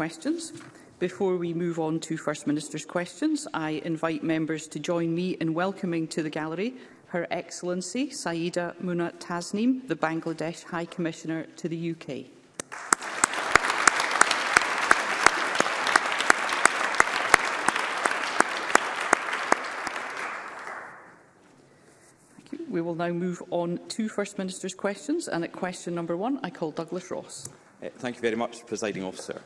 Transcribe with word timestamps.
questions. 0.00 0.54
Before 0.98 1.36
we 1.36 1.52
move 1.52 1.78
on 1.78 2.00
to 2.00 2.16
First 2.16 2.46
Minister's 2.46 2.86
questions, 2.86 3.46
I 3.52 3.82
invite 3.84 4.22
members 4.24 4.66
to 4.68 4.78
join 4.78 5.14
me 5.14 5.32
in 5.42 5.52
welcoming 5.52 6.08
to 6.08 6.22
the 6.22 6.30
gallery 6.30 6.72
Her 7.08 7.26
Excellency 7.30 8.08
Saida 8.08 8.74
Munat 8.82 9.20
Tasneem, 9.20 9.86
the 9.88 9.94
Bangladesh 9.94 10.62
High 10.64 10.86
Commissioner 10.86 11.42
to 11.56 11.68
the 11.68 11.90
UK. 11.90 12.32
We 22.70 22.80
will 22.80 22.94
now 22.94 23.08
move 23.10 23.42
on 23.50 23.78
to 23.88 24.08
First 24.08 24.38
Minister's 24.38 24.72
questions 24.74 25.28
and 25.28 25.44
at 25.44 25.52
question 25.52 25.94
number 25.94 26.16
one 26.16 26.40
I 26.42 26.48
call 26.48 26.70
Douglas 26.70 27.10
Ross. 27.10 27.50
Uh, 27.82 27.90
thank 27.98 28.16
you 28.16 28.22
very 28.22 28.36
much, 28.36 28.64
Presiding 28.64 29.04
Officer. 29.04 29.42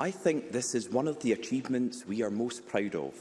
I 0.00 0.10
think 0.10 0.52
this 0.52 0.74
is 0.74 0.88
one 0.88 1.06
of 1.06 1.20
the 1.20 1.32
achievements 1.32 2.06
we 2.06 2.22
are 2.22 2.30
most 2.30 2.66
proud 2.66 2.94
of. 2.96 3.14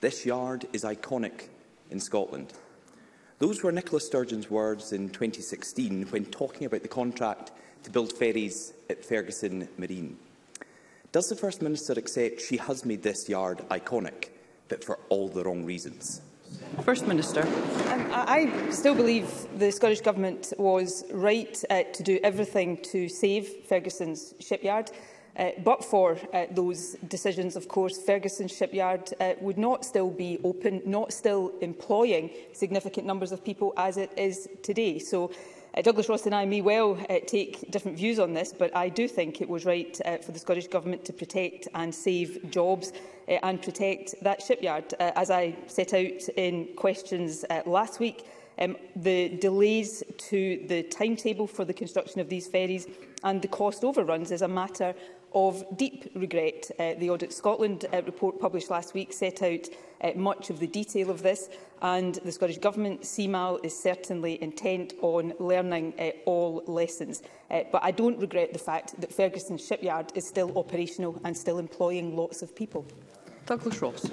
This 0.00 0.24
yard 0.24 0.66
is 0.72 0.84
iconic 0.84 1.48
in 1.90 2.00
Scotland. 2.00 2.54
Those 3.40 3.62
were 3.62 3.70
Nicola 3.72 4.00
Sturgeon's 4.00 4.48
words 4.48 4.92
in 4.94 5.10
2016 5.10 6.04
when 6.06 6.24
talking 6.24 6.64
about 6.66 6.80
the 6.80 6.88
contract 6.88 7.50
to 7.82 7.90
build 7.90 8.14
ferries 8.14 8.72
at 8.88 9.04
Ferguson 9.04 9.68
Marine. 9.76 10.16
Does 11.12 11.26
the 11.28 11.36
First 11.36 11.60
Minister 11.60 11.92
accept 11.92 12.40
she 12.40 12.56
has 12.56 12.86
made 12.86 13.02
this 13.02 13.28
yard 13.28 13.58
iconic, 13.70 14.30
but 14.68 14.82
for 14.82 14.98
all 15.10 15.28
the 15.28 15.44
wrong 15.44 15.62
reasons? 15.62 16.22
First 16.84 17.06
Minister. 17.06 17.42
Um, 17.42 18.08
I 18.14 18.50
still 18.70 18.94
believe 18.94 19.28
the 19.58 19.70
Scottish 19.70 20.00
Government 20.00 20.54
was 20.56 21.04
right 21.12 21.62
uh, 21.68 21.82
to 21.82 22.02
do 22.02 22.18
everything 22.22 22.78
to 22.84 23.10
save 23.10 23.66
Ferguson's 23.68 24.32
shipyard. 24.40 24.90
Uh, 25.34 25.50
but 25.64 25.82
for 25.82 26.18
uh, 26.34 26.44
those 26.50 26.92
decisions, 27.08 27.56
of 27.56 27.66
course, 27.66 27.96
Ferguson 28.02 28.48
Shipyard 28.48 29.10
uh, 29.18 29.32
would 29.40 29.56
not 29.56 29.82
still 29.84 30.10
be 30.10 30.38
open, 30.44 30.82
not 30.84 31.12
still 31.12 31.52
employing 31.62 32.28
significant 32.52 33.06
numbers 33.06 33.32
of 33.32 33.42
people 33.44 33.72
as 33.78 33.96
it 33.96 34.12
is 34.18 34.46
today. 34.62 34.98
So 34.98 35.32
uh, 35.74 35.80
Douglas 35.80 36.10
Ross 36.10 36.26
and 36.26 36.34
I 36.34 36.44
may 36.44 36.60
well 36.60 36.98
uh, 37.08 37.16
take 37.26 37.70
different 37.70 37.96
views 37.96 38.18
on 38.18 38.34
this, 38.34 38.52
but 38.52 38.76
I 38.76 38.90
do 38.90 39.08
think 39.08 39.40
it 39.40 39.48
was 39.48 39.64
right 39.64 39.98
uh, 40.04 40.18
for 40.18 40.32
the 40.32 40.38
Scottish 40.38 40.66
Government 40.68 41.02
to 41.06 41.14
protect 41.14 41.66
and 41.74 41.94
save 41.94 42.50
jobs 42.50 42.92
uh, 43.26 43.38
and 43.42 43.62
protect 43.62 44.14
that 44.20 44.42
shipyard. 44.42 44.92
Uh, 45.00 45.12
as 45.16 45.30
I 45.30 45.56
set 45.66 45.94
out 45.94 46.28
in 46.36 46.68
questions 46.76 47.46
uh, 47.48 47.62
last 47.64 48.00
week, 48.00 48.26
um, 48.58 48.76
the 48.96 49.30
delays 49.40 50.02
to 50.18 50.64
the 50.68 50.82
timetable 50.84 51.46
for 51.46 51.64
the 51.64 51.72
construction 51.72 52.20
of 52.20 52.28
these 52.28 52.46
ferries 52.46 52.86
and 53.24 53.40
the 53.40 53.48
cost 53.48 53.84
overruns 53.84 54.30
is 54.30 54.42
a 54.42 54.48
matter 54.48 54.94
of 55.34 55.64
deep 55.78 56.10
regret. 56.14 56.70
Uh, 56.78 56.92
the 56.98 57.08
Audit 57.08 57.32
Scotland 57.32 57.86
uh, 57.94 58.02
report 58.02 58.38
published 58.38 58.68
last 58.68 58.92
week 58.92 59.14
set 59.14 59.40
out 59.40 59.60
uh, 60.02 60.10
much 60.14 60.50
of 60.50 60.58
the 60.58 60.66
detail 60.66 61.08
of 61.10 61.22
this 61.22 61.48
and 61.80 62.16
the 62.16 62.32
Scottish 62.32 62.58
Government, 62.58 63.00
CMAL, 63.00 63.64
is 63.64 63.78
certainly 63.80 64.40
intent 64.42 64.92
on 65.00 65.32
learning 65.38 65.94
uh, 65.98 66.10
all 66.26 66.62
lessons. 66.66 67.22
Uh, 67.50 67.60
but 67.72 67.82
I 67.82 67.92
don't 67.92 68.18
regret 68.20 68.52
the 68.52 68.58
fact 68.58 69.00
that 69.00 69.12
Ferguson 69.12 69.56
Shipyard 69.56 70.12
is 70.14 70.26
still 70.26 70.56
operational 70.58 71.18
and 71.24 71.34
still 71.36 71.58
employing 71.58 72.14
lots 72.14 72.42
of 72.42 72.54
people. 72.54 72.84
Douglas 73.46 73.80
Ross. 73.80 74.10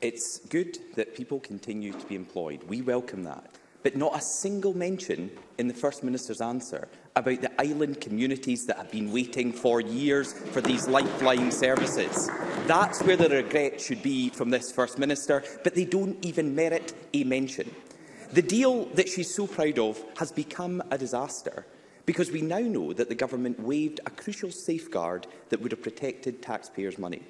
It's 0.00 0.38
good 0.38 0.78
that 0.94 1.16
people 1.16 1.40
continue 1.40 1.92
to 1.92 2.06
be 2.06 2.14
employed. 2.14 2.62
We 2.64 2.82
welcome 2.82 3.24
that. 3.24 3.44
But 3.82 3.96
not 3.96 4.16
a 4.16 4.20
single 4.20 4.72
mention 4.72 5.28
in 5.58 5.66
the 5.66 5.74
First 5.74 6.04
Minister's 6.04 6.40
answer 6.40 6.86
about 7.16 7.40
the 7.40 7.50
island 7.60 8.00
communities 8.00 8.64
that 8.66 8.76
have 8.76 8.92
been 8.92 9.12
waiting 9.12 9.52
for 9.52 9.80
years 9.80 10.34
for 10.52 10.60
these 10.60 10.86
lifeline 10.86 11.50
services. 11.50 12.30
That's 12.68 13.02
where 13.02 13.16
the 13.16 13.28
regret 13.28 13.80
should 13.80 14.00
be 14.04 14.28
from 14.28 14.50
this 14.50 14.70
First 14.70 15.00
Minister, 15.00 15.42
but 15.64 15.74
they 15.74 15.84
don't 15.84 16.24
even 16.24 16.54
merit 16.54 16.92
a 17.12 17.24
mention. 17.24 17.68
The 18.32 18.42
deal 18.42 18.84
that 18.94 19.08
she's 19.08 19.34
so 19.34 19.48
proud 19.48 19.80
of 19.80 20.00
has 20.18 20.30
become 20.30 20.80
a 20.92 20.98
disaster 20.98 21.66
because 22.06 22.30
we 22.30 22.42
now 22.42 22.60
know 22.60 22.92
that 22.92 23.08
the 23.08 23.14
government 23.16 23.58
waived 23.58 23.98
a 24.06 24.10
crucial 24.10 24.52
safeguard 24.52 25.26
that 25.48 25.60
would 25.60 25.72
have 25.72 25.82
protected 25.82 26.40
taxpayers' 26.40 26.98
money. 26.98 27.22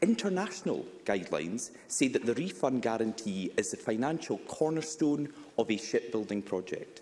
International 0.00 0.86
guidelines 1.04 1.72
say 1.88 2.06
that 2.08 2.24
the 2.24 2.34
refund 2.34 2.82
guarantee 2.82 3.50
is 3.56 3.70
the 3.72 3.76
financial 3.76 4.38
cornerstone 4.46 5.32
of 5.58 5.68
a 5.70 5.76
shipbuilding 5.76 6.40
project. 6.42 7.00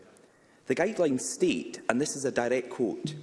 The 0.66 0.74
guidelines 0.74 1.20
state, 1.20 1.80
and 1.90 2.00
this 2.00 2.16
is 2.16 2.24
a 2.24 2.32
direct 2.32 2.70
quote, 2.70 3.14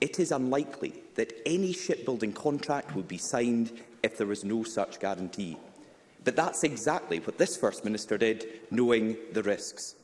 it 0.00 0.20
is 0.20 0.30
unlikely 0.30 1.02
that 1.16 1.32
any 1.44 1.72
shipbuilding 1.72 2.34
contract 2.34 2.94
would 2.94 3.08
be 3.08 3.18
signed 3.18 3.72
if 4.04 4.16
there 4.16 4.28
was 4.28 4.44
no 4.44 4.62
such 4.62 5.00
guarantee. 5.00 5.56
But 6.22 6.36
that's 6.36 6.62
exactly 6.62 7.18
what 7.18 7.38
this 7.38 7.56
First 7.56 7.84
Minister 7.84 8.16
did, 8.18 8.46
knowing 8.70 9.16
the 9.32 9.42
risks. 9.42 9.96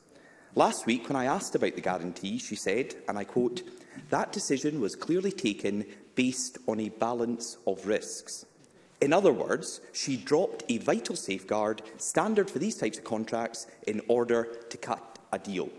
Last 0.53 0.85
week, 0.85 1.07
when 1.07 1.15
I 1.15 1.25
asked 1.25 1.55
about 1.55 1.75
the 1.75 1.81
guarantee, 1.81 2.39
she 2.39 2.55
said, 2.55 2.95
and 3.07 3.17
I 3.17 3.23
quote, 3.23 3.61
that 4.09 4.33
decision 4.33 4.81
was 4.81 4.95
clearly 4.97 5.31
taken 5.31 5.85
based 6.15 6.57
on 6.67 6.79
a 6.81 6.89
balance 6.89 7.57
of 7.65 7.87
risks. 7.87 8.45
In 9.03 9.11
other 9.11 9.33
words, 9.33 9.81
she 9.91 10.15
dropped 10.15 10.63
a 10.69 10.77
vital 10.77 11.17
safeguard 11.17 11.81
standard 11.97 12.49
for 12.49 12.59
these 12.59 12.75
types 12.77 12.97
of 12.99 13.03
contracts 13.03 13.67
in 13.85 13.99
order 14.07 14.47
to 14.69 14.77
cut 14.77 15.19
a 15.33 15.37
deal. 15.37 15.69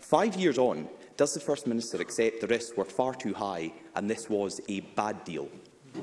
Five 0.00 0.36
years 0.36 0.58
on, 0.58 0.86
does 1.16 1.32
the 1.32 1.40
First 1.40 1.66
Minister 1.66 1.96
accept 1.98 2.42
the 2.42 2.46
risks 2.46 2.76
were 2.76 2.84
far 2.84 3.14
too 3.14 3.32
high 3.32 3.72
and 3.96 4.08
this 4.10 4.28
was 4.28 4.60
a 4.68 4.80
bad 4.80 5.24
deal? 5.24 5.48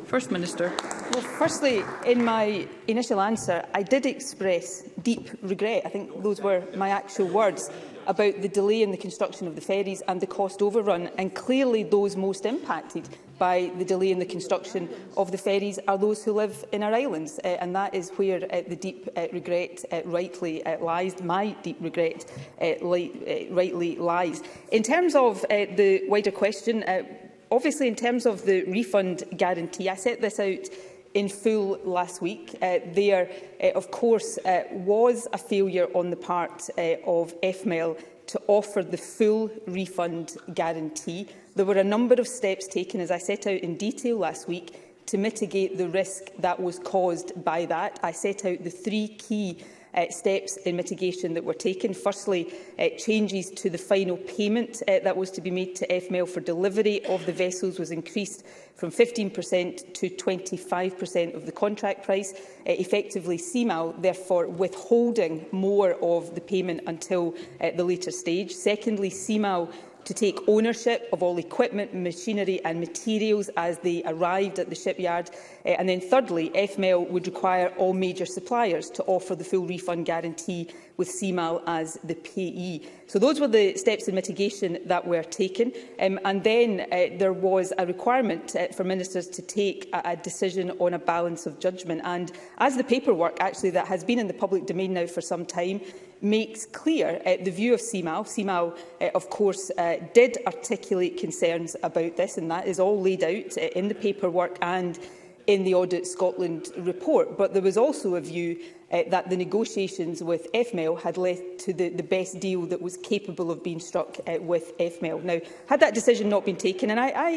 First 0.05 0.31
Minister. 0.31 0.73
Well, 1.11 1.21
firstly, 1.37 1.83
in 2.03 2.25
my 2.25 2.67
initial 2.87 3.21
answer, 3.21 3.63
I 3.75 3.83
did 3.83 4.07
express 4.07 4.81
deep 5.03 5.29
regret. 5.43 5.83
I 5.85 5.89
think 5.89 6.23
those 6.23 6.41
were 6.41 6.63
my 6.75 6.89
actual 6.89 7.27
words 7.27 7.69
about 8.07 8.41
the 8.41 8.47
delay 8.49 8.81
in 8.81 8.89
the 8.89 8.97
construction 8.97 9.45
of 9.47 9.53
the 9.53 9.61
ferries 9.61 10.01
and 10.07 10.19
the 10.19 10.27
cost 10.27 10.61
overrun, 10.63 11.09
and 11.19 11.33
clearly 11.33 11.83
those 11.83 12.15
most 12.15 12.45
impacted 12.45 13.07
by 13.37 13.71
the 13.77 13.85
delay 13.85 14.11
in 14.11 14.19
the 14.19 14.25
construction 14.25 14.89
of 15.17 15.31
the 15.31 15.37
ferries 15.37 15.79
are 15.87 15.97
those 15.97 16.23
who 16.23 16.33
live 16.33 16.63
in 16.71 16.83
our 16.83 16.93
islands. 16.93 17.39
Uh, 17.43 17.47
and 17.47 17.75
that 17.75 17.93
is 17.93 18.09
where 18.11 18.37
uh, 18.51 18.61
the 18.67 18.75
deep 18.75 19.09
uh, 19.15 19.27
regret 19.33 19.83
uh, 19.91 20.01
rightly 20.05 20.65
uh, 20.65 20.79
lies, 20.79 21.21
my 21.21 21.49
deep 21.63 21.77
regret 21.81 22.25
uh, 22.61 22.71
li 22.81 23.47
uh, 23.49 23.53
rightly 23.53 23.95
lies. 23.97 24.41
In 24.71 24.83
terms 24.83 25.15
of 25.15 25.43
uh, 25.45 25.65
the 25.75 26.03
wider 26.07 26.31
question, 26.31 26.83
uh, 26.83 27.03
obviously 27.51 27.87
in 27.87 27.95
terms 27.95 28.25
of 28.25 28.45
the 28.45 28.63
refund 28.65 29.23
guarantee, 29.37 29.89
I 29.89 29.95
set 29.95 30.21
this 30.21 30.39
out 30.39 30.67
in 31.13 31.29
full 31.29 31.79
last 31.83 32.21
week. 32.21 32.55
Uh, 32.61 32.79
there, 32.93 33.29
uh, 33.63 33.71
of 33.71 33.89
course, 33.91 34.37
uh, 34.39 34.63
was 34.71 35.27
a 35.33 35.37
failure 35.37 35.87
on 35.93 36.09
the 36.09 36.15
part 36.17 36.63
uh, 36.77 36.81
of 37.05 37.39
FML 37.41 37.97
to 38.27 38.41
offer 38.47 38.81
the 38.83 38.97
full 38.97 39.49
refund 39.67 40.35
guarantee. 40.53 41.27
There 41.55 41.65
were 41.65 41.75
a 41.77 41.85
number 41.85 42.15
of 42.15 42.27
steps 42.27 42.67
taken, 42.67 42.99
as 42.99 43.11
I 43.11 43.17
set 43.17 43.47
out 43.47 43.61
in 43.61 43.75
detail 43.77 44.17
last 44.17 44.45
week, 44.45 44.73
to 45.05 45.17
mitigate 45.17 45.77
the 45.77 45.87
risk 45.87 46.23
that 46.39 46.59
was 46.59 46.79
caused 46.79 47.41
by 47.45 47.65
that. 47.67 47.97
I 48.03 48.11
set 48.11 48.43
out 48.43 48.61
the 48.61 48.69
three 48.69 49.07
key 49.07 49.59
uh, 49.93 50.09
steps 50.09 50.57
in 50.57 50.75
mitigation 50.75 51.33
that 51.33 51.45
were 51.45 51.53
taken. 51.53 51.93
Firstly, 51.93 52.51
uh, 52.77 52.89
changes 52.97 53.49
to 53.51 53.69
the 53.69 53.77
final 53.77 54.17
payment 54.17 54.81
uh, 54.85 54.99
that 55.03 55.15
was 55.15 55.31
to 55.31 55.39
be 55.39 55.49
made 55.49 55.75
to 55.77 55.87
FML 55.87 56.27
for 56.27 56.41
delivery 56.41 57.05
of 57.05 57.25
the 57.25 57.31
vessels 57.31 57.79
was 57.79 57.91
increased 57.91 58.43
from 58.75 58.91
15% 58.91 59.93
to 59.93 60.09
25% 60.09 61.35
of 61.35 61.45
the 61.45 61.51
contract 61.53 62.03
price, 62.03 62.33
uh, 62.33 62.37
effectively 62.65 63.37
CMAL, 63.37 64.01
therefore 64.01 64.47
withholding 64.47 65.45
more 65.53 65.93
of 66.01 66.35
the 66.35 66.41
payment 66.41 66.81
until 66.87 67.33
uh, 67.61 67.69
the 67.77 67.83
later 67.85 68.11
stage. 68.11 68.51
Secondly, 68.51 69.09
CMAL 69.09 69.71
to 70.05 70.13
take 70.13 70.39
ownership 70.47 71.09
of 71.11 71.23
all 71.23 71.37
equipment, 71.37 71.93
machinery 71.93 72.63
and 72.63 72.79
materials 72.79 73.49
as 73.57 73.79
they 73.79 74.03
arrived 74.05 74.59
at 74.59 74.69
the 74.69 74.75
shipyard. 74.75 75.29
Uh, 75.65 75.69
and 75.69 75.89
then 75.89 75.99
thirdly, 75.99 76.49
FML 76.51 77.09
would 77.09 77.25
require 77.25 77.69
all 77.77 77.93
major 77.93 78.25
suppliers 78.25 78.89
to 78.91 79.03
offer 79.05 79.35
the 79.35 79.43
full 79.43 79.65
refund 79.65 80.05
guarantee 80.05 80.69
with 80.97 81.09
CMAL 81.09 81.61
as 81.67 81.95
the 82.03 82.15
payee. 82.15 82.87
So 83.07 83.19
those 83.19 83.39
were 83.39 83.47
the 83.47 83.75
steps 83.77 84.07
in 84.07 84.15
mitigation 84.15 84.77
that 84.85 85.05
were 85.05 85.23
taken. 85.23 85.73
Um, 85.99 86.19
and 86.23 86.43
then 86.43 86.81
uh, 86.91 87.17
there 87.17 87.33
was 87.33 87.73
a 87.77 87.85
requirement 87.85 88.55
uh, 88.55 88.67
for 88.67 88.83
ministers 88.83 89.27
to 89.27 89.41
take 89.41 89.89
a, 89.93 90.11
a 90.11 90.15
decision 90.15 90.71
on 90.79 90.93
a 90.93 90.99
balance 90.99 91.45
of 91.47 91.59
judgment. 91.59 92.01
And 92.05 92.31
as 92.59 92.77
the 92.77 92.83
paperwork 92.83 93.37
actually 93.41 93.71
that 93.71 93.87
has 93.87 94.03
been 94.03 94.19
in 94.19 94.27
the 94.27 94.33
public 94.33 94.65
domain 94.67 94.93
now 94.93 95.07
for 95.07 95.21
some 95.21 95.45
time, 95.45 95.81
makes 96.25 96.65
clear 96.65 97.21
uh, 97.25 97.37
the 97.41 97.51
view 97.51 97.73
of 97.73 97.79
CMAO. 97.79 98.25
CMAO, 98.25 98.77
uh, 98.99 99.09
of 99.15 99.29
course, 99.29 99.69
uh, 99.77 99.97
did 100.13 100.39
articulate 100.47 101.17
concerns 101.17 101.75
about 101.83 102.17
this, 102.17 102.37
and 102.37 102.49
that 102.51 102.67
is 102.67 102.79
all 102.79 102.99
laid 102.99 103.23
out 103.23 103.51
uh, 103.57 103.61
in 103.79 103.87
the 103.87 103.95
paperwork 103.95 104.57
and 104.61 104.99
in 105.47 105.63
the 105.63 105.75
Audit 105.75 106.07
Scotland 106.07 106.69
report. 106.77 107.37
But 107.37 107.53
there 107.53 107.61
was 107.61 107.77
also 107.77 108.15
a 108.15 108.21
view 108.21 108.57
uh, 108.91 109.03
that 109.09 109.29
the 109.29 109.37
negotiations 109.37 110.23
with 110.23 110.51
FML 110.53 110.99
had 110.99 111.17
led 111.17 111.59
to 111.59 111.71
the, 111.73 111.89
the 111.89 112.03
best 112.03 112.39
deal 112.39 112.63
that 112.63 112.81
was 112.81 112.97
capable 112.97 113.51
of 113.51 113.63
being 113.63 113.79
struck 113.79 114.17
uh, 114.27 114.37
with 114.41 114.75
FML. 114.79 115.23
Now, 115.23 115.39
had 115.69 115.79
that 115.81 115.93
decision 115.93 116.29
not 116.29 116.45
been 116.45 116.57
taken, 116.57 116.89
and 116.89 116.99
I, 116.99 117.09
I 117.09 117.29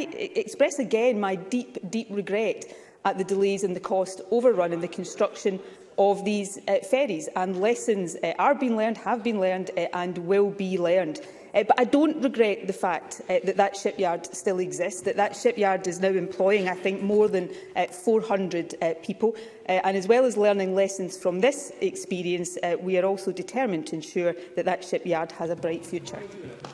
express 0.44 0.78
again 0.78 1.20
my 1.20 1.34
deep, 1.34 1.76
deep 1.90 2.08
regret 2.10 2.64
at 3.04 3.18
the 3.18 3.24
delays 3.24 3.62
and 3.64 3.76
the 3.76 3.80
cost 3.80 4.22
overrun 4.30 4.72
in 4.72 4.80
the 4.80 4.88
construction 4.88 5.60
of 5.98 6.24
these 6.24 6.58
uh, 6.68 6.76
ferries 6.88 7.28
and 7.36 7.60
lessons 7.60 8.16
uh, 8.22 8.32
are 8.38 8.54
being 8.54 8.76
learned, 8.76 8.96
have 8.98 9.22
been 9.22 9.40
learned 9.40 9.70
uh, 9.76 9.86
and 9.92 10.16
will 10.18 10.50
be 10.50 10.78
learned. 10.78 11.20
Uh, 11.54 11.64
but 11.64 11.78
I 11.80 11.84
don't 11.84 12.22
regret 12.22 12.66
the 12.66 12.72
fact 12.72 13.20
uh, 13.28 13.38
that 13.44 13.56
that 13.56 13.76
shipyard 13.76 14.26
still 14.34 14.60
exists, 14.60 15.00
that 15.02 15.16
that 15.16 15.34
shipyard 15.34 15.86
is 15.88 15.98
now 16.00 16.10
employing, 16.10 16.68
I 16.68 16.74
think, 16.74 17.02
more 17.02 17.26
than 17.26 17.50
uh, 17.74 17.86
400 17.86 18.76
uh, 18.80 18.94
people. 19.02 19.34
Uh, 19.68 19.72
and 19.84 19.96
as 19.96 20.06
well 20.06 20.24
as 20.24 20.36
learning 20.36 20.74
lessons 20.74 21.16
from 21.18 21.40
this 21.40 21.72
experience, 21.80 22.56
uh, 22.62 22.76
we 22.80 22.96
are 22.98 23.04
also 23.04 23.32
determined 23.32 23.88
to 23.88 23.96
ensure 23.96 24.34
that 24.56 24.66
that 24.66 24.84
shipyard 24.84 25.32
has 25.32 25.50
a 25.50 25.56
bright 25.56 25.84
future. 25.84 26.22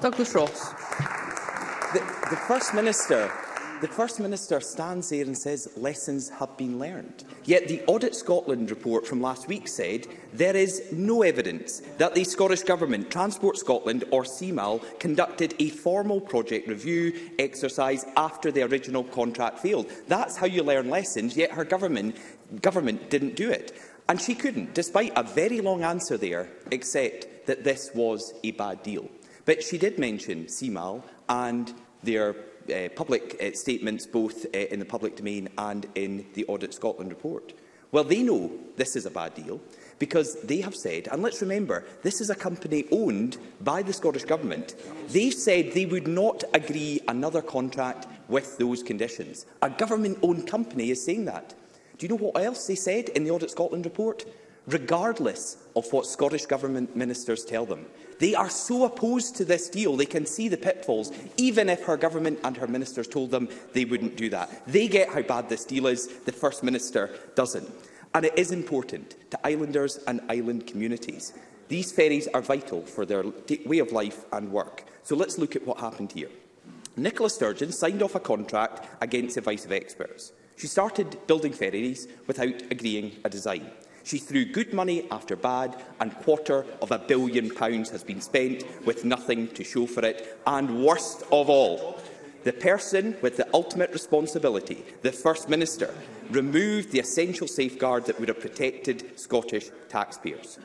Douglas 0.03 0.35
Ross. 0.35 0.71
The, 1.95 2.01
the 2.31 2.37
First 2.49 2.75
Minister 2.75 3.31
The 3.87 3.93
First 3.93 4.19
Minister 4.19 4.61
stands 4.63 5.11
there 5.11 5.27
and 5.27 5.37
says 5.37 5.69
lessons 5.77 6.31
have 6.31 6.57
been 6.57 6.79
learned. 6.79 7.23
Yet 7.45 7.69
the 7.69 7.83
Audit 7.87 8.15
Scotland 8.15 8.71
report 8.71 9.07
from 9.07 9.21
last 9.21 9.47
week 9.47 9.69
said 9.69 10.07
there 10.33 10.57
is 10.57 10.91
no 10.91 11.21
evidence 11.21 11.81
that 11.99 12.15
the 12.15 12.25
Scottish 12.25 12.63
Government, 12.63 13.11
Transport 13.11 13.59
Scotland 13.59 14.05
or 14.11 14.23
CMAL 14.23 14.99
conducted 14.99 15.55
a 15.59 15.69
formal 15.69 16.19
project 16.19 16.67
review 16.67 17.13
exercise 17.39 18.07
after 18.17 18.51
the 18.51 18.63
original 18.63 19.05
contract 19.05 19.59
failed. 19.59 19.91
That's 20.09 20.39
how 20.39 20.47
you 20.47 20.63
learn 20.63 20.89
lessons, 20.89 21.37
yet 21.37 21.51
her 21.53 21.67
government, 21.67 22.17
government 22.63 23.11
didn't 23.11 23.37
do 23.37 23.51
it. 23.51 23.79
And 24.09 24.19
she 24.19 24.35
couldn't, 24.35 24.73
despite 24.73 25.13
a 25.15 25.23
very 25.25 25.61
long 25.61 25.83
answer 25.85 26.17
there, 26.17 26.49
except 26.71 27.47
that 27.49 27.65
this 27.65 27.91
was 27.95 28.33
a 28.45 28.53
bad 28.53 28.83
deal. 28.83 29.11
But 29.45 29.63
she 29.63 29.77
did 29.77 29.99
mention 29.99 30.47
CMAL 30.47 31.03
and 31.29 31.75
their 32.05 32.37
uh, 32.73 32.89
public 32.97 33.37
uh, 33.43 33.53
statements, 33.55 34.07
both 34.07 34.47
uh, 34.47 34.59
in 34.59 34.79
the 34.79 34.85
public 34.85 35.17
domain 35.17 35.49
and 35.59 35.87
in 35.95 36.27
the 36.35 36.45
Audit 36.47 36.75
Scotland 36.75 37.11
report. 37.11 37.53
Well, 37.93 38.05
they 38.05 38.23
know 38.23 38.51
this 38.77 38.97
is 38.97 39.07
a 39.07 39.11
bad 39.11 39.35
deal 39.35 39.61
because 39.99 40.41
they 40.43 40.61
have 40.63 40.75
said, 40.75 41.07
and 41.13 41.23
let's 41.23 41.41
remember, 41.41 41.85
this 42.03 42.21
is 42.21 42.29
a 42.29 42.35
company 42.35 42.87
owned 42.91 43.37
by 43.61 43.83
the 43.83 43.93
Scottish 43.93 44.25
Government. 44.25 44.75
They 45.09 45.31
said 45.31 45.73
they 45.73 45.87
would 45.87 46.09
not 46.09 46.43
agree 46.55 47.01
another 47.07 47.41
contract 47.41 48.09
with 48.29 48.59
those 48.59 48.83
conditions. 48.83 49.47
A 49.63 49.71
government-owned 49.71 50.49
company 50.49 50.91
is 50.91 51.05
saying 51.05 51.27
that. 51.27 51.55
Do 51.99 52.05
you 52.05 52.09
know 52.09 52.17
what 52.17 52.43
else 52.43 52.67
they 52.67 52.75
said 52.75 53.11
in 53.11 53.23
the 53.23 53.31
Audit 53.31 53.53
Scotland 53.53 53.85
report? 53.85 54.25
Regardless 54.67 55.59
of 55.77 55.85
what 55.93 56.07
Scottish 56.07 56.47
Government 56.47 56.97
ministers 56.97 57.45
tell 57.45 57.65
them, 57.65 57.85
They 58.19 58.35
are 58.35 58.51
so 58.51 58.85
opposed 58.85 59.37
to 59.37 59.45
this 59.45 59.69
deal, 59.69 59.97
they 59.97 60.07
can 60.07 60.27
see 60.27 60.49
the 60.49 60.57
pitfalls, 60.57 61.13
even 61.37 61.69
if 61.69 61.85
her 61.85 61.97
government 61.97 62.41
and 62.45 62.57
her 62.57 62.67
ministers 62.67 63.09
told 63.09 63.31
them 63.31 63.49
they 63.73 63.85
wouldn't 63.85 64.17
do 64.17 64.29
that. 64.31 64.63
They 64.67 64.89
get 64.89 65.09
how 65.09 65.23
bad 65.23 65.49
this 65.49 65.65
deal 65.65 65.87
is, 65.87 66.07
the 66.07 66.33
First 66.33 66.63
Minister 66.63 67.11
doesn't. 67.35 67.69
And 68.15 68.27
it 68.27 68.39
is 68.39 68.53
important 68.53 69.17
to 69.31 69.47
islanders 69.47 69.97
and 70.07 70.21
island 70.29 70.67
communities. 70.67 71.33
These 71.69 71.93
ferries 71.93 72.29
are 72.29 72.43
vital 72.43 72.83
for 72.85 73.05
their 73.05 73.25
way 73.67 73.79
of 73.81 73.91
life 73.91 74.25
and 74.33 74.53
work. 74.53 74.85
So 75.03 75.17
let's 75.17 75.39
look 75.39 75.57
at 75.57 75.67
what 75.67 75.81
happened 75.81 76.13
here. 76.13 76.31
Nicola 76.97 77.29
Sturgeon 77.31 77.73
signed 77.73 78.03
off 78.03 78.15
a 78.15 78.21
contract 78.21 78.87
against 79.01 79.37
advice 79.37 79.65
of 79.65 79.73
experts. 79.73 80.33
She 80.57 80.69
started 80.69 81.17
building 81.27 81.53
ferries 81.53 82.07
without 82.29 82.63
agreeing 82.71 83.17
a 83.25 83.31
design. 83.31 83.69
She 84.05 84.19
threw 84.19 84.45
good 84.45 84.75
money 84.75 85.07
after 85.11 85.35
bad, 85.35 85.75
and 85.99 86.15
quarter 86.17 86.67
of 86.83 86.91
a 86.91 86.99
billion 86.99 87.51
pounds 87.51 87.89
has 87.91 88.05
been 88.05 88.21
spent 88.21 88.63
with 88.85 89.03
nothing 89.05 89.49
to 89.49 89.65
show 89.65 89.87
for 89.87 90.05
it. 90.05 90.39
And 90.47 90.85
worst 90.85 91.23
of 91.33 91.49
all, 91.49 91.99
the 92.45 92.53
person 92.53 93.17
with 93.23 93.39
the 93.39 93.49
ultimate 93.55 93.93
responsibility, 93.93 94.85
the 95.01 95.11
First 95.13 95.49
Minister, 95.49 95.95
removed 96.31 96.93
the 96.93 96.99
essential 96.99 97.49
safeguard 97.49 98.05
that 98.05 98.21
would 98.21 98.29
have 98.29 98.41
protected 98.41 99.19
Scottish 99.19 99.71
taxpayers. 99.89 100.59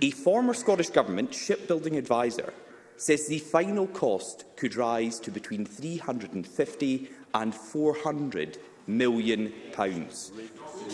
A 0.00 0.12
former 0.12 0.54
Scottish 0.54 0.90
Government 0.90 1.34
shipbuilding 1.34 1.96
adviser 1.98 2.54
says 2.96 3.26
the 3.26 3.38
final 3.40 3.88
cost 3.88 4.44
could 4.54 4.76
rise 4.76 5.18
to 5.18 5.32
between 5.32 5.66
350 5.66 7.10
and 7.34 7.52
400 7.52 8.58
million 8.86 9.52
pounds. 9.72 10.30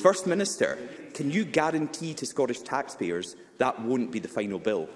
First 0.01 0.27
Minister, 0.27 0.79
can 1.15 1.31
you 1.31 1.45
guarantee 1.45 2.15
to 2.15 2.27
Scottish 2.27 2.61
taxpayers 2.61 3.37
that 3.59 3.79
won't 3.83 4.11
be 4.11 4.19
the 4.19 4.29
final 4.29 4.59
bill? 4.59 4.89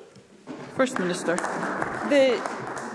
First 0.76 0.98
Minister. 0.98 1.36
The 2.08 2.40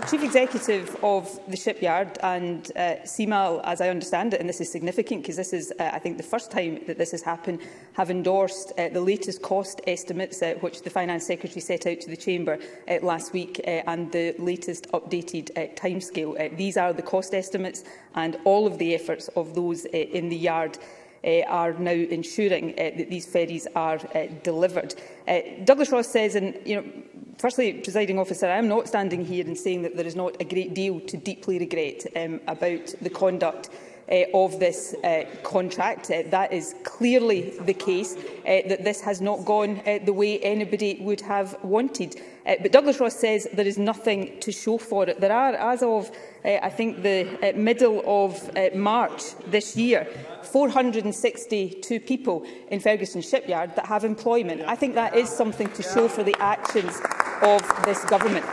Chief 0.09 0.23
Executive 0.23 0.95
of 1.03 1.39
the 1.47 1.55
shipyard 1.57 2.17
and 2.23 2.71
uh, 2.75 2.95
CMAL, 3.03 3.61
as 3.63 3.79
I 3.81 3.89
understand 3.89 4.33
it, 4.33 4.39
and 4.39 4.47
this 4.49 4.61
is 4.61 4.71
significant 4.71 5.21
because 5.21 5.35
this 5.35 5.53
is, 5.53 5.71
uh, 5.79 5.91
I 5.93 5.99
think, 5.99 6.17
the 6.17 6.23
first 6.23 6.49
time 6.51 6.79
that 6.87 6.97
this 6.97 7.11
has 7.11 7.21
happened, 7.21 7.59
have 7.93 8.09
endorsed 8.09 8.71
uh, 8.79 8.89
the 8.89 9.01
latest 9.01 9.41
cost 9.43 9.81
estimates 9.85 10.41
uh, 10.41 10.55
which 10.61 10.81
the 10.81 10.89
Finance 10.89 11.27
Secretary 11.27 11.59
set 11.61 11.85
out 11.85 11.99
to 12.01 12.09
the 12.09 12.17
Chamber 12.17 12.57
uh, 12.87 12.97
last 13.03 13.33
week 13.33 13.59
uh, 13.67 13.81
and 13.87 14.11
the 14.11 14.33
latest 14.39 14.87
updated 14.93 15.51
uh, 15.57 15.67
timescale. 15.75 16.39
Uh, 16.39 16.49
these 16.57 16.75
are 16.77 16.93
the 16.93 17.03
cost 17.03 17.33
estimates 17.35 17.83
and 18.15 18.37
all 18.45 18.65
of 18.65 18.79
the 18.79 18.95
efforts 18.95 19.27
of 19.29 19.53
those 19.53 19.85
uh, 19.85 19.89
in 19.89 20.29
the 20.29 20.35
yard 20.37 20.77
uh, 21.25 21.41
are 21.43 21.73
now 21.73 21.91
ensuring 21.91 22.71
uh, 22.73 22.91
that 22.97 23.09
these 23.09 23.25
ferries 23.25 23.67
are 23.75 23.99
uh, 24.15 24.27
delivered. 24.43 24.95
Uh, 25.27 25.39
Douglas 25.65 25.91
Ross 25.91 26.07
says, 26.09 26.35
and 26.35 26.57
you 26.65 26.77
know, 26.81 26.91
firstly, 27.37 27.73
presiding 27.73 28.19
officer, 28.19 28.45
I 28.47 28.57
am 28.57 28.67
not 28.67 28.87
standing 28.87 29.25
here 29.25 29.45
and 29.45 29.57
saying 29.57 29.81
that 29.83 29.95
there 29.97 30.05
is 30.07 30.15
not 30.15 30.37
a 30.39 30.45
great 30.45 30.73
deal 30.73 30.99
to 31.01 31.17
deeply 31.17 31.59
regret 31.59 32.03
um, 32.15 32.39
about 32.47 32.93
the 33.01 33.09
conduct 33.09 33.69
uh, 34.11 34.23
of 34.33 34.59
this 34.59 34.93
uh, 35.03 35.23
contract. 35.43 36.09
Uh, 36.11 36.23
that 36.27 36.51
is 36.53 36.75
clearly 36.83 37.53
the 37.61 37.73
case, 37.73 38.15
uh, 38.15 38.61
that 38.67 38.83
this 38.83 39.01
has 39.01 39.21
not 39.21 39.45
gone 39.45 39.81
uh, 39.85 39.99
the 40.03 40.13
way 40.13 40.39
anybody 40.39 40.97
would 41.01 41.21
have 41.21 41.57
wanted. 41.63 42.15
Uh, 42.45 42.55
but 42.61 42.71
Douglas 42.71 42.99
Ross 42.99 43.15
says 43.15 43.47
there 43.53 43.67
is 43.67 43.77
nothing 43.77 44.39
to 44.39 44.51
show 44.51 44.77
for 44.77 45.07
it. 45.07 45.19
There 45.21 45.31
are, 45.31 45.53
as 45.53 45.83
of 45.83 46.09
uh, 46.43 46.57
I 46.63 46.69
think 46.69 47.03
the 47.03 47.37
uh, 47.53 47.57
middle 47.57 48.01
of 48.07 48.49
uh, 48.55 48.69
March 48.73 49.35
this 49.47 49.75
year, 49.77 50.07
462 50.43 51.99
people 51.99 52.45
in 52.69 52.79
Ferguson 52.79 53.21
Shipyard 53.21 53.75
that 53.75 53.85
have 53.85 54.03
employment. 54.03 54.61
I 54.65 54.75
think 54.75 54.95
that 54.95 55.15
is 55.15 55.29
something 55.29 55.69
to 55.73 55.83
show 55.83 56.07
for 56.07 56.23
the 56.23 56.35
actions 56.39 56.99
of 57.41 57.61
this 57.85 58.03
government. 58.05 58.45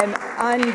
Um, 0.00 0.14
and 0.38 0.74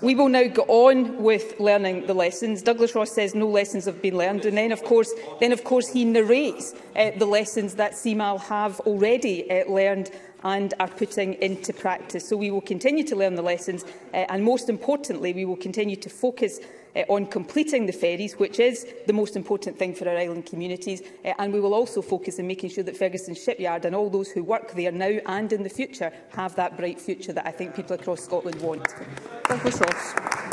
We 0.00 0.14
will 0.14 0.28
now 0.28 0.44
go 0.46 0.62
on 0.68 1.20
with 1.20 1.58
learning 1.58 2.06
the 2.06 2.14
lessons. 2.14 2.62
Douglas 2.62 2.94
Ross 2.94 3.10
says 3.10 3.34
no 3.34 3.48
lessons 3.48 3.84
have 3.86 4.00
been 4.00 4.16
learned, 4.16 4.44
and 4.44 4.56
then 4.56 4.70
of 4.70 4.84
course, 4.84 5.12
then 5.40 5.50
of 5.50 5.64
course 5.64 5.88
he 5.88 6.04
narrates 6.04 6.72
uh, 6.94 7.10
the 7.16 7.26
lessons 7.26 7.74
that 7.74 7.92
CMAL 7.92 8.40
have 8.42 8.78
already 8.80 9.50
uh, 9.50 9.68
learned 9.68 10.10
and 10.44 10.72
are 10.78 10.86
putting 10.86 11.34
into 11.42 11.72
practice. 11.72 12.28
So 12.28 12.36
we 12.36 12.52
will 12.52 12.60
continue 12.60 13.02
to 13.04 13.16
learn 13.16 13.34
the 13.34 13.42
lessons, 13.42 13.82
uh, 14.14 14.18
and 14.28 14.44
most 14.44 14.68
importantly, 14.68 15.32
we 15.32 15.44
will 15.44 15.56
continue 15.56 15.96
to 15.96 16.08
focus 16.08 16.60
uh, 16.96 17.00
on 17.08 17.26
completing 17.26 17.86
the 17.86 17.92
ferries, 17.92 18.34
which 18.34 18.58
is 18.60 18.86
the 19.06 19.12
most 19.12 19.36
important 19.36 19.78
thing 19.78 19.94
for 19.94 20.08
our 20.08 20.16
island 20.16 20.46
communities. 20.46 21.02
Uh, 21.24 21.32
and 21.38 21.52
we 21.52 21.60
will 21.60 21.74
also 21.74 22.02
focus 22.02 22.38
on 22.38 22.46
making 22.46 22.70
sure 22.70 22.84
that 22.84 22.96
Ferguson 22.96 23.34
Shipyard 23.34 23.84
and 23.84 23.94
all 23.94 24.10
those 24.10 24.30
who 24.30 24.42
work 24.42 24.72
there 24.72 24.92
now 24.92 25.18
and 25.26 25.52
in 25.52 25.62
the 25.62 25.68
future 25.70 26.12
have 26.32 26.54
that 26.56 26.76
bright 26.76 27.00
future 27.00 27.32
that 27.32 27.46
I 27.46 27.50
think 27.50 27.74
people 27.74 27.94
across 27.94 28.22
Scotland 28.24 28.60
want. 28.60 28.86
Thank 29.44 29.64
you, 29.64 30.47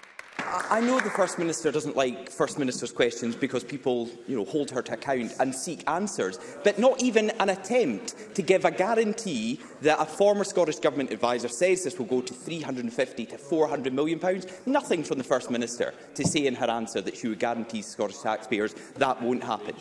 I 0.70 0.80
know 0.80 1.00
the 1.02 1.10
First 1.10 1.38
Minister 1.38 1.70
doesn't 1.70 1.98
like 1.98 2.30
First 2.30 2.58
Minister's 2.58 2.92
questions 2.92 3.36
because 3.36 3.62
people 3.64 4.08
you 4.26 4.38
know, 4.38 4.46
hold 4.46 4.72
her 4.72 4.82
to 4.84 4.94
account 4.94 5.34
and 5.42 5.54
seek 5.54 5.84
answers, 5.90 6.40
but 6.64 6.80
not 6.80 7.04
even 7.04 7.32
an 7.42 7.50
attempt 7.50 8.34
to 8.36 8.42
give 8.42 8.64
a 8.64 8.72
guarantee 8.72 9.60
that 9.82 10.00
a 10.00 10.06
former 10.06 10.46
Scottish 10.46 10.80
Government 10.80 11.12
adviser 11.12 11.50
says 11.50 11.84
this 11.84 11.98
will 12.00 12.06
go 12.06 12.22
to 12.22 12.34
£350 12.34 13.30
to 13.32 13.38
£400 13.38 13.92
million. 13.92 14.16
Pounds. 14.18 14.48
Nothing 14.66 15.04
from 15.04 15.18
the 15.18 15.26
First 15.26 15.52
Minister 15.52 15.94
to 16.16 16.24
say 16.24 16.46
in 16.48 16.56
her 16.56 16.68
answer 16.70 17.02
that 17.02 17.18
she 17.18 17.28
would 17.28 17.40
guarantee 17.40 17.82
Scottish 17.82 18.20
taxpayers 18.20 18.74
that 18.96 19.22
won't 19.22 19.44
happen. 19.44 19.76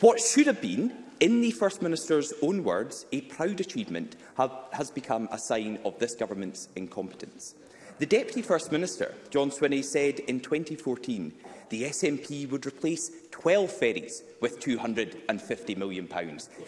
What 0.00 0.18
should 0.18 0.48
have 0.48 0.60
been 0.60 0.92
in 1.20 1.40
the 1.40 1.52
First 1.52 1.80
Minister's 1.80 2.32
own 2.42 2.64
words, 2.64 3.06
a 3.12 3.20
proud 3.22 3.60
achievement 3.60 4.16
have, 4.36 4.52
has 4.72 4.90
become 4.90 5.28
a 5.30 5.38
sign 5.38 5.78
of 5.84 5.98
this 6.00 6.14
government's 6.16 6.68
incompetence. 6.74 7.54
The 7.98 8.06
Deputy 8.06 8.42
First 8.42 8.70
Minister, 8.70 9.12
John 9.30 9.50
Swinney, 9.50 9.82
said 9.82 10.20
in 10.20 10.38
2014 10.38 11.32
the 11.70 11.82
SNP 11.82 12.48
would 12.48 12.64
replace 12.64 13.10
12 13.32 13.72
ferries 13.72 14.22
with 14.40 14.60
£250 14.60 15.76
million. 15.76 16.08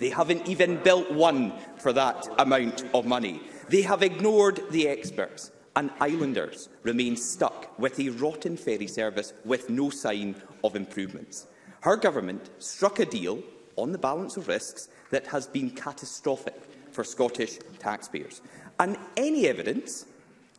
They 0.00 0.10
haven't 0.10 0.48
even 0.48 0.78
built 0.82 1.08
one 1.12 1.52
for 1.78 1.92
that 1.92 2.26
amount 2.38 2.82
of 2.92 3.06
money. 3.06 3.40
They 3.68 3.82
have 3.82 4.02
ignored 4.02 4.60
the 4.70 4.88
experts 4.88 5.52
and 5.76 5.92
islanders 6.00 6.68
remain 6.82 7.16
stuck 7.16 7.78
with 7.78 8.00
a 8.00 8.08
rotten 8.08 8.56
ferry 8.56 8.88
service 8.88 9.32
with 9.44 9.70
no 9.70 9.88
sign 9.88 10.34
of 10.64 10.74
improvements. 10.74 11.46
Her 11.82 11.94
government 11.94 12.50
struck 12.58 12.98
a 12.98 13.04
deal 13.06 13.40
on 13.76 13.92
the 13.92 13.98
balance 13.98 14.36
of 14.36 14.48
risks 14.48 14.88
that 15.12 15.28
has 15.28 15.46
been 15.46 15.70
catastrophic 15.70 16.60
for 16.90 17.04
Scottish 17.04 17.60
taxpayers. 17.78 18.42
And 18.80 18.96
any 19.16 19.46
evidence 19.46 20.06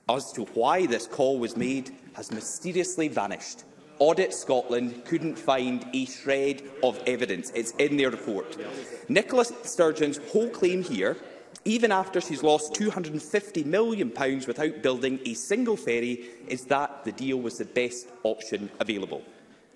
as 0.09 0.31
to 0.33 0.43
why 0.55 0.85
this 0.85 1.07
call 1.07 1.39
was 1.39 1.55
made 1.57 1.91
has 2.13 2.31
mysteriously 2.31 3.07
vanished. 3.07 3.63
Audit 3.99 4.33
Scotland 4.33 5.05
couldn't 5.05 5.37
find 5.37 5.85
a 5.93 6.05
shred 6.05 6.63
of 6.81 6.99
evidence. 7.05 7.51
It's 7.53 7.71
in 7.73 7.97
their 7.97 8.09
report. 8.09 8.57
Nicola 9.09 9.45
Sturgeon's 9.45 10.19
whole 10.31 10.49
claim 10.49 10.83
here, 10.83 11.17
even 11.65 11.91
after 11.91 12.19
she's 12.19 12.41
lost 12.41 12.73
£250 12.73 13.65
million 13.65 14.11
without 14.47 14.81
building 14.81 15.19
a 15.25 15.35
single 15.35 15.77
ferry, 15.77 16.25
is 16.47 16.65
that 16.65 17.03
the 17.05 17.11
deal 17.11 17.37
was 17.37 17.59
the 17.59 17.65
best 17.65 18.07
option 18.23 18.71
available. 18.79 19.21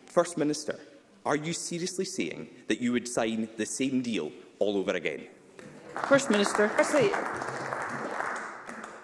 First 0.07 0.37
Minister, 0.39 0.79
are 1.23 1.35
you 1.35 1.53
seriously 1.53 2.05
saying 2.05 2.49
that 2.67 2.81
you 2.81 2.93
would 2.93 3.07
sign 3.07 3.47
the 3.57 3.65
same 3.65 4.01
deal 4.01 4.31
all 4.57 4.75
over 4.77 4.91
again? 4.93 5.21
First 6.07 6.31
Minister. 6.31 6.69
Firstly, 6.69 7.11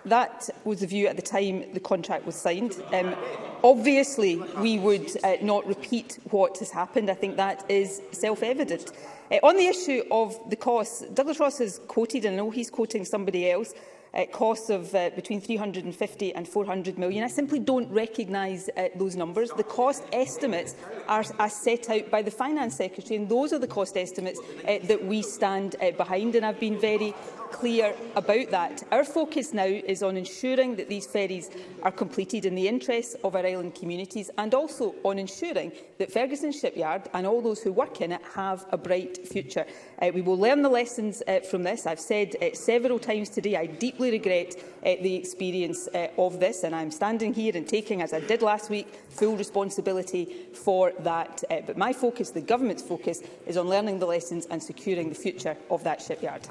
That 0.05 0.49
was 0.63 0.79
the 0.79 0.87
view 0.87 1.07
at 1.07 1.15
the 1.15 1.21
time 1.21 1.71
the 1.73 1.79
contract 1.79 2.25
was 2.25 2.35
signed. 2.35 2.81
Um, 2.91 3.15
obviously, 3.63 4.35
we 4.57 4.79
would 4.79 5.11
uh, 5.23 5.35
not 5.41 5.67
repeat 5.67 6.17
what 6.31 6.57
has 6.57 6.71
happened. 6.71 7.09
I 7.09 7.13
think 7.13 7.37
that 7.37 7.63
is 7.69 8.01
self-evident. 8.11 8.91
Uh, 9.31 9.35
on 9.43 9.57
the 9.57 9.65
issue 9.67 10.03
of 10.09 10.37
the 10.49 10.55
costs, 10.55 11.01
Douglas 11.13 11.39
Ross 11.39 11.59
has 11.59 11.79
quoted, 11.87 12.25
and 12.25 12.33
I 12.33 12.37
know 12.37 12.49
he's 12.49 12.71
quoting 12.71 13.05
somebody 13.05 13.51
else, 13.51 13.73
uh, 14.13 14.25
costs 14.25 14.69
of 14.69 14.93
uh, 14.93 15.09
between 15.15 15.39
350 15.39 16.33
and 16.33 16.45
400 16.45 16.97
million. 16.97 17.23
I 17.23 17.29
simply 17.29 17.59
don't 17.59 17.89
recognise 17.91 18.69
uh, 18.75 18.87
those 18.95 19.15
numbers. 19.15 19.51
The 19.51 19.63
cost 19.63 20.03
estimates 20.11 20.75
are, 21.07 21.23
are 21.39 21.49
set 21.49 21.89
out 21.89 22.09
by 22.11 22.21
the 22.23 22.31
Finance 22.31 22.75
Secretary, 22.75 23.15
and 23.17 23.29
those 23.29 23.53
are 23.53 23.59
the 23.59 23.67
cost 23.67 23.95
estimates 23.95 24.41
uh, 24.67 24.79
that 24.85 25.05
we 25.05 25.21
stand 25.21 25.75
uh, 25.81 25.91
behind. 25.91 26.35
And 26.35 26.45
I've 26.45 26.59
been 26.59 26.77
very 26.79 27.13
clear 27.51 27.95
about 28.15 28.49
that. 28.51 28.83
Our 28.91 29.03
focus 29.03 29.53
now 29.53 29.65
is 29.65 30.01
on 30.01 30.17
ensuring 30.17 30.75
that 30.77 30.89
these 30.89 31.05
ferries 31.05 31.49
are 31.83 31.91
completed 31.91 32.45
in 32.45 32.55
the 32.55 32.67
interests 32.67 33.15
of 33.23 33.35
our 33.35 33.45
island 33.45 33.75
communities 33.75 34.29
and 34.37 34.53
also 34.53 34.95
on 35.03 35.19
ensuring 35.19 35.71
that 35.99 36.11
Ferguson 36.11 36.51
Shipyard 36.51 37.03
and 37.13 37.27
all 37.27 37.41
those 37.41 37.61
who 37.61 37.71
work 37.71 38.01
in 38.01 38.11
it 38.13 38.21
have 38.35 38.65
a 38.71 38.77
bright 38.77 39.27
future. 39.27 39.65
Uh, 40.01 40.09
we 40.13 40.21
will 40.21 40.37
learn 40.37 40.61
the 40.61 40.69
lessons 40.69 41.21
uh, 41.27 41.41
from 41.41 41.63
this. 41.63 41.85
I've 41.85 41.99
said 41.99 42.35
uh, 42.41 42.53
several 42.55 42.97
times 42.99 43.29
today 43.29 43.55
I 43.55 43.65
deeply 43.65 44.11
regret 44.11 44.55
uh, 44.85 44.93
the 45.01 45.13
experience 45.15 45.87
uh, 45.89 46.07
of 46.17 46.39
this 46.39 46.63
and 46.63 46.73
I'm 46.75 46.91
standing 46.91 47.33
here 47.33 47.51
and 47.55 47.67
taking, 47.67 48.01
as 48.01 48.13
I 48.13 48.19
did 48.21 48.41
last 48.41 48.69
week, 48.69 48.87
full 49.09 49.35
responsibility 49.35 50.45
for 50.53 50.91
that. 50.99 51.43
Uh, 51.49 51.57
but 51.67 51.77
my 51.77 51.93
focus, 51.93 52.29
the 52.29 52.41
government's 52.41 52.81
focus, 52.83 53.21
is 53.45 53.57
on 53.57 53.67
learning 53.69 53.99
the 53.99 54.05
lessons 54.05 54.45
and 54.47 54.61
securing 54.63 55.09
the 55.09 55.15
future 55.15 55.57
of 55.69 55.83
that 55.83 56.01
shipyard. 56.01 56.47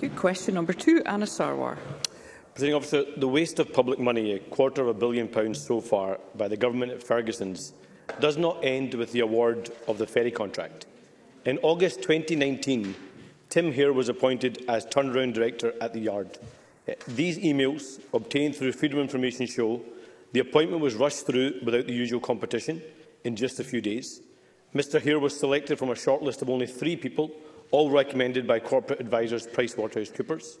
Good 0.00 0.16
question 0.16 0.54
number 0.54 0.72
two, 0.72 1.02
Anna 1.06 1.24
Sarwar. 1.26 1.76
Presiding 2.54 2.74
officer, 2.74 3.04
the 3.16 3.28
waste 3.28 3.58
of 3.58 3.72
public 3.72 3.98
money, 3.98 4.32
a 4.32 4.38
quarter 4.38 4.82
of 4.82 4.88
a 4.88 4.94
billion 4.94 5.28
pounds 5.28 5.60
so 5.62 5.80
far, 5.80 6.18
by 6.34 6.48
the 6.48 6.56
government 6.56 6.92
at 6.92 7.02
Ferguson's, 7.02 7.72
does 8.20 8.36
not 8.36 8.58
end 8.64 8.94
with 8.94 9.12
the 9.12 9.20
award 9.20 9.70
of 9.88 9.98
the 9.98 10.06
ferry 10.06 10.30
contract. 10.30 10.86
In 11.44 11.58
August 11.62 12.02
2019, 12.02 12.94
Tim 13.50 13.72
Hare 13.72 13.92
was 13.92 14.08
appointed 14.08 14.64
as 14.68 14.86
turnaround 14.86 15.34
director 15.34 15.74
at 15.80 15.92
the 15.92 16.00
yard. 16.00 16.38
These 17.08 17.38
emails, 17.38 18.00
obtained 18.14 18.56
through 18.56 18.72
Freedom 18.72 19.00
Information, 19.00 19.46
show 19.46 19.82
the 20.32 20.40
appointment 20.40 20.82
was 20.82 20.94
rushed 20.94 21.26
through 21.26 21.54
without 21.64 21.86
the 21.86 21.92
usual 21.94 22.20
competition 22.20 22.82
in 23.24 23.34
just 23.36 23.58
a 23.60 23.64
few 23.64 23.80
days. 23.80 24.20
Mr 24.74 25.00
Hare 25.00 25.18
was 25.18 25.38
selected 25.38 25.78
from 25.78 25.90
a 25.90 25.94
shortlist 25.94 26.42
of 26.42 26.50
only 26.50 26.66
three 26.66 26.96
people 26.96 27.30
all 27.70 27.90
recommended 27.90 28.46
by 28.46 28.60
corporate 28.60 29.00
advisers 29.00 29.46
PricewaterhouseCoopers. 29.46 30.58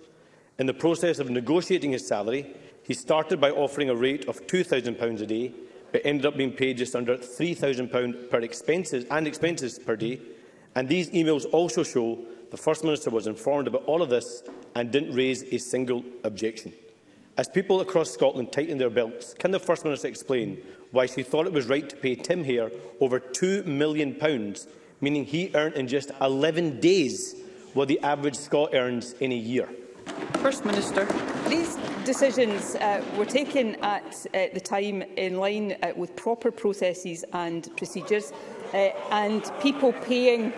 In 0.58 0.66
the 0.66 0.74
process 0.74 1.18
of 1.18 1.30
negotiating 1.30 1.92
his 1.92 2.06
salary, 2.06 2.54
he 2.82 2.94
started 2.94 3.40
by 3.40 3.50
offering 3.50 3.90
a 3.90 3.94
rate 3.96 4.26
of 4.26 4.46
£2,000 4.46 5.20
a 5.20 5.26
day, 5.26 5.52
but 5.92 6.02
ended 6.04 6.26
up 6.26 6.36
being 6.36 6.52
paid 6.52 6.78
just 6.78 6.96
under 6.96 7.16
£3,000 7.16 8.30
per 8.30 8.38
expenses 8.40 9.04
and 9.10 9.26
expenses 9.26 9.78
per 9.78 9.96
day. 9.96 10.20
And 10.74 10.88
these 10.88 11.10
emails 11.10 11.46
also 11.52 11.82
show 11.82 12.18
the 12.50 12.56
First 12.56 12.84
Minister 12.84 13.10
was 13.10 13.26
informed 13.26 13.68
about 13.68 13.84
all 13.84 14.02
of 14.02 14.08
this 14.10 14.42
and 14.74 14.90
didn't 14.90 15.14
raise 15.14 15.42
a 15.52 15.58
single 15.58 16.04
objection. 16.24 16.72
As 17.36 17.48
people 17.48 17.80
across 17.80 18.10
Scotland 18.10 18.50
tighten 18.50 18.78
their 18.78 18.90
belts, 18.90 19.34
can 19.34 19.50
the 19.50 19.58
First 19.60 19.84
Minister 19.84 20.08
explain 20.08 20.58
why 20.90 21.06
she 21.06 21.22
thought 21.22 21.46
it 21.46 21.52
was 21.52 21.66
right 21.68 21.88
to 21.88 21.96
pay 21.96 22.14
Tim 22.14 22.44
Hare 22.44 22.70
over 23.00 23.20
£2 23.20 23.66
million 23.66 24.14
meaning 25.00 25.24
he 25.24 25.50
earned 25.54 25.74
in 25.74 25.86
just 25.88 26.10
11 26.20 26.80
days 26.80 27.34
what 27.74 27.88
the 27.88 28.00
average 28.00 28.36
Scot 28.36 28.70
earns 28.74 29.12
in 29.14 29.32
a 29.32 29.36
year. 29.36 29.68
First 30.34 30.64
Minister. 30.64 31.04
These 31.48 31.76
decisions 32.04 32.76
uh, 32.76 33.04
were 33.18 33.26
taken 33.26 33.74
at 33.76 34.04
uh, 34.34 34.44
the 34.54 34.60
time 34.60 35.02
in 35.16 35.36
line 35.38 35.76
uh, 35.82 35.92
with 35.96 36.14
proper 36.16 36.50
processes 36.50 37.24
and 37.32 37.68
procedures 37.76 38.32
uh, 38.72 38.76
and 39.10 39.50
people 39.60 39.92
paying 39.92 40.52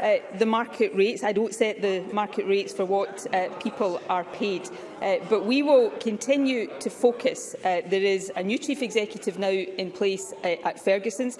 uh, 0.00 0.16
the 0.38 0.46
market 0.46 0.94
rates. 0.94 1.24
I 1.24 1.32
don't 1.32 1.54
set 1.54 1.82
the 1.82 2.02
market 2.12 2.46
rates 2.46 2.72
for 2.72 2.84
what 2.84 3.26
uh, 3.34 3.48
people 3.54 4.00
are 4.08 4.24
paid. 4.24 4.68
but 5.00 5.44
we 5.44 5.62
will 5.62 5.90
continue 6.00 6.70
to 6.80 6.90
focus. 6.90 7.56
there 7.62 7.90
is 8.16 8.30
a 8.36 8.42
new 8.42 8.58
chief 8.58 8.80
executive 8.82 9.38
now 9.38 9.50
in 9.82 9.90
place 9.90 10.32
at 10.44 10.82
Ferguson's 10.82 11.36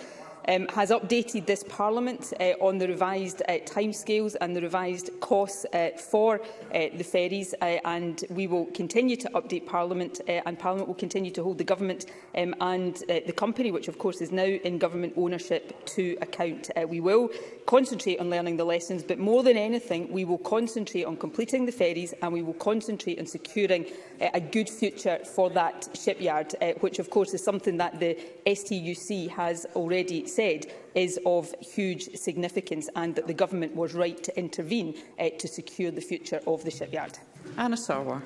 um, 0.49 0.66
has 0.68 0.90
updated 0.90 1.47
this 1.47 1.62
Parliament 1.64 2.32
uh, 2.40 2.44
on 2.61 2.78
the 2.78 2.88
revised 2.88 3.42
uh, 3.49 3.52
timescales 3.66 4.37
and 4.40 4.54
the 4.56 4.61
revised 4.62 5.11
costs 5.20 5.66
uh, 5.73 5.90
for 6.11 6.40
uh, 6.75 6.87
the 6.94 7.04
ferries, 7.04 7.54
uh, 7.61 7.64
and 7.85 8.25
we 8.30 8.47
will 8.47 8.66
continue 8.66 9.16
to 9.16 9.28
update 9.30 9.66
Parliament, 9.66 10.20
uh, 10.28 10.32
and 10.47 10.59
Parliament 10.59 10.88
will 10.88 10.94
continue 10.94 11.30
to 11.30 11.42
hold 11.42 11.59
the 11.59 11.64
Government 11.64 12.06
um, 12.37 12.54
and 12.61 12.97
uh, 13.09 13.20
the 13.26 13.32
company, 13.32 13.70
which 13.70 13.87
of 13.88 13.99
course 13.99 14.20
is 14.20 14.32
now 14.32 14.42
in 14.44 14.78
Government 14.78 15.12
ownership, 15.16 15.85
to 15.87 16.16
account. 16.23 16.70
Uh, 16.76 16.87
we 16.87 17.00
will 17.00 17.30
concentrate 17.66 18.18
on 18.18 18.30
learning 18.30 18.56
the 18.56 18.64
lessons, 18.64 19.02
but 19.02 19.18
more 19.18 19.42
than 19.42 19.56
anything, 19.56 20.11
we 20.11 20.25
will 20.25 20.38
concentrate 20.38 21.04
on 21.04 21.16
completing 21.16 21.66
the 21.66 21.73
ferries, 21.73 22.12
and 22.23 22.32
we 22.32 22.42
will 22.42 22.54
concentrate 22.54 23.18
on 23.18 23.26
securing 23.26 23.85
uh, 24.20 24.28
a 24.35 24.40
good 24.40 24.68
future 24.68 25.18
for 25.25 25.50
that 25.50 25.88
shipyard, 25.94 26.54
uh, 26.62 26.70
which 26.80 26.99
of 26.99 27.11
course 27.11 27.35
is 27.35 27.42
something 27.44 27.76
that 27.76 27.99
the 28.00 28.16
STUC 28.47 29.28
has 29.30 29.66
already 29.76 30.25
said, 30.30 30.66
is 30.94 31.18
of 31.26 31.52
huge 31.60 32.04
significance 32.16 32.88
and 32.96 33.14
that 33.14 33.26
the 33.26 33.34
government 33.34 33.75
was 33.75 33.94
right 33.94 34.22
to 34.25 34.38
intervene 34.38 34.94
uh, 35.18 35.28
to 35.38 35.49
secure 35.49 35.90
the 35.90 36.00
future 36.00 36.40
of 36.46 36.64
the 36.64 36.70
shipyard. 36.70 37.18
Anna 37.58 37.76
Sarwar. 37.76 38.22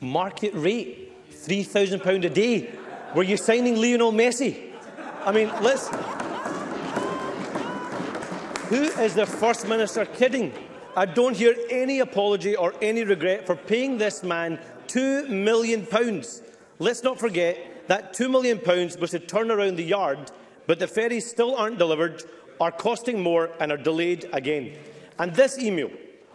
Market 0.00 0.52
rate, 0.54 1.12
£3,000 1.32 2.24
a 2.24 2.30
day. 2.30 2.70
Were 3.14 3.22
you 3.22 3.36
signing 3.36 3.76
Lionel 3.76 4.12
Messi? 4.12 4.72
I 5.24 5.32
mean, 5.32 5.48
let's... 5.60 5.88
Who 8.68 8.82
is 9.02 9.14
the 9.14 9.26
First 9.26 9.66
Minister 9.66 10.04
kidding? 10.04 10.52
I 10.96 11.06
don't 11.06 11.36
hear 11.36 11.54
any 11.70 12.00
apology 12.00 12.54
or 12.54 12.74
any 12.82 13.02
regret 13.04 13.46
for 13.46 13.56
paying 13.56 13.98
this 13.98 14.22
man 14.22 14.58
£2 14.88 15.28
million. 15.30 15.86
Let's 16.78 17.02
not 17.02 17.18
forget 17.18 17.88
that 17.88 18.12
£2 18.12 18.30
million 18.30 18.60
was 19.00 19.12
to 19.12 19.18
turn 19.20 19.50
around 19.50 19.76
the 19.76 19.84
yard 19.84 20.30
but 20.68 20.78
the 20.78 20.86
ferries 20.86 21.28
still 21.28 21.56
aren't 21.56 21.78
delivered, 21.78 22.22
are 22.60 22.70
costing 22.70 23.22
more 23.22 23.50
and 23.58 23.72
are 23.72 23.78
delayed 23.78 24.28
again. 24.34 24.76
And 25.18 25.34
this 25.34 25.58
email, 25.58 25.90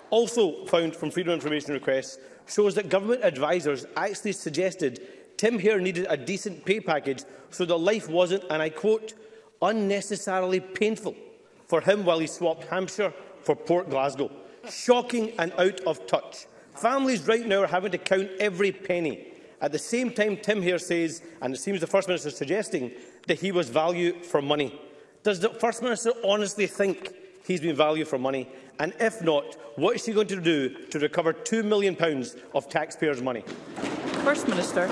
also 0.09 0.65
found 0.65 0.95
from 0.95 1.09
Freedom 1.11 1.31
of 1.33 1.35
Information 1.37 1.73
requests, 1.73 2.17
shows 2.47 2.73
that 2.73 2.89
government 2.89 3.23
advisers 3.23 3.85
actually 3.95 4.31
suggested 4.31 5.01
Tim 5.37 5.59
Hare 5.59 5.79
needed 5.79 6.07
a 6.09 6.17
decent 6.17 6.65
pay 6.65 6.79
package 6.79 7.21
so 7.51 7.63
the 7.63 7.77
life 7.77 8.09
wasn't, 8.09 8.43
and 8.49 8.59
I 8.59 8.69
quote, 8.71 9.13
unnecessarily 9.61 10.59
painful 10.59 11.15
for 11.67 11.81
him 11.81 12.03
while 12.03 12.17
he 12.17 12.27
swapped 12.27 12.63
Hampshire 12.65 13.13
for 13.43 13.55
Port 13.55 13.91
Glasgow. 13.91 14.31
Shocking 14.67 15.31
and 15.37 15.51
out 15.59 15.79
of 15.81 16.07
touch. 16.07 16.47
Families 16.73 17.27
right 17.27 17.45
now 17.45 17.61
are 17.63 17.67
having 17.67 17.91
to 17.91 17.97
count 17.99 18.29
every 18.39 18.71
penny. 18.71 19.27
At 19.61 19.71
the 19.71 19.79
same 19.79 20.11
time, 20.11 20.37
Tim 20.37 20.61
Hare 20.63 20.79
says, 20.79 21.21
and 21.39 21.53
it 21.53 21.57
seems 21.57 21.79
the 21.81 21.87
First 21.87 22.07
Minister 22.07 22.29
is 22.29 22.35
suggesting, 22.35 22.91
that 23.27 23.39
he 23.39 23.51
was 23.51 23.69
value 23.69 24.13
for 24.21 24.41
money? 24.41 24.79
Does 25.23 25.39
the 25.39 25.49
First 25.49 25.81
Minister 25.81 26.11
honestly 26.23 26.67
think 26.67 27.13
he's 27.45 27.61
been 27.61 27.75
value 27.75 28.05
for 28.05 28.17
money? 28.19 28.49
And 28.79 28.93
if 28.99 29.21
not, 29.21 29.55
what 29.77 29.95
is 29.95 30.05
he 30.05 30.13
going 30.13 30.27
to 30.27 30.41
do 30.41 30.87
to 30.87 30.99
recover 30.99 31.33
£2 31.33 31.63
million 31.63 31.95
of 32.53 32.67
taxpayers' 32.69 33.21
money? 33.21 33.43
First 34.23 34.47
Minister, 34.47 34.89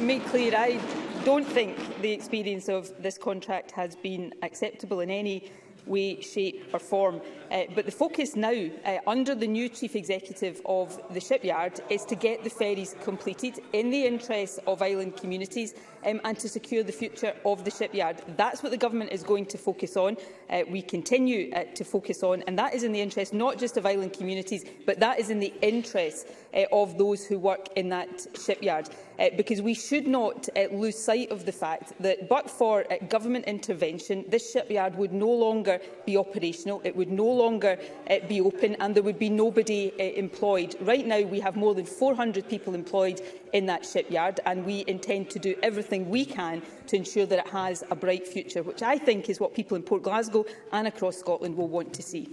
made 0.00 0.24
clear 0.26 0.52
I 0.56 0.80
don't 1.24 1.46
think 1.46 2.00
the 2.02 2.12
experience 2.12 2.68
of 2.68 2.90
this 3.02 3.18
contract 3.18 3.70
has 3.72 3.96
been 3.96 4.32
acceptable 4.42 5.00
in 5.00 5.10
any 5.10 5.50
way, 5.86 6.20
shape 6.20 6.64
or 6.72 6.78
form. 6.78 7.20
Uh, 7.50 7.62
but 7.74 7.84
the 7.84 7.92
focus 7.92 8.34
now, 8.34 8.52
uh, 8.84 8.98
under 9.06 9.34
the 9.34 9.46
new 9.46 9.68
Chief 9.68 9.94
Executive 9.94 10.60
of 10.64 10.98
the 11.12 11.20
shipyard, 11.20 11.80
is 11.90 12.04
to 12.06 12.14
get 12.14 12.42
the 12.44 12.50
ferries 12.50 12.94
completed 13.02 13.60
in 13.72 13.90
the 13.90 14.04
interests 14.06 14.58
of 14.66 14.80
island 14.80 15.16
communities 15.16 15.74
um, 16.06 16.20
and 16.24 16.38
to 16.38 16.48
secure 16.48 16.82
the 16.82 16.92
future 16.92 17.34
of 17.44 17.64
the 17.64 17.70
shipyard. 17.70 18.16
That's 18.36 18.62
what 18.62 18.72
the 18.72 18.78
Government 18.78 19.12
is 19.12 19.22
going 19.22 19.46
to 19.46 19.58
focus 19.58 19.96
on. 19.96 20.16
Uh, 20.50 20.62
we 20.70 20.80
continue 20.82 21.52
uh, 21.52 21.64
to 21.74 21.84
focus 21.84 22.22
on, 22.22 22.42
and 22.46 22.58
that 22.58 22.74
is 22.74 22.84
in 22.84 22.92
the 22.92 23.00
interest 23.00 23.34
not 23.34 23.58
just 23.58 23.76
of 23.76 23.84
island 23.84 24.14
communities, 24.14 24.64
but 24.86 24.98
that 25.00 25.18
is 25.20 25.28
in 25.30 25.38
the 25.38 25.52
interests 25.60 26.24
uh, 26.54 26.64
of 26.72 26.96
those 26.96 27.24
who 27.26 27.38
work 27.38 27.68
in 27.76 27.90
that 27.90 28.26
shipyard 28.42 28.88
uh, 29.22 29.28
because 29.36 29.62
we 29.62 29.74
should 29.74 30.06
not 30.06 30.48
uh, 30.56 30.66
lose 30.72 30.98
sight 30.98 31.30
of 31.30 31.46
the 31.46 31.52
fact 31.52 31.92
that 32.00 32.28
but 32.28 32.50
for 32.50 32.84
uh, 32.92 32.96
government 33.08 33.44
intervention, 33.44 34.24
this 34.28 34.50
shipyard 34.52 34.94
would 34.96 35.12
no 35.12 35.30
longer 35.30 35.78
be 36.04 36.16
operational, 36.16 36.80
it 36.84 36.94
would 36.96 37.10
no 37.10 37.26
longer 37.26 37.78
uh, 38.10 38.16
be 38.28 38.40
open 38.40 38.74
and 38.80 38.94
there 38.94 39.02
would 39.02 39.18
be 39.18 39.28
nobody 39.30 39.92
uh, 39.92 39.96
employed. 40.24 40.74
Right 40.80 41.06
now, 41.06 41.20
we 41.20 41.40
have 41.40 41.56
more 41.56 41.74
than 41.74 41.86
400 41.86 42.48
people 42.48 42.74
employed 42.74 43.20
in 43.52 43.66
that 43.66 43.84
shipyard 43.86 44.40
and 44.44 44.64
we 44.64 44.84
intend 44.86 45.30
to 45.30 45.38
do 45.38 45.54
everything 45.62 46.08
we 46.10 46.24
can 46.24 46.60
to 46.88 46.96
ensure 46.96 47.26
that 47.26 47.38
it 47.46 47.52
has 47.52 47.84
a 47.90 47.94
bright 47.96 48.26
future, 48.26 48.62
which 48.62 48.82
I 48.82 48.98
think 48.98 49.30
is 49.30 49.38
what 49.38 49.54
people 49.54 49.76
in 49.76 49.82
Port 49.84 50.02
Glasgow 50.02 50.44
and 50.72 50.88
across 50.88 51.16
Scotland 51.18 51.56
will 51.56 51.68
want 51.68 51.92
to 51.94 52.02
see. 52.02 52.28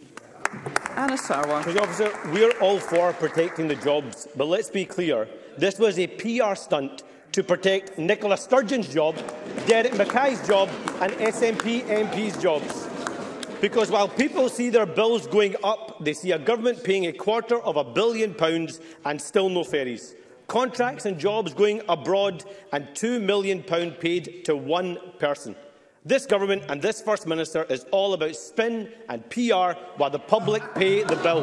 Anna 0.96 1.14
Sarwan. 1.16 1.62
Officer, 1.80 2.12
are 2.12 2.60
all 2.62 2.80
for 2.80 3.14
protecting 3.14 3.68
the 3.68 3.76
jobs, 3.76 4.28
but 4.36 4.48
let's 4.48 4.70
be 4.72 4.84
clear, 4.84 5.28
This 5.60 5.78
was 5.78 6.00
a 6.00 6.08
PR 6.08 6.56
stunt 6.56 7.04
to 7.34 7.44
protect 7.44 7.98
Nicola 8.00 8.38
Sturgeon's 8.38 8.88
job, 8.88 9.14
Derek 9.68 9.94
Mackay's 9.98 10.48
job 10.48 10.70
and 11.02 11.12
SNP 11.12 11.82
MP's 11.86 12.38
jobs. 12.42 12.88
Because 13.60 13.92
while 13.92 14.08
people 14.08 14.48
see 14.48 14.70
their 14.70 14.86
bills 14.86 15.28
going 15.28 15.58
up, 15.62 16.02
they 16.06 16.14
see 16.14 16.32
a 16.32 16.40
government 16.40 16.82
paying 16.86 17.08
a 17.08 17.12
quarter 17.12 17.60
of 17.60 17.76
a 17.76 17.84
billion 17.84 18.34
pounds 18.34 18.80
and 19.04 19.22
still 19.22 19.50
no 19.50 19.66
ferries. 19.66 20.16
Contracts 20.48 21.06
and 21.06 21.20
jobs 21.20 21.54
going 21.54 21.82
abroad 21.90 22.46
and 22.72 22.88
£2 22.94 23.20
million 23.22 23.62
paid 23.62 24.46
to 24.46 24.56
one 24.56 24.98
person. 25.20 25.58
This 26.06 26.26
government 26.26 26.64
and 26.70 26.82
this 26.82 27.02
First 27.02 27.28
Minister 27.28 27.66
is 27.66 27.84
all 27.92 28.14
about 28.14 28.38
spin 28.38 28.94
and 29.10 29.30
PR 29.30 29.76
while 29.98 30.10
the 30.10 30.20
public 30.26 30.74
pay 30.74 31.04
the 31.04 31.18
bill. 31.18 31.42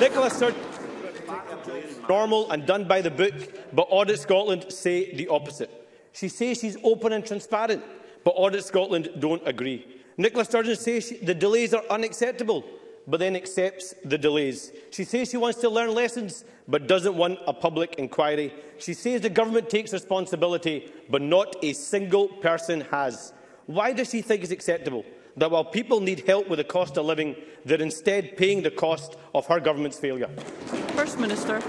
Nicola 0.00 0.30
Sturgeon 0.30 0.60
normal 2.14 2.50
and 2.50 2.66
done 2.66 2.84
by 2.94 3.00
the 3.00 3.12
book, 3.22 3.36
but 3.72 3.86
Audit 3.98 4.18
Scotland 4.18 4.62
say 4.82 5.14
the 5.20 5.28
opposite. 5.38 5.70
She 6.20 6.28
says 6.36 6.58
she's 6.58 6.76
open 6.82 7.12
and 7.12 7.24
transparent, 7.24 7.82
but 8.24 8.34
Audit 8.44 8.64
Scotland 8.64 9.06
don't 9.24 9.44
agree. 9.52 9.78
Nicola 10.22 10.44
Sturgeon 10.50 10.74
says 10.86 11.00
she, 11.06 11.16
the 11.30 11.36
delays 11.46 11.72
are 11.78 11.84
unacceptable, 11.96 12.64
but 13.06 13.20
then 13.24 13.36
accepts 13.42 13.94
the 14.12 14.18
delays. 14.18 14.72
She 14.96 15.04
says 15.04 15.30
she 15.30 15.36
wants 15.44 15.58
to 15.60 15.68
learn 15.76 15.94
lessons, 16.02 16.44
but 16.66 16.88
doesn't 16.88 17.16
want 17.22 17.38
a 17.46 17.54
public 17.66 17.90
inquiry. 18.04 18.48
She 18.84 18.94
says 19.02 19.20
the 19.20 19.34
government 19.40 19.70
takes 19.70 19.92
responsibility, 19.92 20.76
but 21.14 21.22
not 21.22 21.48
a 21.62 21.70
single 21.74 22.26
person 22.48 22.78
has. 22.96 23.32
Why 23.66 23.88
does 23.92 24.10
she 24.10 24.20
think 24.28 24.42
it's 24.42 24.56
acceptable? 24.58 25.04
that 25.36 25.50
while 25.50 25.64
people 25.64 26.00
need 26.00 26.20
help 26.26 26.48
with 26.48 26.58
the 26.58 26.64
cost 26.64 26.96
of 26.96 27.04
living, 27.06 27.36
they're 27.64 27.80
instead 27.80 28.36
paying 28.36 28.62
the 28.62 28.70
cost 28.70 29.16
of 29.34 29.46
her 29.46 29.60
government's 29.60 29.98
failure? 29.98 30.28
First 30.96 31.18
Minister. 31.18 31.60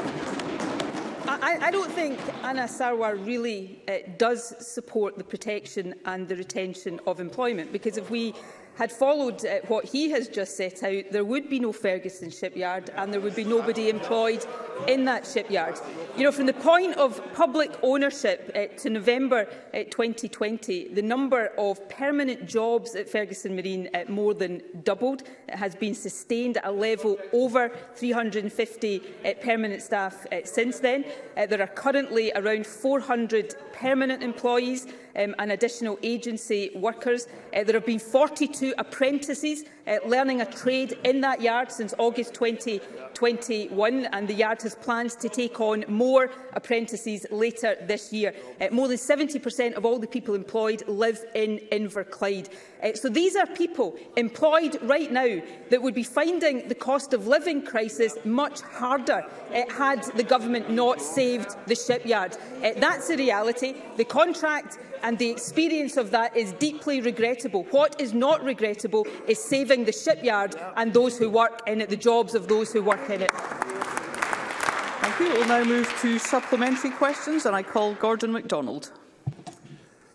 I, 1.28 1.58
I 1.62 1.72
don't 1.72 1.92
think 1.92 2.20
Anna 2.44 2.64
Sarwar 2.64 3.14
really 3.26 3.80
uh, 3.88 3.96
does 4.18 4.54
support 4.68 5.18
the 5.18 5.24
protection 5.24 5.96
and 6.06 6.28
the 6.28 6.36
retention 6.36 7.00
of 7.08 7.20
employment 7.20 7.72
because 7.72 7.98
if 7.98 8.10
we 8.12 8.34
had 8.78 8.92
followed 8.92 9.46
uh, 9.46 9.56
what 9.68 9.86
he 9.86 10.10
has 10.12 10.28
just 10.28 10.56
set 10.56 10.82
out, 10.84 11.04
there 11.12 11.26
would 11.26 11.50
be 11.50 11.60
no 11.60 11.72
Ferguson 11.72 12.30
shipyard 12.30 12.90
and 12.96 13.12
there 13.14 13.20
would 13.20 13.36
be 13.36 13.44
nobody 13.44 13.90
employed 13.90 14.46
in 14.88 15.06
that 15.06 15.26
shipyard. 15.28 15.78
You 16.18 16.24
know, 16.24 16.32
from 16.32 16.46
the 16.46 16.54
point 16.54 16.98
of 16.98 17.22
public 17.34 17.72
ownership 17.84 18.52
uh, 18.56 18.68
to 18.82 18.90
November 18.90 19.48
uh, 19.74 19.80
2020, 19.90 20.90
the 20.90 21.02
number 21.02 21.48
of 21.58 21.88
permanent 21.90 22.46
jobs 22.48 22.96
at 22.96 23.10
Ferguson 23.10 23.56
Marine 23.56 23.90
uh, 23.94 24.04
more 24.08 24.34
than 24.34 24.62
doubled. 24.84 25.24
It 25.50 25.56
has 25.56 25.76
been 25.76 25.94
sustained 25.96 26.58
at 26.58 26.66
a 26.66 26.72
level 26.72 27.18
over 27.34 27.72
350 27.96 29.02
uh, 29.26 29.34
permanent 29.42 29.82
staff 29.82 30.26
uh, 30.32 30.40
since 30.46 30.80
then. 30.80 31.06
Uh, 31.38 31.46
there 31.46 31.62
are 31.62 31.68
currently 31.68 32.32
around 32.34 32.66
400 32.66 33.54
permanent 33.74 34.24
employees 34.24 34.88
um, 35.16 35.36
and 35.40 35.52
additional 35.52 35.98
agency 36.04 36.72
workers. 36.76 37.28
Uh, 37.56 37.64
there 37.64 37.74
have 37.76 37.86
been 37.86 38.00
42 38.00 38.74
apprentices 38.78 39.64
uh, 39.92 39.98
learning 40.06 40.40
a 40.42 40.46
trade 40.46 40.98
in 41.04 41.22
that 41.22 41.42
yard 41.42 41.72
since 41.72 41.94
August 41.98 42.34
2021 42.34 44.06
and 44.06 44.28
the 44.28 44.34
yard 44.34 44.62
has 44.62 44.76
plans 44.76 45.16
to 45.16 45.28
take 45.30 45.60
on 45.60 45.84
more 45.90 46.32
apprentices 46.54 47.26
later 47.32 47.76
this 47.84 48.14
year. 48.14 48.34
Uh, 48.62 48.68
more 48.72 48.88
than 48.88 48.98
70% 48.98 49.74
of 49.74 49.86
all 49.86 50.00
the 50.00 50.08
people 50.08 50.34
employed 50.34 50.84
live 50.88 51.20
in 51.36 51.60
Inverclyde. 51.72 52.48
Uh, 52.82 52.94
so 52.94 53.10
these 53.10 53.36
are 53.36 53.46
people 53.48 53.96
employed 54.16 54.78
right 54.84 55.12
now 55.12 55.42
that 55.70 55.82
would 55.82 55.96
be 55.96 56.04
finding 56.04 56.68
the 56.68 56.76
cost 56.76 57.14
of 57.14 57.28
living 57.28 57.62
crisis 57.62 58.16
much 58.24 58.62
harder 58.62 59.26
uh, 59.54 59.64
had 59.72 60.04
the 60.16 60.24
government 60.24 60.70
not 60.70 61.02
saved 61.02 61.50
the 61.68 61.76
shipyard. 61.76 62.38
Uh, 62.64 62.72
that's 62.78 63.08
the 63.10 63.18
reality. 63.18 63.74
The 63.98 64.06
contract 64.06 64.80
and 65.04 65.18
the 65.18 65.32
experience 65.32 65.98
of 65.98 66.12
that 66.12 66.38
is 66.38 66.52
deeply 66.54 67.02
regrettable. 67.02 67.64
What 67.72 68.00
is 68.00 68.14
not 68.14 68.44
regrettable 68.44 69.08
is 69.28 69.40
saving 69.44 69.81
in 69.82 69.86
the 69.86 69.92
shipyard 69.92 70.56
and 70.76 70.94
those 70.94 71.18
who 71.18 71.28
work 71.30 71.64
in 71.68 71.82
it, 71.82 71.90
the 71.90 71.98
jobs 71.98 72.36
of 72.36 72.48
those 72.48 72.72
who 72.72 72.84
work 72.84 73.10
in 73.10 73.24
it. 73.24 73.32
Thank 73.32 75.20
you. 75.20 75.34
We'll 75.40 75.48
now 75.48 75.64
move 75.64 75.92
to 76.02 76.20
supplementary 76.20 76.92
questions 76.92 77.48
and 77.48 77.56
I 77.56 77.64
call 77.64 77.96
Gordon 77.96 78.32
MacDonald. 78.32 78.92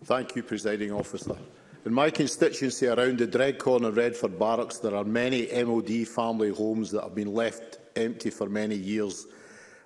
Thank 0.05 0.37
you, 0.37 0.44
Presiding 0.44 0.92
Officer. 0.92 1.37
In 1.85 1.92
my 1.92 2.11
constituency 2.11 2.87
around 2.87 3.18
the 3.18 3.26
Dreadcorn 3.26 3.59
Corner 3.81 3.90
Redford 3.90 4.38
Barracks, 4.38 4.79
there 4.79 4.94
are 4.94 5.05
many 5.05 5.48
MOD 5.64 6.07
family 6.07 6.50
homes 6.50 6.92
that 6.92 7.02
have 7.02 7.16
been 7.16 7.35
left 7.35 7.79
empty 7.96 8.31
for 8.31 8.48
many 8.48 8.76
years. 8.76 9.26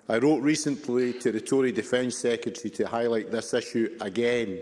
I 0.09 0.17
wrote 0.19 0.43
recently 0.43 1.13
to 1.13 1.31
the 1.31 1.41
Tory 1.41 1.71
Defence 1.71 2.15
Secretary 2.17 2.69
to 2.69 2.87
highlight 2.87 3.31
this 3.31 3.51
issue 3.55 3.97
again. 3.99 4.59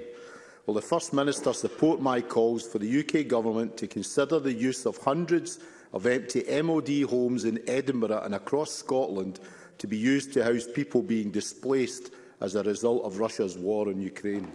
Will 0.69 0.75
the 0.75 0.81
First 0.83 1.13
Minister 1.13 1.51
support 1.51 1.99
my 1.99 2.21
calls 2.21 2.61
for 2.63 2.77
the 2.77 2.99
UK 2.99 3.27
Government 3.27 3.75
to 3.77 3.87
consider 3.87 4.37
the 4.39 4.53
use 4.53 4.85
of 4.85 4.97
hundreds 4.99 5.57
of 5.93 6.05
empty 6.05 6.43
MOD 6.61 7.01
homes 7.09 7.45
in 7.45 7.59
Edinburgh 7.67 8.21
and 8.23 8.35
across 8.35 8.69
Scotland 8.71 9.39
to 9.79 9.87
be 9.87 9.97
used 9.97 10.31
to 10.33 10.43
house 10.43 10.67
people 10.71 11.01
being 11.01 11.31
displaced 11.31 12.11
as 12.39 12.53
a 12.53 12.61
result 12.61 13.03
of 13.03 13.17
Russia's 13.17 13.57
war 13.57 13.89
in 13.89 13.99
Ukraine? 13.99 14.47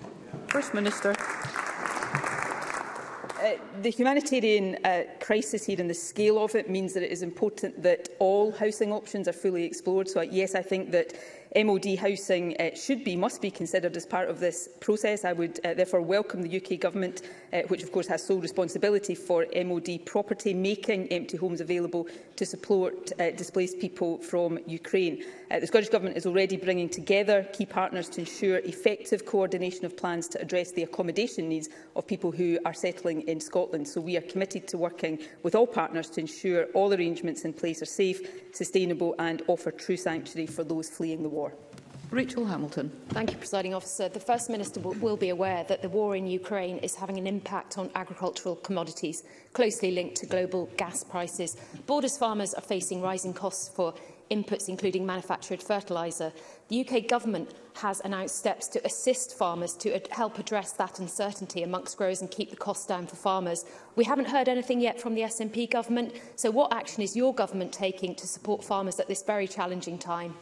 First 0.46 0.72
Minister. 0.72 1.16
Uh, 1.18 3.56
the 3.82 3.90
humanitarian 3.90 4.76
uh, 4.84 5.02
crisis 5.20 5.66
here 5.66 5.80
and 5.80 5.90
the 5.90 5.94
scale 5.94 6.38
of 6.42 6.54
it 6.54 6.70
means 6.70 6.94
that 6.94 7.02
it 7.02 7.10
is 7.10 7.20
important 7.22 7.82
that 7.82 8.08
all 8.20 8.52
housing 8.52 8.92
options 8.92 9.26
are 9.26 9.32
fully 9.32 9.64
explored. 9.64 10.08
So, 10.08 10.20
uh, 10.20 10.26
yes, 10.30 10.54
I 10.54 10.62
think 10.62 10.92
that 10.92 11.12
MOD 11.56 11.96
housing 12.00 12.56
uh, 12.60 12.74
should 12.74 13.04
be, 13.04 13.14
must 13.14 13.40
be 13.40 13.48
considered 13.50 13.96
as 13.96 14.04
part 14.04 14.28
of 14.28 14.40
this 14.40 14.68
process. 14.80 15.24
I 15.24 15.32
would 15.32 15.60
uh, 15.64 15.74
therefore 15.74 16.00
welcome 16.02 16.42
the 16.42 16.56
UK 16.60 16.80
Government, 16.80 17.22
uh, 17.52 17.60
which 17.68 17.84
of 17.84 17.92
course 17.92 18.08
has 18.08 18.26
sole 18.26 18.40
responsibility 18.40 19.14
for 19.14 19.46
MOD 19.54 20.04
property, 20.04 20.52
making 20.52 21.06
empty 21.12 21.36
homes 21.36 21.60
available 21.60 22.08
to 22.34 22.44
support 22.44 23.12
uh, 23.20 23.30
displaced 23.30 23.78
people 23.78 24.18
from 24.18 24.58
Ukraine. 24.66 25.22
Uh, 25.48 25.60
the 25.60 25.68
Scottish 25.68 25.90
Government 25.90 26.16
is 26.16 26.26
already 26.26 26.56
bringing 26.56 26.88
together 26.88 27.44
key 27.52 27.66
partners 27.66 28.08
to 28.08 28.22
ensure 28.22 28.58
effective 28.58 29.24
coordination 29.24 29.84
of 29.84 29.96
plans 29.96 30.26
to 30.26 30.40
address 30.42 30.72
the 30.72 30.82
accommodation 30.82 31.48
needs 31.48 31.68
of 31.94 32.04
people 32.04 32.32
who 32.32 32.58
are 32.64 32.74
settling 32.74 33.20
in 33.28 33.38
Scotland. 33.40 33.86
So 33.86 34.00
we 34.00 34.16
are 34.16 34.22
committed 34.22 34.66
to 34.68 34.78
working 34.78 35.20
with 35.44 35.54
all 35.54 35.68
partners 35.68 36.10
to 36.10 36.20
ensure 36.20 36.64
all 36.74 36.92
arrangements 36.92 37.42
in 37.44 37.52
place 37.52 37.80
are 37.80 37.84
safe, 37.86 38.18
sustainable 38.52 39.14
and 39.20 39.42
offer 39.46 39.70
true 39.70 39.96
sanctuary 39.96 40.48
for 40.48 40.64
those 40.64 40.90
fleeing 40.90 41.22
the 41.22 41.28
war 41.28 41.43
war. 41.44 41.52
Rachel 42.10 42.44
Hamilton. 42.46 42.92
Thank 43.08 43.32
you, 43.32 43.38
Presiding 43.38 43.74
Officer. 43.74 44.08
The 44.08 44.20
First 44.20 44.48
Minister 44.48 44.78
will 44.80 45.16
be 45.16 45.30
aware 45.30 45.64
that 45.64 45.82
the 45.82 45.88
war 45.88 46.14
in 46.14 46.26
Ukraine 46.26 46.78
is 46.78 46.94
having 46.94 47.18
an 47.18 47.26
impact 47.26 47.76
on 47.76 47.90
agricultural 47.96 48.56
commodities, 48.56 49.24
closely 49.52 49.90
linked 49.90 50.16
to 50.18 50.26
global 50.26 50.66
gas 50.76 51.02
prices. 51.02 51.56
Borders 51.86 52.16
farmers 52.16 52.54
are 52.54 52.62
facing 52.62 53.00
rising 53.02 53.32
costs 53.34 53.68
for 53.68 53.94
inputs, 54.30 54.68
including 54.68 55.04
manufactured 55.04 55.62
fertiliser. 55.62 56.32
The 56.68 56.86
UK 56.86 57.08
Government 57.08 57.50
has 57.76 58.00
announced 58.04 58.36
steps 58.36 58.68
to 58.68 58.84
assist 58.86 59.36
farmers 59.36 59.74
to 59.74 59.94
ad 59.94 60.06
help 60.12 60.38
address 60.38 60.70
that 60.74 61.00
uncertainty 61.00 61.62
amongst 61.64 61.96
growers 61.98 62.20
and 62.20 62.30
keep 62.30 62.50
the 62.50 62.56
costs 62.68 62.86
down 62.86 63.06
for 63.08 63.16
farmers. 63.16 63.64
We 63.96 64.04
haven't 64.04 64.26
heard 64.28 64.48
anything 64.48 64.80
yet 64.80 65.00
from 65.00 65.14
the 65.16 65.22
SNP 65.22 65.70
Government, 65.70 66.12
so 66.36 66.52
what 66.52 66.72
action 66.72 67.02
is 67.02 67.16
your 67.16 67.34
Government 67.34 67.72
taking 67.72 68.14
to 68.16 68.26
support 68.28 68.62
farmers 68.64 69.00
at 69.00 69.08
this 69.08 69.22
very 69.24 69.48
challenging 69.48 69.98
time? 69.98 70.34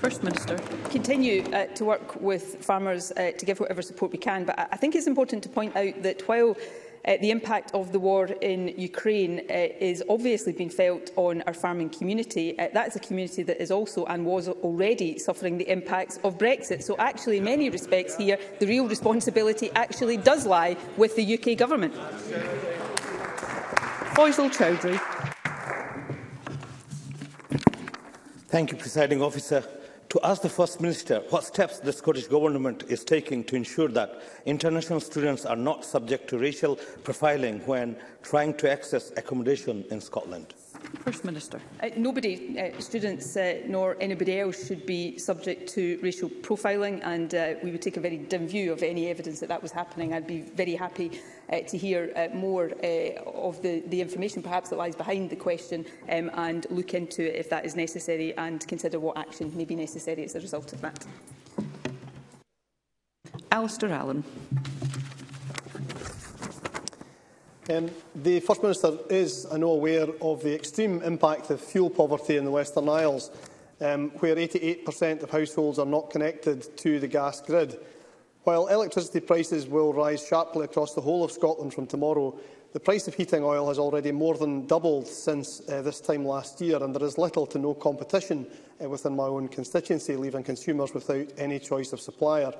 First 0.00 0.22
Minister. 0.22 0.56
Continue 0.90 1.42
uh, 1.52 1.66
to 1.76 1.84
work 1.84 2.20
with 2.20 2.64
farmers 2.64 3.12
uh, 3.12 3.32
to 3.38 3.46
give 3.46 3.60
whatever 3.60 3.82
support 3.82 4.12
we 4.12 4.18
can, 4.18 4.44
but 4.44 4.58
I 4.58 4.76
think 4.76 4.94
it's 4.94 5.06
important 5.06 5.42
to 5.44 5.48
point 5.48 5.74
out 5.76 6.02
that 6.02 6.26
while 6.28 6.50
uh, 7.06 7.16
the 7.20 7.30
impact 7.30 7.70
of 7.74 7.92
the 7.92 7.98
war 7.98 8.26
in 8.26 8.68
Ukraine 8.78 9.40
uh, 9.40 9.44
is 9.78 10.02
obviously 10.08 10.52
being 10.52 10.70
felt 10.70 11.10
on 11.16 11.42
our 11.42 11.52
farming 11.52 11.90
community. 11.90 12.58
Uh, 12.58 12.68
that's 12.72 12.96
a 12.96 13.00
community 13.00 13.42
that 13.42 13.60
is 13.60 13.70
also 13.70 14.06
and 14.06 14.24
was 14.24 14.48
already 14.48 15.18
suffering 15.18 15.58
the 15.58 15.70
impacts 15.70 16.18
of 16.24 16.38
Brexit. 16.38 16.82
So 16.82 16.96
actually, 16.98 17.36
in 17.38 17.44
many 17.44 17.68
respects 17.68 18.16
here, 18.16 18.38
the 18.58 18.66
real 18.66 18.88
responsibility 18.88 19.70
actually 19.76 20.16
does 20.16 20.46
lie 20.46 20.78
with 20.96 21.14
the 21.14 21.38
UK 21.38 21.58
government. 21.58 21.92
Faisal 24.14 24.48
Chowdhury. 24.48 24.98
Thank 28.54 28.70
you, 28.70 28.76
Presiding 28.76 29.20
Officer. 29.20 29.64
To 30.10 30.20
ask 30.22 30.42
the 30.42 30.48
First 30.48 30.80
Minister 30.80 31.18
what 31.30 31.42
steps 31.42 31.80
the 31.80 31.92
Scottish 31.92 32.28
Government 32.28 32.84
is 32.88 33.02
taking 33.04 33.42
to 33.50 33.56
ensure 33.56 33.88
that 33.88 34.22
international 34.46 35.00
students 35.00 35.44
are 35.44 35.56
not 35.56 35.84
subject 35.84 36.28
to 36.28 36.38
racial 36.38 36.76
profiling 37.02 37.66
when 37.66 37.96
trying 38.22 38.54
to 38.58 38.70
access 38.70 39.10
accommodation 39.16 39.84
in 39.90 40.00
Scotland. 40.00 40.54
First 41.02 41.24
Minister. 41.24 41.60
Uh, 41.82 41.90
nobody, 41.96 42.58
uh, 42.60 42.80
students 42.80 43.36
uh, 43.36 43.60
nor 43.66 43.96
anybody 44.00 44.40
else, 44.40 44.66
should 44.66 44.86
be 44.86 45.18
subject 45.18 45.68
to 45.74 45.98
racial 46.02 46.28
profiling, 46.28 47.00
and 47.04 47.34
uh, 47.34 47.54
we 47.62 47.70
would 47.70 47.82
take 47.82 47.96
a 47.96 48.00
very 48.00 48.16
dim 48.18 48.46
view 48.46 48.72
of 48.72 48.82
any 48.82 49.08
evidence 49.08 49.40
that 49.40 49.48
that 49.48 49.62
was 49.62 49.72
happening. 49.72 50.12
I'd 50.14 50.26
be 50.26 50.40
very 50.40 50.74
happy 50.74 51.20
uh, 51.52 51.60
to 51.60 51.78
hear 51.78 52.12
uh, 52.16 52.34
more 52.34 52.70
uh, 52.82 53.22
of 53.30 53.60
the, 53.62 53.80
the 53.88 54.00
information 54.00 54.42
perhaps 54.42 54.70
that 54.70 54.76
lies 54.76 54.96
behind 54.96 55.30
the 55.30 55.36
question 55.36 55.84
um, 56.10 56.30
and 56.34 56.66
look 56.70 56.94
into 56.94 57.22
it 57.22 57.38
if 57.38 57.50
that 57.50 57.64
is 57.64 57.76
necessary 57.76 58.36
and 58.38 58.66
consider 58.66 58.98
what 58.98 59.18
action 59.18 59.54
may 59.56 59.64
be 59.64 59.76
necessary 59.76 60.24
as 60.24 60.34
a 60.34 60.40
result 60.40 60.72
of 60.72 60.80
that. 60.80 61.04
Alistair 63.52 63.90
Allen. 63.92 64.24
Um, 67.68 67.90
the 68.14 68.40
First 68.40 68.62
Minister 68.62 68.98
is, 69.08 69.46
I 69.50 69.56
know, 69.56 69.70
aware 69.70 70.06
of 70.20 70.42
the 70.42 70.54
extreme 70.54 71.00
impact 71.02 71.48
of 71.48 71.62
fuel 71.62 71.88
poverty 71.88 72.36
in 72.36 72.44
the 72.44 72.50
Western 72.50 72.90
Isles, 72.90 73.30
um, 73.80 74.10
where 74.18 74.36
88% 74.36 75.22
of 75.22 75.30
households 75.30 75.78
are 75.78 75.86
not 75.86 76.10
connected 76.10 76.76
to 76.78 77.00
the 77.00 77.08
gas 77.08 77.40
grid. 77.40 77.78
While 78.42 78.66
electricity 78.66 79.20
prices 79.20 79.66
will 79.66 79.94
rise 79.94 80.26
sharply 80.26 80.66
across 80.66 80.92
the 80.92 81.00
whole 81.00 81.24
of 81.24 81.32
Scotland 81.32 81.72
from 81.72 81.86
tomorrow, 81.86 82.38
the 82.74 82.80
price 82.80 83.08
of 83.08 83.14
heating 83.14 83.42
oil 83.42 83.68
has 83.68 83.78
already 83.78 84.12
more 84.12 84.34
than 84.36 84.66
doubled 84.66 85.06
since 85.06 85.66
uh, 85.70 85.80
this 85.80 86.02
time 86.02 86.26
last 86.26 86.60
year, 86.60 86.82
and 86.84 86.94
there 86.94 87.06
is 87.06 87.16
little 87.16 87.46
to 87.46 87.58
no 87.58 87.72
competition 87.72 88.46
uh, 88.82 88.88
within 88.90 89.16
my 89.16 89.24
own 89.24 89.48
constituency, 89.48 90.16
leaving 90.16 90.42
consumers 90.42 90.92
without 90.92 91.28
any 91.38 91.58
choice 91.58 91.94
of 91.94 92.00
supplier. 92.00 92.52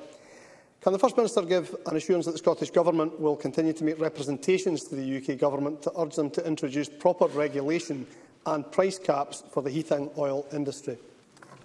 Can 0.85 0.93
the 0.93 0.99
First 0.99 1.17
Minister 1.17 1.41
give 1.41 1.75
an 1.87 1.97
assurance 1.97 2.27
that 2.27 2.33
the 2.33 2.37
Scottish 2.39 2.71
Government 2.71 3.19
will 3.19 3.37
continue 3.37 3.73
to 3.73 3.85
make 3.85 3.99
representations 3.99 4.85
to 4.85 4.95
the 4.97 5.17
UK 5.17 5.39
Government 5.39 5.81
to 5.81 5.93
urge 5.99 6.15
them 6.17 6.29
to 6.33 6.47
introduce 6.47 6.91
proper 6.91 7.25
regulation 7.29 8.07
and 8.45 8.71
price 8.71 8.99
caps 8.99 9.43
for 9.51 9.63
the 9.63 9.71
heating 9.71 10.11
oil 10.19 10.45
industry? 10.53 10.99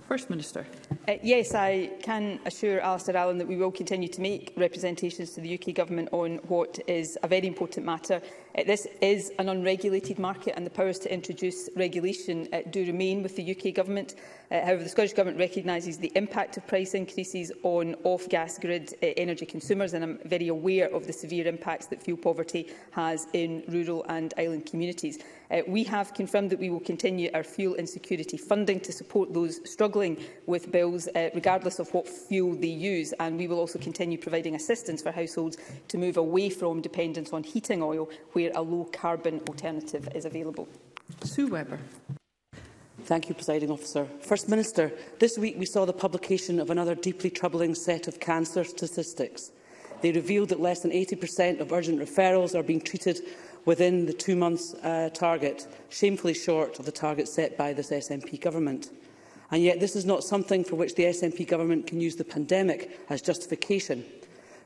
First 0.09 0.31
Minister. 0.31 0.65
Uh, 1.07 1.17
yes, 1.21 1.53
I 1.53 1.91
can 2.01 2.39
assure 2.43 2.81
Alistair 2.81 3.15
Allen 3.15 3.37
that 3.37 3.47
we 3.47 3.57
will 3.57 3.69
continue 3.71 4.07
to 4.07 4.21
make 4.21 4.53
representations 4.57 5.33
to 5.33 5.41
the 5.41 5.53
UK 5.53 5.75
Government 5.75 6.09
on 6.11 6.37
what 6.47 6.79
is 6.87 7.15
a 7.21 7.27
very 7.27 7.45
important 7.45 7.85
matter. 7.85 8.19
Uh, 8.57 8.63
this 8.63 8.87
is 9.03 9.31
an 9.37 9.49
unregulated 9.49 10.17
market 10.17 10.55
and 10.57 10.65
the 10.65 10.71
powers 10.71 10.97
to 10.97 11.13
introduce 11.13 11.69
regulation 11.75 12.47
uh, 12.53 12.61
do 12.71 12.83
remain 12.87 13.21
with 13.21 13.35
the 13.35 13.55
UK 13.55 13.71
Government. 13.71 14.15
Uh, 14.49 14.61
however, 14.61 14.81
the 14.81 14.89
Scottish 14.89 15.13
Government 15.13 15.37
recognises 15.39 15.99
the 15.99 16.11
impact 16.15 16.57
of 16.57 16.65
price 16.65 16.95
increases 16.95 17.51
on 17.61 17.93
off-gas 18.03 18.57
grid 18.57 18.95
uh, 19.03 19.05
energy 19.15 19.45
consumers 19.45 19.93
and 19.93 20.03
I'm 20.03 20.19
very 20.25 20.47
aware 20.47 20.91
of 20.91 21.05
the 21.05 21.13
severe 21.13 21.45
impacts 21.45 21.85
that 21.85 22.01
fuel 22.01 22.17
poverty 22.17 22.71
has 22.93 23.27
in 23.33 23.61
rural 23.67 24.03
and 24.09 24.33
island 24.39 24.65
communities. 24.65 25.19
Uh, 25.51 25.61
we 25.67 25.83
have 25.83 26.13
confirmed 26.13 26.51
that 26.51 26.59
we 26.59 26.69
will 26.69 26.79
continue 26.79 27.27
our 27.33 27.43
fuel 27.43 27.73
insecurity 27.75 28.37
funding 28.37 28.79
to 28.79 28.91
support 28.91 29.33
those 29.33 29.59
struggling 29.69 30.15
with 30.45 30.71
bills, 30.71 31.07
uh, 31.15 31.29
regardless 31.33 31.79
of 31.79 31.91
what 31.93 32.07
fuel 32.07 32.53
they 32.55 32.67
use. 32.67 33.13
And 33.19 33.35
we 33.37 33.47
will 33.47 33.59
also 33.59 33.79
continue 33.79 34.17
providing 34.17 34.53
assistance 34.53 35.01
for 35.01 35.11
households 35.11 35.57
to 35.87 35.97
move 35.97 36.17
away 36.17 36.49
from 36.51 36.81
dependence 36.81 37.33
on 37.33 37.43
heating 37.43 37.81
oil, 37.81 38.09
where 38.33 38.51
a 38.53 38.61
low-carbon 38.61 39.39
alternative 39.49 40.07
is 40.13 40.25
available. 40.25 40.67
Sue 41.23 41.47
Webber. 41.47 41.79
Thank 43.05 43.27
you, 43.27 43.33
Presiding 43.33 43.71
Officer. 43.71 44.05
First 44.21 44.49
Minister, 44.49 44.91
this 45.17 45.35
week 45.39 45.55
we 45.57 45.65
saw 45.65 45.85
the 45.85 45.93
publication 45.93 46.59
of 46.59 46.69
another 46.69 46.93
deeply 46.93 47.31
troubling 47.31 47.73
set 47.73 48.07
of 48.07 48.19
cancer 48.19 48.63
statistics. 48.63 49.51
They 50.01 50.11
revealed 50.11 50.49
that 50.49 50.59
less 50.61 50.81
than 50.81 50.91
80% 50.91 51.59
of 51.59 51.71
urgent 51.73 51.99
referrals 51.99 52.53
are 52.57 52.61
being 52.63 52.81
treated 52.81 53.19
within 53.69 54.07
the 54.07 54.13
two-month 54.13 54.83
uh, 54.83 55.11
target, 55.11 55.67
shamefully 55.91 56.33
short 56.33 56.79
of 56.79 56.85
the 56.87 56.91
target 56.91 57.27
set 57.27 57.55
by 57.55 57.71
this 57.71 57.91
SNP 57.91 58.41
government. 58.41 58.89
And 59.51 59.61
yet 59.61 59.79
this 59.79 59.95
is 59.95 60.05
not 60.05 60.23
something 60.23 60.63
for 60.63 60.75
which 60.75 60.95
the 60.95 61.03
SNP 61.03 61.47
government 61.47 61.85
can 61.85 62.01
use 62.01 62.15
the 62.15 62.23
pandemic 62.23 62.99
as 63.11 63.21
justification. 63.21 64.03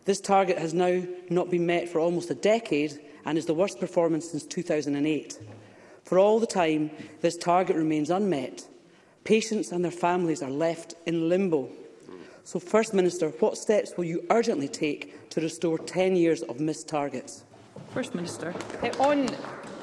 This 0.06 0.22
target 0.22 0.58
has 0.58 0.74
now 0.74 1.04
not 1.30 1.52
been 1.52 1.66
met 1.66 1.90
for 1.90 2.00
almost 2.00 2.30
a 2.30 2.34
decade 2.36 2.98
and 3.26 3.38
is 3.38 3.46
the 3.46 3.54
worst 3.54 3.78
performance 3.78 4.30
since 4.32 4.44
2008. 4.46 5.38
For 6.06 6.18
all 6.18 6.40
the 6.40 6.48
time, 6.48 6.90
this 7.20 7.36
target 7.36 7.76
remains 7.76 8.10
unmet. 8.10 8.66
Patients 9.26 9.74
and 9.74 9.84
their 9.84 9.92
families 9.92 10.42
are 10.42 10.50
left 10.50 10.94
in 11.06 11.28
limbo. 11.28 11.68
So, 12.46 12.58
First 12.58 12.94
Minister, 12.94 13.30
what 13.42 13.58
steps 13.58 13.94
will 13.98 14.06
you 14.06 14.26
urgently 14.30 14.70
take 14.70 15.30
to 15.32 15.42
restore 15.42 15.78
10 15.78 16.16
years 16.16 16.42
of 16.44 16.62
missed 16.62 16.88
targets? 16.88 17.44
First 17.94 18.16
Minister. 18.16 18.56
Uh, 18.82 18.88
on 19.04 19.28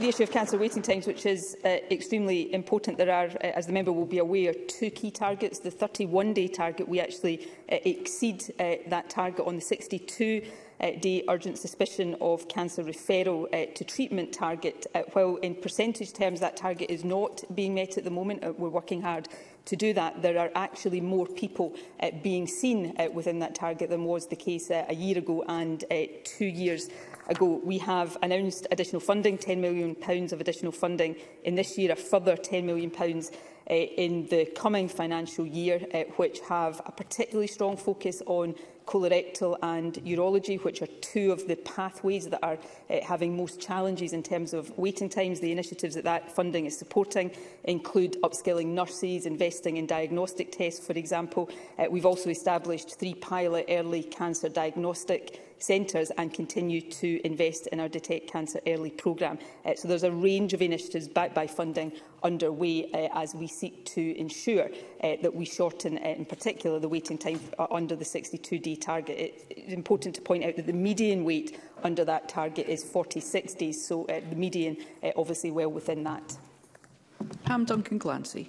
the 0.01 0.09
issue 0.09 0.25
of 0.25 0.33
cancer 0.33 0.59
waiting 0.59 0.83
times, 0.83 1.07
which 1.07 1.27
is 1.27 1.57
uh, 1.65 1.69
extremely 1.93 2.53
important, 2.53 2.99
there 2.99 3.13
are, 3.15 3.27
uh, 3.29 3.53
as 3.55 3.69
the 3.69 3.73
member 3.73 3.93
will 3.93 4.05
be 4.05 4.19
aware, 4.19 4.53
two 4.53 4.91
key 4.91 5.13
targets. 5.13 5.61
The 5.61 5.71
31-day 5.71 6.49
target, 6.49 6.89
we 6.89 6.99
actually 6.99 7.47
uh, 7.71 7.77
exceed 7.85 8.53
uh, 8.59 8.75
that 8.89 9.11
target 9.11 9.47
on 9.47 9.55
the 9.55 9.61
62 9.63 10.43
uh, 10.81 10.91
day 11.03 11.23
urgent 11.29 11.59
suspicion 11.59 12.17
of 12.21 12.49
cancer 12.49 12.83
referral 12.83 13.45
uh, 13.55 13.73
to 13.75 13.85
treatment 13.85 14.33
target. 14.33 14.89
Uh, 14.93 15.03
while 15.13 15.37
in 15.37 15.55
percentage 15.55 16.13
terms 16.13 16.41
that 16.41 16.57
target 16.57 16.91
is 16.91 17.05
not 17.05 17.45
being 17.55 17.75
met 17.75 17.97
at 17.97 18.03
the 18.03 18.11
moment, 18.11 18.43
uh, 18.43 18.53
we're 18.59 18.71
working 18.71 19.03
hard 19.03 19.29
to 19.67 19.77
do 19.77 19.93
that. 19.93 20.21
There 20.23 20.39
are 20.39 20.51
actually 20.57 21.01
more 21.03 21.27
people 21.27 21.77
uh, 22.03 22.11
being 22.25 22.49
seen 22.49 22.95
uh, 22.99 23.09
within 23.13 23.39
that 23.41 23.55
target 23.55 23.89
than 23.91 24.05
was 24.05 24.27
the 24.27 24.37
case 24.37 24.69
uh, 24.71 24.85
a 24.89 24.95
year 24.95 25.19
ago 25.19 25.45
and 25.47 25.85
uh, 25.93 26.07
two 26.25 26.47
years 26.47 26.89
ago, 27.31 27.61
we 27.63 27.79
have 27.79 28.17
announced 28.23 28.67
additional 28.71 29.01
funding, 29.01 29.39
£10 29.39 29.59
million 29.59 29.97
of 30.33 30.41
additional 30.41 30.73
funding 30.73 31.17
in 31.45 31.55
this 31.55 31.79
year, 31.79 31.93
a 31.93 31.97
further 31.97 32.37
£10 32.37 32.65
million 32.65 32.91
uh, 33.01 33.73
in 33.73 34.27
the 34.27 34.47
coming 34.57 34.89
financial 34.89 35.47
year, 35.47 35.81
uh, 35.95 36.01
which 36.17 36.41
have 36.41 36.81
a 36.87 36.93
particularly 36.93 37.47
strong 37.47 37.77
focus 37.77 38.21
on 38.27 38.55
colorectal 38.85 39.57
and 39.63 39.95
urology, 40.05 40.63
which 40.65 40.83
are 40.83 40.89
two 41.01 41.31
of 41.31 41.47
the 41.47 41.55
pathways 41.57 42.27
that 42.27 42.41
are 42.43 42.59
uh, 42.89 42.97
having 43.07 43.37
most 43.37 43.61
challenges 43.61 44.13
in 44.13 44.23
terms 44.25 44.53
of 44.53 44.77
waiting 44.77 45.09
times. 45.09 45.39
The 45.39 45.53
initiatives 45.53 45.95
that 45.95 46.03
that 46.05 46.35
funding 46.35 46.67
is 46.67 46.77
supporting 46.77 47.31
include 47.63 48.21
upskilling 48.23 48.67
nurses, 48.67 49.27
investing 49.27 49.77
in 49.77 49.87
diagnostic 49.87 50.51
tests, 50.51 50.85
for 50.85 50.95
example. 50.95 51.49
Uh, 51.79 51.85
we've 51.89 52.07
also 52.07 52.31
established 52.31 52.99
three 52.99 53.15
pilot 53.15 53.67
early 53.69 54.03
cancer 54.03 54.49
diagnostic 54.49 55.41
centres 55.63 56.11
and 56.17 56.33
continue 56.33 56.81
to 56.81 57.21
invest 57.27 57.67
in 57.69 57.81
our 57.81 57.89
Detect 57.89 58.31
Cancer 58.31 58.61
Early 58.67 58.91
programme. 58.91 59.39
Uh, 59.65 59.75
so 59.77 59.89
there's 59.89 60.05
a 60.05 60.13
range 60.13 60.53
of 60.55 60.63
initiatives 60.63 61.07
backed 61.09 61.35
by 61.35 61.47
funding 61.47 61.93
underway 62.23 62.91
uh, 62.93 63.09
as 63.19 63.35
we 63.35 63.47
seek 63.47 63.85
to 63.87 64.19
ensure 64.19 64.65
uh, 65.03 65.17
that 65.23 65.35
we 65.35 65.45
shorten, 65.45 65.99
uh, 65.99 66.09
in 66.09 66.25
particular, 66.25 66.79
the 66.79 66.89
waiting 66.89 67.19
time 67.19 67.41
uh, 67.59 67.67
under 67.71 67.95
the 67.97 68.05
62-day 68.05 68.77
target. 68.77 69.47
it's 69.51 69.73
important 69.73 70.15
to 70.15 70.23
point 70.23 70.45
out 70.45 70.57
that 70.57 70.67
the 70.67 70.73
median 70.73 71.25
wait 71.25 71.61
under 71.83 72.05
that 72.05 72.29
target 72.29 72.67
is 72.69 72.83
46 72.85 73.55
days, 73.55 73.87
so 73.87 74.05
uh, 74.07 74.21
the 74.31 74.37
median 74.37 74.77
uh, 75.03 75.11
obviously 75.17 75.51
well 75.51 75.71
within 75.71 76.05
that. 76.05 76.37
Pam 77.45 77.65
Duncan 77.65 77.99
Glancy. 77.99 78.49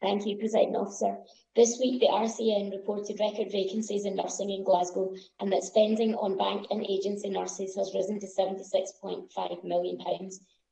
Thank 0.00 0.26
you, 0.26 0.36
President 0.38 0.74
Officer. 0.76 1.16
This 1.60 1.78
week, 1.78 2.00
the 2.00 2.06
RCN 2.06 2.72
reported 2.72 3.20
record 3.20 3.50
vacancies 3.52 4.06
in 4.06 4.14
nursing 4.16 4.48
in 4.48 4.64
Glasgow 4.64 5.12
and 5.40 5.52
that 5.52 5.62
spending 5.62 6.14
on 6.14 6.38
bank 6.38 6.66
and 6.70 6.82
agency 6.88 7.28
nurses 7.28 7.74
has 7.76 7.94
risen 7.94 8.18
to 8.20 8.26
£76.5 8.26 9.62
million. 9.64 9.98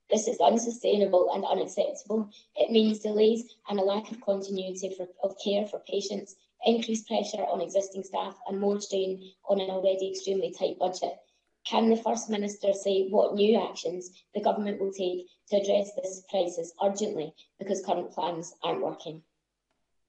This 0.08 0.28
is 0.28 0.40
unsustainable 0.40 1.28
and 1.30 1.44
unacceptable. 1.44 2.30
It 2.56 2.70
means 2.70 3.00
delays 3.00 3.44
and 3.68 3.78
a 3.78 3.82
lack 3.82 4.10
of 4.10 4.22
continuity 4.22 4.94
for, 4.96 5.06
of 5.22 5.36
care 5.44 5.66
for 5.66 5.80
patients, 5.80 6.36
increased 6.64 7.06
pressure 7.06 7.44
on 7.44 7.60
existing 7.60 8.04
staff 8.04 8.38
and 8.48 8.58
more 8.58 8.80
strain 8.80 9.32
on 9.46 9.60
an 9.60 9.68
already 9.68 10.12
extremely 10.12 10.52
tight 10.52 10.78
budget. 10.78 11.18
Can 11.66 11.90
the 11.90 11.96
First 11.98 12.30
Minister 12.30 12.72
say 12.72 13.08
what 13.10 13.34
new 13.34 13.60
actions 13.60 14.10
the 14.34 14.40
government 14.40 14.80
will 14.80 14.92
take 14.94 15.26
to 15.50 15.56
address 15.58 15.90
this 15.96 16.22
crisis 16.30 16.72
urgently 16.82 17.34
because 17.58 17.84
current 17.84 18.10
plans 18.10 18.54
aren't 18.64 18.80
working? 18.80 19.22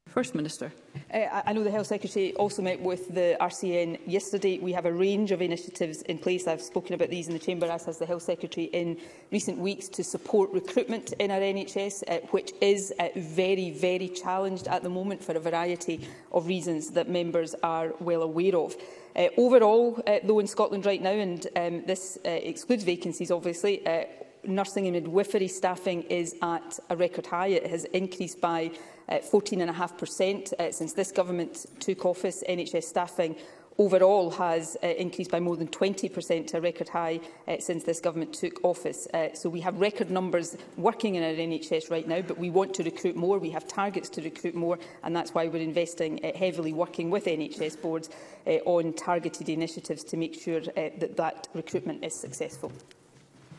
First 0.10 0.34
Minister. 0.34 0.74
Uh, 1.14 1.42
I 1.46 1.54
know 1.54 1.64
the 1.64 1.70
Health 1.70 1.86
Secretary 1.86 2.34
also 2.34 2.64
met 2.64 2.82
with 2.82 3.14
the 3.14 3.38
RCN 3.40 4.00
yesterday. 4.08 4.58
We 4.58 4.74
have 4.74 4.86
a 4.86 4.92
range 4.92 5.32
of 5.32 5.42
initiatives 5.42 6.02
in 6.04 6.18
place. 6.18 6.48
I've 6.48 6.62
spoken 6.62 6.96
about 6.96 7.10
these 7.10 7.28
in 7.28 7.34
the 7.34 7.40
Chamber, 7.40 7.68
as 7.68 7.86
has 7.86 8.00
the 8.00 8.08
Health 8.08 8.24
Secretary, 8.24 8.66
in 8.68 8.98
recent 9.32 9.60
weeks 9.60 9.88
to 9.90 10.04
support 10.04 10.52
recruitment 10.52 11.14
in 11.20 11.30
our 11.30 11.40
NHS, 11.40 12.02
uh, 12.04 12.06
eh, 12.08 12.20
which 12.32 12.54
is 12.60 12.92
uh, 13.00 13.10
very, 13.16 13.70
very 13.72 14.10
challenged 14.10 14.68
at 14.68 14.82
the 14.82 14.90
moment 14.90 15.24
for 15.24 15.34
a 15.36 15.40
variety 15.40 16.08
of 16.32 16.48
reasons 16.48 16.90
that 16.92 17.08
members 17.08 17.54
are 17.62 17.94
well 18.00 18.24
aware 18.24 18.56
of. 18.56 18.76
Uh, 19.16 19.28
overall, 19.38 20.02
uh, 20.08 20.18
though, 20.24 20.40
in 20.40 20.48
Scotland 20.48 20.88
right 20.88 21.02
now, 21.04 21.12
and 21.12 21.46
um, 21.56 21.84
this 21.86 22.18
uh, 22.26 22.30
excludes 22.30 22.84
vacancies, 22.84 23.30
obviously, 23.32 23.86
uh, 23.86 24.06
nursing 24.44 24.88
and 24.88 24.94
midwifery 24.96 25.48
staffing 25.50 26.02
is 26.04 26.36
at 26.42 26.80
a 26.90 26.96
record 26.96 27.28
high. 27.28 27.48
It 27.50 27.68
has 27.68 27.84
increased 27.86 28.40
by 28.42 28.72
14.5% 29.18 30.54
uh, 30.60 30.72
since 30.72 30.94
this 30.94 31.12
government 31.12 31.66
took 31.80 32.06
office. 32.06 32.44
NHS 32.48 32.84
staffing 32.84 33.36
overall 33.80 34.30
has 34.32 34.78
uh, 34.84 34.88
increased 34.88 35.32
by 35.32 35.40
more 35.40 35.56
than 35.58 35.68
20% 35.68 36.48
to 36.48 36.58
a 36.58 36.62
record 36.62 36.90
high 36.90 37.20
uh, 37.48 37.56
since 37.60 37.84
this 37.86 38.00
government 38.02 38.34
took 38.34 38.64
office. 38.64 39.08
Uh, 39.14 39.28
so 39.34 39.50
we 39.50 39.60
have 39.62 39.80
record 39.80 40.12
numbers 40.12 40.58
working 40.78 41.16
in 41.16 41.24
our 41.24 41.32
NHS 41.32 41.90
right 41.90 42.08
now, 42.08 42.22
but 42.22 42.38
we 42.38 42.50
want 42.50 42.74
to 42.76 42.84
recruit 42.84 43.16
more. 43.16 43.40
We 43.40 43.50
have 43.52 43.68
targets 43.68 44.10
to 44.10 44.22
recruit 44.22 44.54
more, 44.54 44.78
and 45.04 45.16
that's 45.16 45.34
why 45.34 45.48
we're 45.48 45.62
investing 45.64 46.24
uh, 46.24 46.34
heavily 46.38 46.74
working 46.74 47.10
with 47.10 47.26
NHS 47.26 47.82
boards 47.82 48.10
uh, 48.46 48.52
on 48.66 48.94
targeted 48.94 49.50
initiatives 49.50 50.04
to 50.06 50.18
make 50.18 50.36
sure 50.40 50.58
uh, 50.60 50.90
that 51.00 51.16
that 51.18 51.48
recruitment 51.56 52.04
is 52.04 52.14
successful. 52.14 52.72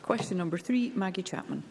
Question 0.03 0.37
number 0.37 0.57
three, 0.59 0.91
Maggie 0.95 1.23
Chapman. 1.23 1.63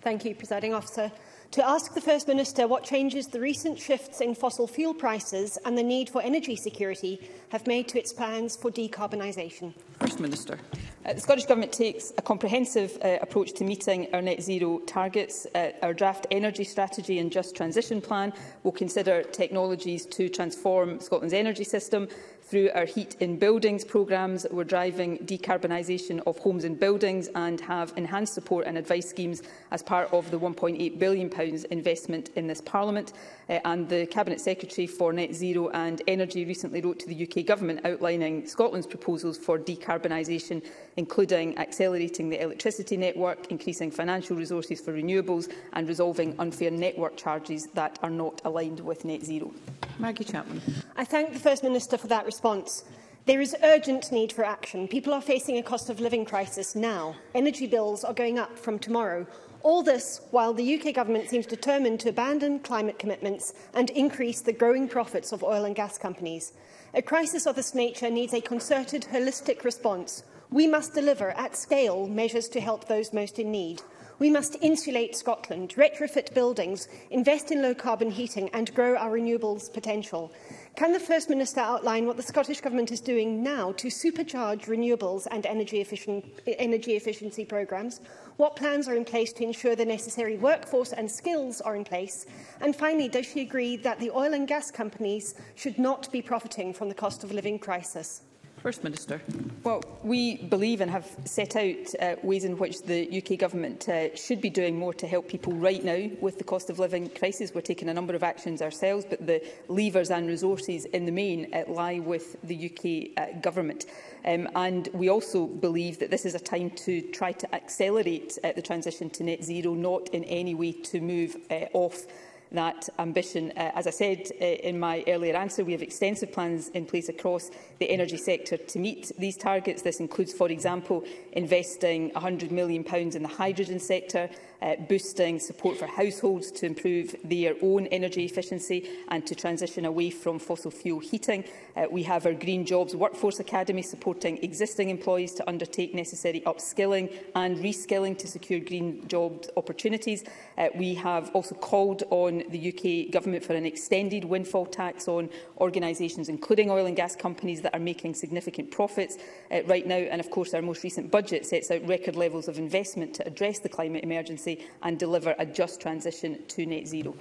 Thank 0.00 0.24
you, 0.24 0.34
Presiding 0.34 0.72
Officer 0.74 1.10
to 1.52 1.66
ask 1.66 1.94
the 1.94 2.00
First 2.00 2.26
Minister 2.28 2.66
what 2.66 2.82
changes 2.84 3.26
the 3.28 3.40
recent 3.40 3.78
shifts 3.78 4.20
in 4.20 4.34
fossil 4.34 4.66
fuel 4.66 4.92
prices 4.94 5.58
and 5.64 5.76
the 5.78 5.82
need 5.82 6.10
for 6.10 6.20
energy 6.22 6.56
security 6.56 7.18
have 7.50 7.66
made 7.66 7.88
to 7.88 7.98
its 7.98 8.12
plans 8.12 8.56
for 8.56 8.70
decarbonisation. 8.70 9.72
First 10.00 10.18
Minister. 10.20 10.58
Uh, 11.04 11.12
the 11.12 11.20
Scottish 11.20 11.44
Government 11.46 11.72
takes 11.72 12.12
a 12.18 12.22
comprehensive 12.22 12.98
uh, 13.00 13.18
approach 13.22 13.52
to 13.52 13.64
meeting 13.64 14.08
our 14.12 14.20
net 14.20 14.42
zero 14.42 14.80
targets. 14.86 15.46
Uh, 15.54 15.68
our 15.82 15.94
draft 15.94 16.26
energy 16.32 16.64
strategy 16.64 17.20
and 17.20 17.30
just 17.30 17.54
transition 17.54 18.00
plan 18.00 18.32
will 18.64 18.72
consider 18.72 19.22
technologies 19.22 20.04
to 20.06 20.28
transform 20.28 20.98
Scotland's 20.98 21.34
energy 21.34 21.62
system 21.62 22.08
Through 22.48 22.70
our 22.76 22.84
Heat 22.84 23.16
in 23.18 23.40
Buildings 23.40 23.84
programmes, 23.84 24.46
we're 24.52 24.62
driving 24.62 25.18
decarbonisation 25.26 26.22
of 26.28 26.38
homes 26.38 26.62
and 26.62 26.78
buildings 26.78 27.28
and 27.34 27.60
have 27.62 27.92
enhanced 27.96 28.34
support 28.34 28.68
and 28.68 28.78
advice 28.78 29.10
schemes 29.10 29.42
as 29.72 29.82
part 29.82 30.12
of 30.12 30.30
the 30.30 30.38
£1.8 30.38 30.96
billion 31.00 31.58
investment 31.72 32.30
in 32.36 32.46
this 32.46 32.60
Parliament. 32.60 33.14
Uh, 33.48 33.58
and 33.64 33.88
the 33.88 34.06
Cabinet 34.06 34.40
Secretary 34.40 34.86
for 34.86 35.12
Net 35.12 35.34
Zero 35.34 35.70
and 35.70 36.02
Energy 36.06 36.44
recently 36.44 36.80
wrote 36.80 37.00
to 37.00 37.08
the 37.08 37.20
UK 37.26 37.44
Government 37.44 37.84
outlining 37.84 38.46
Scotland's 38.46 38.86
proposals 38.86 39.36
for 39.36 39.58
decarbonisation, 39.58 40.64
including 40.96 41.58
accelerating 41.58 42.28
the 42.30 42.40
electricity 42.40 42.96
network, 42.96 43.50
increasing 43.50 43.90
financial 43.90 44.36
resources 44.36 44.80
for 44.80 44.92
renewables 44.92 45.52
and 45.72 45.88
resolving 45.88 46.38
unfair 46.38 46.70
network 46.70 47.16
charges 47.16 47.66
that 47.74 47.98
are 48.02 48.10
not 48.10 48.40
aligned 48.44 48.78
with 48.78 49.04
net 49.04 49.24
zero. 49.24 49.50
Maggie 49.98 50.24
Chapman. 50.24 50.60
I 50.96 51.04
thank 51.04 51.32
the 51.32 51.38
First 51.40 51.62
Minister 51.64 51.98
for 51.98 52.06
that 52.06 52.18
response 52.24 52.35
response. 52.36 52.84
There 53.24 53.40
is 53.40 53.56
urgent 53.64 54.12
need 54.12 54.30
for 54.30 54.44
action. 54.44 54.88
People 54.88 55.14
are 55.14 55.22
facing 55.22 55.56
a 55.56 55.62
cost 55.62 55.88
of 55.88 56.00
living 56.00 56.26
crisis 56.26 56.74
now. 56.76 57.16
Energy 57.34 57.66
bills 57.66 58.04
are 58.04 58.12
going 58.12 58.38
up 58.38 58.58
from 58.58 58.78
tomorrow. 58.78 59.26
All 59.62 59.82
this 59.82 60.20
while 60.32 60.52
the 60.52 60.74
UK 60.74 60.92
government 60.94 61.30
seems 61.30 61.46
determined 61.46 61.98
to 62.00 62.10
abandon 62.10 62.58
climate 62.60 62.98
commitments 62.98 63.54
and 63.72 63.88
increase 63.88 64.42
the 64.42 64.52
growing 64.52 64.86
profits 64.86 65.32
of 65.32 65.42
oil 65.42 65.64
and 65.64 65.74
gas 65.74 65.96
companies. 65.96 66.52
A 66.92 67.00
crisis 67.00 67.46
of 67.46 67.56
this 67.56 67.74
nature 67.74 68.10
needs 68.10 68.34
a 68.34 68.42
concerted, 68.42 69.06
holistic 69.12 69.64
response. 69.64 70.22
We 70.50 70.66
must 70.66 70.92
deliver 70.92 71.30
at 71.38 71.56
scale 71.56 72.06
measures 72.06 72.48
to 72.48 72.60
help 72.60 72.86
those 72.86 73.14
most 73.14 73.38
in 73.38 73.50
need. 73.50 73.80
We 74.18 74.30
must 74.30 74.56
insulate 74.62 75.14
Scotland, 75.14 75.74
retrofit 75.76 76.32
buildings, 76.32 76.88
invest 77.10 77.50
in 77.50 77.60
low-carbon 77.60 78.10
heating 78.12 78.48
and 78.54 78.72
grow 78.74 78.96
our 78.96 79.10
renewables 79.12 79.70
potential. 79.70 80.32
Can 80.74 80.94
the 80.94 81.00
First 81.00 81.28
Minister 81.28 81.60
outline 81.60 82.06
what 82.06 82.16
the 82.16 82.22
Scottish 82.22 82.62
Government 82.62 82.90
is 82.90 83.00
doing 83.02 83.42
now 83.42 83.72
to 83.72 83.88
supercharge 83.88 84.68
renewables 84.68 85.26
and 85.30 85.44
energy, 85.44 85.82
efficient, 85.82 86.24
energy 86.46 86.92
efficiency 86.96 87.44
programmes? 87.44 88.00
What 88.38 88.56
plans 88.56 88.88
are 88.88 88.94
in 88.96 89.04
place 89.04 89.34
to 89.34 89.44
ensure 89.44 89.76
the 89.76 89.84
necessary 89.84 90.38
workforce 90.38 90.94
and 90.94 91.10
skills 91.10 91.60
are 91.60 91.76
in 91.76 91.84
place? 91.84 92.24
And 92.62 92.74
finally, 92.74 93.08
does 93.08 93.26
she 93.26 93.42
agree 93.42 93.76
that 93.78 94.00
the 94.00 94.10
oil 94.10 94.32
and 94.32 94.48
gas 94.48 94.70
companies 94.70 95.34
should 95.56 95.78
not 95.78 96.10
be 96.10 96.22
profiting 96.22 96.72
from 96.72 96.88
the 96.88 96.94
cost 96.94 97.22
of 97.22 97.32
living 97.32 97.58
crisis? 97.58 98.22
First 98.66 98.82
Minister. 98.82 99.20
Well, 99.62 99.80
we 100.02 100.38
believe 100.38 100.80
and 100.80 100.90
have 100.90 101.06
set 101.24 101.54
out 101.54 101.76
uh, 102.02 102.16
ways 102.24 102.42
in 102.42 102.58
which 102.58 102.82
the 102.82 103.06
UK 103.22 103.38
government 103.38 103.88
uh, 103.88 104.12
should 104.16 104.40
be 104.40 104.50
doing 104.50 104.76
more 104.76 104.92
to 104.94 105.06
help 105.06 105.28
people 105.28 105.52
right 105.52 105.84
now 105.84 106.10
with 106.20 106.38
the 106.38 106.42
cost 106.42 106.68
of 106.68 106.80
living 106.80 107.08
crisis. 107.10 107.52
We're 107.54 107.60
taking 107.60 107.88
a 107.88 107.94
number 107.94 108.16
of 108.16 108.24
actions 108.24 108.60
ourselves, 108.60 109.06
but 109.08 109.24
the 109.24 109.40
levers 109.68 110.10
and 110.10 110.26
resources 110.26 110.84
in 110.86 111.06
the 111.06 111.12
main 111.12 111.46
uh, 111.54 111.62
lie 111.68 112.00
with 112.00 112.42
the 112.42 112.58
UK 112.66 113.16
uh, 113.16 113.38
government. 113.38 113.86
Um, 114.24 114.48
and 114.56 114.88
we 114.92 115.10
also 115.10 115.46
believe 115.46 116.00
that 116.00 116.10
this 116.10 116.24
is 116.26 116.34
a 116.34 116.40
time 116.40 116.70
to 116.86 117.02
try 117.12 117.30
to 117.30 117.54
accelerate 117.54 118.36
uh, 118.42 118.50
the 118.50 118.62
transition 118.62 119.08
to 119.10 119.22
net 119.22 119.44
zero, 119.44 119.74
not 119.74 120.08
in 120.08 120.24
any 120.24 120.54
way 120.56 120.72
to 120.72 121.00
move 121.00 121.36
uh, 121.52 121.66
off 121.72 122.04
that 122.52 122.88
ambition. 122.98 123.52
Uh, 123.56 123.72
as 123.74 123.86
I 123.86 123.90
said 123.90 124.28
uh, 124.40 124.44
in 124.44 124.78
my 124.78 125.02
earlier 125.08 125.34
answer, 125.36 125.64
we 125.64 125.72
have 125.72 125.82
extensive 125.82 126.32
plans 126.32 126.68
in 126.70 126.86
place 126.86 127.08
across 127.08 127.50
the 127.78 127.90
energy 127.90 128.16
sector 128.16 128.56
to 128.56 128.78
meet 128.78 129.12
these 129.18 129.36
targets. 129.36 129.82
This 129.82 130.00
includes, 130.00 130.32
for 130.32 130.48
example, 130.48 131.04
investing 131.32 132.10
£100 132.12 132.50
million 132.50 132.84
in 132.86 133.22
the 133.22 133.28
hydrogen 133.28 133.80
sector, 133.80 134.28
uh, 134.62 134.74
boosting 134.88 135.38
support 135.38 135.76
for 135.76 135.86
households 135.86 136.50
to 136.50 136.66
improve 136.66 137.14
their 137.24 137.54
own 137.62 137.86
energy 137.88 138.24
efficiency 138.24 138.88
and 139.08 139.26
to 139.26 139.34
transition 139.34 139.84
away 139.84 140.10
from 140.10 140.38
fossil 140.38 140.70
fuel 140.70 141.00
heating. 141.00 141.44
Uh, 141.76 141.84
we 141.90 142.02
have 142.04 142.24
our 142.26 142.32
Green 142.32 142.64
Jobs 142.64 142.96
Workforce 142.96 143.38
Academy 143.38 143.82
supporting 143.82 144.38
existing 144.42 144.88
employees 144.88 145.34
to 145.34 145.46
undertake 145.48 145.94
necessary 145.94 146.40
upskilling 146.46 147.14
and 147.34 147.58
reskilling 147.58 148.16
to 148.18 148.26
secure 148.26 148.60
green 148.60 149.06
job 149.08 149.44
opportunities. 149.58 150.24
Uh, 150.58 150.68
we 150.74 150.94
have 150.94 151.30
also 151.34 151.54
called 151.54 152.02
on 152.10 152.42
the 152.48 152.64
UK 152.72 153.12
Government 153.12 153.44
for 153.44 153.54
an 153.54 153.66
extended 153.66 154.24
windfall 154.24 154.64
tax 154.66 155.06
on 155.06 155.28
organisations, 155.58 156.28
including 156.28 156.70
oil 156.70 156.86
and 156.86 156.96
gas 156.96 157.14
companies, 157.14 157.60
that 157.62 157.74
are 157.74 157.80
making 157.80 158.14
significant 158.14 158.70
profits 158.70 159.18
uh, 159.52 159.62
right 159.64 159.86
now. 159.86 159.96
And, 159.96 160.20
of 160.20 160.30
course, 160.30 160.54
our 160.54 160.62
most 160.62 160.82
recent 160.82 161.10
budget 161.10 161.44
sets 161.44 161.70
out 161.70 161.86
record 161.86 162.16
levels 162.16 162.48
of 162.48 162.58
investment 162.58 163.12
to 163.14 163.26
address 163.26 163.58
the 163.58 163.68
climate 163.68 164.02
emergency 164.02 164.64
and 164.82 164.98
deliver 164.98 165.34
a 165.38 165.44
just 165.44 165.80
transition 165.80 166.42
to 166.48 166.64
net 166.64 166.86
zero. 166.88 167.14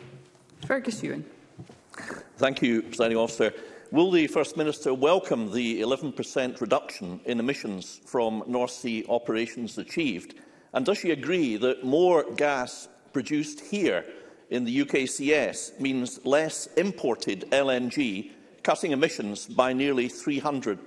Fergus 0.66 1.04
Ewan. 1.04 1.26
Thank 2.38 2.62
you, 2.62 2.82
Presiding 2.84 3.18
Officer. 3.18 3.54
Will 3.92 4.12
the 4.12 4.28
First 4.28 4.58
Minister 4.58 4.94
welcome 4.94 5.52
the 5.52 5.82
11% 5.82 6.60
reduction 6.60 7.20
in 7.26 7.40
emissions 7.40 8.02
from 8.06 8.44
North 8.48 8.72
Sea 8.72 9.06
operations 9.08 9.78
achieved? 9.78 10.36
And 10.74 10.86
does 10.86 10.98
she 10.98 11.12
agree 11.12 11.56
that 11.58 11.84
more 11.86 12.26
gas 12.36 12.90
produced 13.16 13.62
here 13.62 14.04
in 14.50 14.66
the 14.66 14.84
UKCS 14.84 15.80
means 15.80 16.20
less 16.26 16.68
imported 16.76 17.46
LNG, 17.52 18.32
cutting 18.62 18.92
emissions 18.92 19.46
by 19.46 19.72
nearly 19.72 20.10
300 20.10 20.80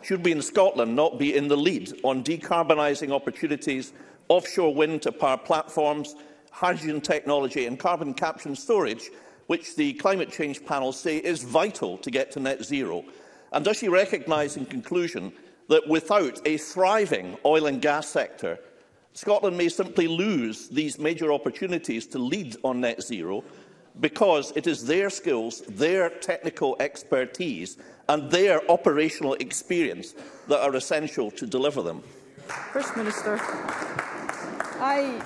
Should 0.00 0.24
we 0.24 0.32
in 0.32 0.40
Scotland 0.40 0.96
not 0.96 1.18
be 1.18 1.36
in 1.36 1.46
the 1.48 1.54
lead 1.68 1.92
on 2.02 2.24
decarbonising 2.24 3.12
opportunities, 3.12 3.92
offshore 4.30 4.74
wind 4.74 5.02
to 5.02 5.12
power 5.12 5.36
platforms, 5.36 6.14
hydrogen 6.50 7.02
technology 7.02 7.66
and 7.66 7.78
carbon 7.78 8.14
capture 8.14 8.48
and 8.48 8.56
storage, 8.56 9.10
which 9.48 9.76
the 9.76 9.92
climate 10.04 10.32
change 10.32 10.64
panel 10.64 10.92
say 10.94 11.18
is 11.18 11.42
vital 11.44 11.98
to 11.98 12.10
get 12.10 12.32
to 12.32 12.40
net 12.40 12.64
zero? 12.64 13.04
And 13.52 13.66
does 13.66 13.76
she 13.76 13.88
recognise 13.90 14.56
in 14.56 14.64
conclusion 14.64 15.34
that 15.68 15.86
without 15.88 16.40
a 16.46 16.56
thriving 16.56 17.36
oil 17.44 17.66
and 17.66 17.82
gas 17.82 18.08
sector, 18.08 18.58
Scotland 19.12 19.56
may 19.56 19.68
simply 19.68 20.06
lose 20.06 20.68
these 20.68 20.98
major 20.98 21.32
opportunities 21.32 22.06
to 22.08 22.18
lead 22.18 22.56
on 22.62 22.80
net 22.80 23.02
zero 23.02 23.42
because 24.00 24.52
it 24.54 24.66
is 24.66 24.84
their 24.84 25.10
skills, 25.10 25.62
their 25.68 26.08
technical 26.10 26.76
expertise 26.78 27.78
and 28.08 28.30
their 28.30 28.68
operational 28.70 29.34
experience 29.34 30.14
that 30.46 30.60
are 30.60 30.74
essential 30.76 31.30
to 31.32 31.46
deliver 31.46 31.82
them. 31.82 32.02
First 32.72 32.96
Minister, 32.96 33.38
I 33.42 35.20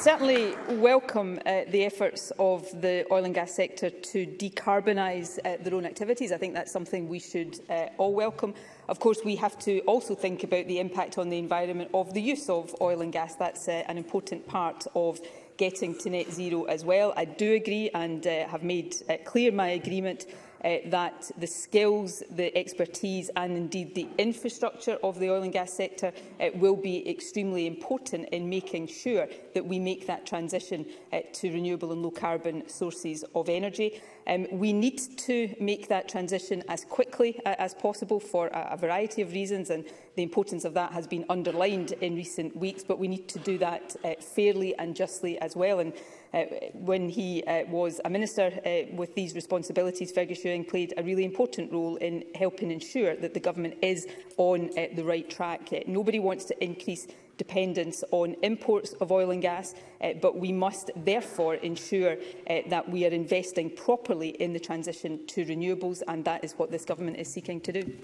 certainly 0.00 0.56
welcome 0.70 1.38
uh, 1.44 1.60
the 1.68 1.84
efforts 1.84 2.32
of 2.38 2.66
the 2.80 3.04
oil 3.12 3.22
and 3.26 3.34
gas 3.34 3.54
sector 3.54 3.90
to 3.90 4.24
decarbonise 4.26 5.38
uh, 5.44 5.62
their 5.62 5.74
own 5.74 5.84
activities. 5.84 6.32
I 6.32 6.38
think 6.38 6.54
that's 6.54 6.72
something 6.72 7.06
we 7.06 7.18
should 7.18 7.60
uh, 7.68 7.88
all 7.98 8.14
welcome. 8.14 8.54
Of 8.88 8.98
course, 8.98 9.20
we 9.26 9.36
have 9.36 9.58
to 9.58 9.80
also 9.80 10.14
think 10.14 10.42
about 10.42 10.66
the 10.68 10.80
impact 10.80 11.18
on 11.18 11.28
the 11.28 11.36
environment 11.38 11.90
of 11.92 12.14
the 12.14 12.22
use 12.22 12.48
of 12.48 12.74
oil 12.80 13.02
and 13.02 13.12
gas. 13.12 13.34
That's 13.34 13.68
uh, 13.68 13.72
an 13.88 13.98
important 13.98 14.46
part 14.48 14.86
of 14.94 15.20
getting 15.58 15.94
to 15.98 16.08
net 16.08 16.32
zero 16.32 16.64
as 16.64 16.82
well. 16.82 17.12
I 17.14 17.26
do 17.26 17.52
agree 17.52 17.90
and 17.92 18.26
uh, 18.26 18.48
have 18.48 18.62
made 18.62 18.94
uh, 19.10 19.18
clear 19.26 19.52
my 19.52 19.68
agreement 19.68 20.24
uh, 20.64 20.76
that 20.86 21.30
the 21.38 21.46
skills, 21.46 22.22
the 22.30 22.56
expertise 22.56 23.30
and 23.36 23.56
indeed 23.56 23.94
the 23.94 24.08
infrastructure 24.18 24.98
of 25.02 25.18
the 25.18 25.30
oil 25.30 25.42
and 25.42 25.52
gas 25.52 25.72
sector 25.72 26.12
uh, 26.40 26.48
will 26.56 26.76
be 26.76 27.08
extremely 27.08 27.66
important 27.66 28.28
in 28.30 28.48
making 28.48 28.86
sure 28.86 29.26
that 29.54 29.64
we 29.64 29.78
make 29.78 30.06
that 30.06 30.26
transition 30.26 30.84
uh, 31.12 31.20
to 31.32 31.50
renewable 31.52 31.92
and 31.92 32.02
low 32.02 32.10
carbon 32.10 32.66
sources 32.68 33.24
of 33.34 33.48
energy. 33.48 34.00
Um, 34.26 34.46
we 34.52 34.72
need 34.72 34.98
to 35.18 35.54
make 35.60 35.88
that 35.88 36.08
transition 36.08 36.62
as 36.68 36.84
quickly 36.84 37.40
uh, 37.46 37.54
as 37.58 37.74
possible 37.74 38.20
for 38.20 38.48
a, 38.48 38.68
a 38.72 38.76
variety 38.76 39.22
of 39.22 39.32
reasons 39.32 39.70
and 39.70 39.84
The 40.20 40.24
importance 40.24 40.66
of 40.66 40.74
that 40.74 40.92
has 40.92 41.06
been 41.06 41.24
underlined 41.30 41.92
in 42.02 42.14
recent 42.14 42.54
weeks, 42.54 42.84
but 42.84 42.98
we 42.98 43.08
need 43.08 43.26
to 43.28 43.38
do 43.38 43.56
that 43.56 43.96
uh, 44.04 44.16
fairly 44.20 44.76
and 44.76 44.94
justly 44.94 45.38
as 45.38 45.56
well. 45.56 45.78
And 45.80 45.94
uh, 46.34 46.40
when 46.74 47.08
he 47.08 47.42
uh, 47.44 47.64
was 47.70 48.02
a 48.04 48.10
minister 48.10 48.52
uh, 48.66 48.94
with 48.94 49.14
these 49.14 49.34
responsibilities, 49.34 50.12
Fergus 50.12 50.44
Ewing 50.44 50.66
played 50.66 50.92
a 50.98 51.02
really 51.02 51.24
important 51.24 51.72
role 51.72 51.96
in 51.96 52.22
helping 52.34 52.70
ensure 52.70 53.16
that 53.16 53.32
the 53.32 53.40
government 53.40 53.78
is 53.80 54.06
on 54.36 54.68
uh, 54.78 54.88
the 54.94 55.02
right 55.04 55.26
track. 55.30 55.70
Uh, 55.72 55.76
nobody 55.86 56.18
wants 56.18 56.44
to 56.44 56.62
increase 56.64 57.06
dependence 57.38 58.04
on 58.10 58.36
imports 58.42 58.92
of 59.00 59.10
oil 59.10 59.30
and 59.30 59.40
gas, 59.40 59.74
uh, 60.02 60.12
but 60.20 60.36
we 60.36 60.52
must 60.52 60.90
therefore 60.96 61.54
ensure 61.54 62.12
uh, 62.50 62.58
that 62.68 62.86
we 62.86 63.06
are 63.06 63.14
investing 63.22 63.70
properly 63.70 64.28
in 64.42 64.52
the 64.52 64.60
transition 64.60 65.26
to 65.28 65.46
renewables, 65.46 66.02
and 66.08 66.26
that 66.26 66.44
is 66.44 66.52
what 66.58 66.70
this 66.70 66.84
government 66.84 67.16
is 67.16 67.26
seeking 67.32 67.58
to 67.58 67.72
do. 67.72 67.96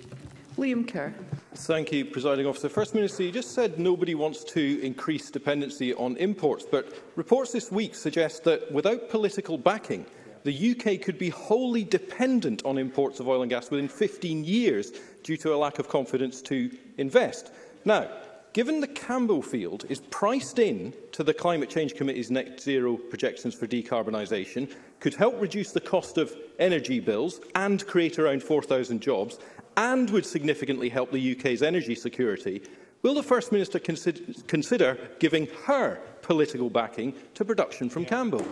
Liam 0.58 0.88
Kerr. 0.90 1.12
Thank 1.54 1.92
you, 1.92 2.06
Presiding 2.06 2.46
Officer. 2.46 2.70
First 2.70 2.94
Minister, 2.94 3.22
you 3.24 3.30
just 3.30 3.52
said 3.52 3.78
nobody 3.78 4.14
wants 4.14 4.42
to 4.44 4.80
increase 4.82 5.30
dependency 5.30 5.92
on 5.94 6.16
imports, 6.16 6.64
but 6.70 6.94
reports 7.14 7.52
this 7.52 7.70
week 7.70 7.94
suggest 7.94 8.42
that 8.44 8.70
without 8.72 9.10
political 9.10 9.58
backing, 9.58 10.06
the 10.44 10.70
UK 10.70 11.00
could 11.04 11.18
be 11.18 11.28
wholly 11.28 11.84
dependent 11.84 12.64
on 12.64 12.78
imports 12.78 13.20
of 13.20 13.28
oil 13.28 13.42
and 13.42 13.50
gas 13.50 13.70
within 13.70 13.88
15 13.88 14.44
years 14.44 14.92
due 15.22 15.36
to 15.36 15.52
a 15.52 15.56
lack 15.56 15.78
of 15.78 15.88
confidence 15.90 16.40
to 16.42 16.70
invest. 16.96 17.52
Now, 17.84 18.08
given 18.52 18.80
the 18.80 18.86
Campbell 18.88 19.42
field 19.42 19.84
is 19.90 20.00
priced 20.10 20.58
in 20.58 20.94
to 21.12 21.22
the 21.22 21.34
Climate 21.34 21.68
Change 21.68 21.94
Committee's 21.94 22.30
net 22.30 22.60
zero 22.60 22.96
projections 22.96 23.54
for 23.54 23.66
decarbonisation, 23.66 24.72
could 25.00 25.14
help 25.14 25.38
reduce 25.42 25.72
the 25.72 25.80
cost 25.80 26.16
of 26.16 26.34
energy 26.58 27.00
bills 27.00 27.40
and 27.54 27.86
create 27.86 28.18
around 28.18 28.42
4,000 28.42 29.02
jobs, 29.02 29.38
and 29.76 30.08
would 30.10 30.24
significantly 30.26 30.88
help 30.88 31.10
the 31.12 31.36
UK's 31.36 31.62
energy 31.62 31.94
security, 31.94 32.62
will 33.02 33.14
the 33.14 33.22
First 33.22 33.52
Minister 33.52 33.78
consider, 33.78 34.20
consider 34.46 34.98
giving 35.18 35.46
her 35.66 36.00
political 36.22 36.70
backing 36.70 37.14
to 37.34 37.44
production 37.44 37.90
from 37.90 38.06
Cambo? 38.06 38.44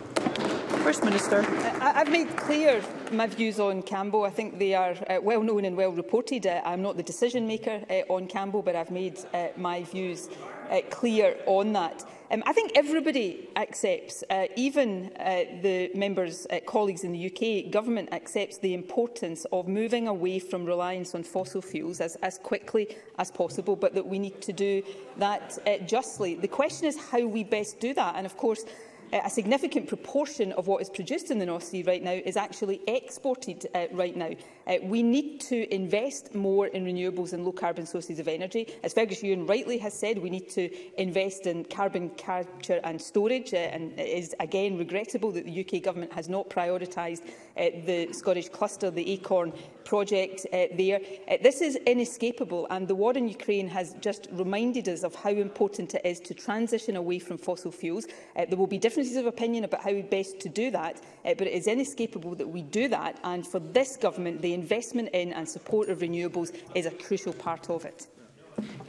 First 0.82 1.02
Minister. 1.02 1.42
I, 1.80 2.00
I've 2.02 2.10
made 2.10 2.36
clear 2.36 2.82
my 3.10 3.26
views 3.26 3.58
on 3.58 3.82
Cambo. 3.82 4.26
I 4.26 4.30
think 4.30 4.58
they 4.58 4.74
are 4.74 4.94
uh, 5.08 5.18
well 5.22 5.42
known 5.42 5.64
and 5.64 5.76
well 5.78 5.92
reported. 5.92 6.46
Uh, 6.46 6.60
I'm 6.64 6.82
not 6.82 6.98
the 6.98 7.02
decision 7.02 7.46
maker 7.46 7.82
uh, 7.88 8.12
on 8.12 8.28
Cambo, 8.28 8.62
but 8.62 8.76
I've 8.76 8.90
made 8.90 9.18
uh, 9.32 9.48
my 9.56 9.82
views 9.84 10.28
uh, 10.70 10.82
clear 10.90 11.38
on 11.46 11.72
that. 11.72 12.04
Um, 12.30 12.42
I 12.46 12.54
think 12.54 12.72
everybody 12.74 13.48
accepts, 13.56 14.24
uh, 14.30 14.46
even 14.56 15.12
uh, 15.20 15.44
the 15.60 15.90
members' 15.94 16.46
uh, 16.50 16.60
colleagues 16.66 17.04
in 17.04 17.12
the 17.12 17.26
UK 17.26 17.70
government 17.70 18.08
accepts 18.12 18.56
the 18.56 18.72
importance 18.72 19.44
of 19.52 19.68
moving 19.68 20.08
away 20.08 20.38
from 20.38 20.64
reliance 20.64 21.14
on 21.14 21.22
fossil 21.22 21.60
fuels 21.60 22.00
as, 22.00 22.16
as 22.16 22.38
quickly 22.38 22.96
as 23.18 23.30
possible, 23.30 23.76
but 23.76 23.94
that 23.94 24.06
we 24.06 24.18
need 24.18 24.40
to 24.40 24.54
do 24.54 24.82
that 25.18 25.58
uh, 25.66 25.76
justly. 25.84 26.34
The 26.34 26.48
question 26.48 26.86
is 26.86 26.98
how 26.98 27.26
we 27.26 27.44
best 27.44 27.78
do 27.78 27.92
that, 27.92 28.14
and 28.16 28.24
of 28.24 28.38
course, 28.38 28.64
uh, 29.12 29.20
a 29.22 29.28
significant 29.28 29.86
proportion 29.86 30.52
of 30.52 30.66
what 30.66 30.80
is 30.80 30.88
produced 30.88 31.30
in 31.30 31.38
the 31.38 31.44
North 31.46 31.64
Sea 31.64 31.82
right 31.82 32.02
now 32.02 32.12
is 32.24 32.38
actually 32.38 32.80
exported 32.88 33.66
uh, 33.74 33.84
right 33.92 34.16
now. 34.16 34.30
Uh, 34.66 34.76
we 34.82 35.02
need 35.02 35.40
to 35.42 35.72
invest 35.74 36.34
more 36.34 36.68
in 36.68 36.86
renewables 36.86 37.32
and 37.34 37.44
low-carbon 37.44 37.84
sources 37.84 38.18
of 38.18 38.26
energy. 38.28 38.72
As 38.82 38.94
Fergus 38.94 39.22
Ewan 39.22 39.46
rightly 39.46 39.76
has 39.78 39.92
said, 39.98 40.16
we 40.18 40.30
need 40.30 40.48
to 40.50 40.70
invest 41.00 41.46
in 41.46 41.64
carbon 41.64 42.08
capture 42.10 42.80
and 42.84 43.00
storage, 43.00 43.52
uh, 43.52 43.58
and 43.58 43.92
it 44.00 44.08
is 44.08 44.34
again 44.40 44.78
regrettable 44.78 45.32
that 45.32 45.44
the 45.44 45.60
UK 45.60 45.82
Government 45.82 46.12
has 46.14 46.28
not 46.30 46.48
prioritised 46.48 47.26
uh, 47.58 47.62
the 47.84 48.08
Scottish 48.12 48.48
cluster, 48.48 48.90
the 48.90 49.06
ACORN 49.12 49.52
project 49.84 50.46
uh, 50.52 50.64
there. 50.78 50.98
Uh, 51.30 51.36
this 51.42 51.60
is 51.60 51.76
inescapable, 51.86 52.66
and 52.70 52.88
the 52.88 52.94
war 52.94 53.12
in 53.12 53.28
Ukraine 53.28 53.68
has 53.68 53.94
just 54.00 54.28
reminded 54.32 54.88
us 54.88 55.02
of 55.04 55.14
how 55.14 55.30
important 55.30 55.94
it 55.94 56.02
is 56.06 56.20
to 56.20 56.32
transition 56.32 56.96
away 56.96 57.18
from 57.18 57.36
fossil 57.36 57.70
fuels. 57.70 58.06
Uh, 58.34 58.46
there 58.48 58.56
will 58.56 58.66
be 58.66 58.78
differences 58.78 59.16
of 59.16 59.26
opinion 59.26 59.64
about 59.64 59.82
how 59.82 59.92
best 60.02 60.40
to 60.40 60.48
do 60.48 60.70
that, 60.70 61.02
uh, 61.26 61.34
but 61.36 61.46
it 61.48 61.52
is 61.52 61.66
inescapable 61.66 62.34
that 62.34 62.48
we 62.48 62.62
do 62.62 62.88
that, 62.88 63.20
and 63.24 63.46
for 63.46 63.58
this 63.58 63.98
Government, 64.04 64.42
the 64.42 64.53
investment 64.54 65.10
in 65.12 65.32
and 65.34 65.46
support 65.46 65.90
of 65.90 65.98
renewables 65.98 66.54
is 66.74 66.86
a 66.86 66.90
crucial 66.90 67.34
part 67.34 67.68
of 67.68 67.84
it. 67.84 68.06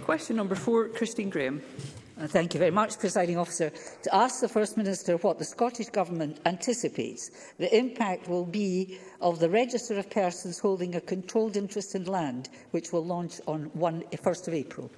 Question 0.03 0.37
number 0.37 0.55
four, 0.55 0.87
Christine 0.89 1.29
Graham. 1.29 1.61
Uh, 2.17 2.27
thank 2.27 2.53
you 2.53 2.59
very 2.59 2.71
much, 2.71 2.97
Presiding 2.97 3.37
Officer. 3.37 3.71
To 4.03 4.15
ask 4.15 4.39
the 4.39 4.47
First 4.47 4.77
Minister 4.77 5.17
what 5.17 5.37
the 5.37 5.43
Scottish 5.43 5.87
Government 5.89 6.37
anticipates 6.45 7.29
the 7.57 7.75
impact 7.77 8.29
will 8.29 8.45
be 8.45 8.97
of 9.19 9.39
the 9.39 9.49
register 9.49 9.97
of 9.99 10.09
persons 10.09 10.59
holding 10.59 10.95
a 10.95 11.01
controlled 11.01 11.57
interest 11.57 11.93
in 11.93 12.05
land, 12.05 12.47
which 12.71 12.93
will 12.93 13.03
launch 13.03 13.41
on 13.47 13.63
1, 13.73 14.03
1st 14.13 14.47
of 14.47 14.53
April. 14.53 14.89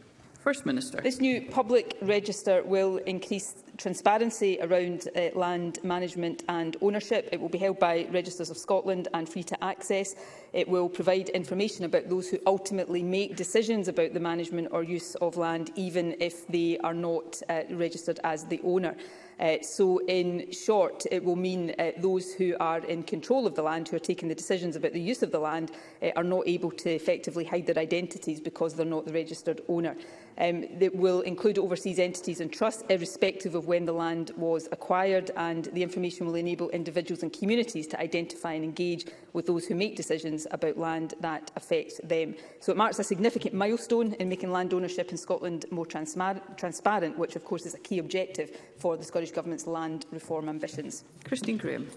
First 0.44 0.68
Minister. 0.68 1.00
This 1.02 1.20
new 1.20 1.42
public 1.50 1.98
register 2.04 2.62
will 2.64 2.98
increase 2.98 3.64
transparency 3.78 4.58
around 4.62 5.08
uh, 5.16 5.30
land 5.36 5.80
management 5.84 6.44
and 6.50 6.76
ownership. 6.82 7.30
It 7.32 7.40
will 7.40 7.50
be 7.50 7.58
held 7.58 7.80
by 7.80 8.08
Registers 8.12 8.50
of 8.50 8.58
Scotland 8.58 9.08
and 9.14 9.28
free 9.30 9.44
to 9.44 9.64
access. 9.64 10.16
It 10.54 10.68
will 10.68 10.90
provide 10.90 11.30
information 11.30 11.86
about 11.86 12.10
those 12.10 12.30
who 12.30 12.40
ultimately 12.46 13.04
make 13.04 13.36
decisions 13.36 13.88
about 13.88 14.14
the 14.14 14.20
management 14.20 14.70
or 14.72 14.84
use 14.84 15.16
of 15.16 15.38
land, 15.38 15.72
even 15.76 16.16
if 16.20 16.48
they 16.48 16.78
are 16.80 16.94
not 16.94 17.42
uh, 17.50 17.62
registered 17.72 18.20
as 18.24 18.46
the 18.46 18.60
owner. 18.64 18.96
Uh, 19.40 19.58
so, 19.62 20.00
in 20.08 20.52
short, 20.52 21.04
it 21.12 21.24
will 21.24 21.36
mean 21.36 21.72
uh, 21.78 21.92
those 21.98 22.34
who 22.34 22.56
are 22.60 22.80
in 22.86 23.04
control 23.04 23.46
of 23.46 23.54
the 23.54 23.62
land, 23.62 23.88
who 23.88 23.96
are 23.96 24.00
taking 24.00 24.28
the 24.28 24.34
decisions 24.34 24.76
about 24.76 24.94
the 24.94 25.00
use 25.00 25.22
of 25.22 25.32
the 25.32 25.38
land, 25.38 25.70
uh, 26.02 26.08
are 26.16 26.24
not 26.24 26.42
able 26.48 26.72
to 26.72 26.90
effectively 26.90 27.44
hide 27.46 27.68
their 27.68 27.78
identities 27.78 28.40
because 28.42 28.74
they're 28.74 28.84
not 28.86 29.06
the 29.06 29.14
registered 29.14 29.62
owner. 29.68 29.96
Um, 30.40 30.66
it 30.80 30.96
will 30.96 31.22
include 31.22 31.60
overseas 31.60 32.00
entities 32.00 32.42
and 32.42 32.52
trusts, 32.52 32.84
irrespective 32.90 33.54
of 33.54 33.67
when 33.68 33.86
the 33.86 33.92
land 33.94 34.32
was 34.38 34.70
acquired 34.72 35.30
and 35.36 35.66
the 35.74 35.84
information 35.84 36.26
will 36.26 36.36
enable 36.36 36.70
individuals 36.70 37.22
and 37.22 37.34
communities 37.34 37.86
to 37.86 38.00
identify 38.00 38.54
and 38.54 38.64
engage 38.64 39.06
with 39.34 39.46
those 39.46 39.66
who 39.66 39.76
make 39.76 39.98
decisions 39.98 40.48
about 40.52 40.78
land 40.78 41.14
that 41.20 41.52
affects 41.58 42.00
them. 42.06 42.34
So 42.62 42.72
it 42.72 42.78
marks 42.78 42.98
a 42.98 43.04
significant 43.04 43.54
milestone 43.54 44.14
in 44.14 44.30
making 44.30 44.52
land 44.54 44.74
ownership 44.74 45.12
in 45.12 45.18
Scotland 45.18 45.66
more 45.70 45.86
transparent, 45.86 47.18
which 47.18 47.36
of 47.36 47.44
course 47.44 47.66
is 47.66 47.74
a 47.76 47.80
key 47.80 48.00
objective 48.00 48.58
for 48.80 48.96
the 48.96 49.04
Scottish 49.04 49.32
Government's 49.32 49.68
land 49.68 50.06
reform 50.12 50.48
ambitions. 50.48 51.04
Christine 51.26 51.58
Graham. 51.58 51.88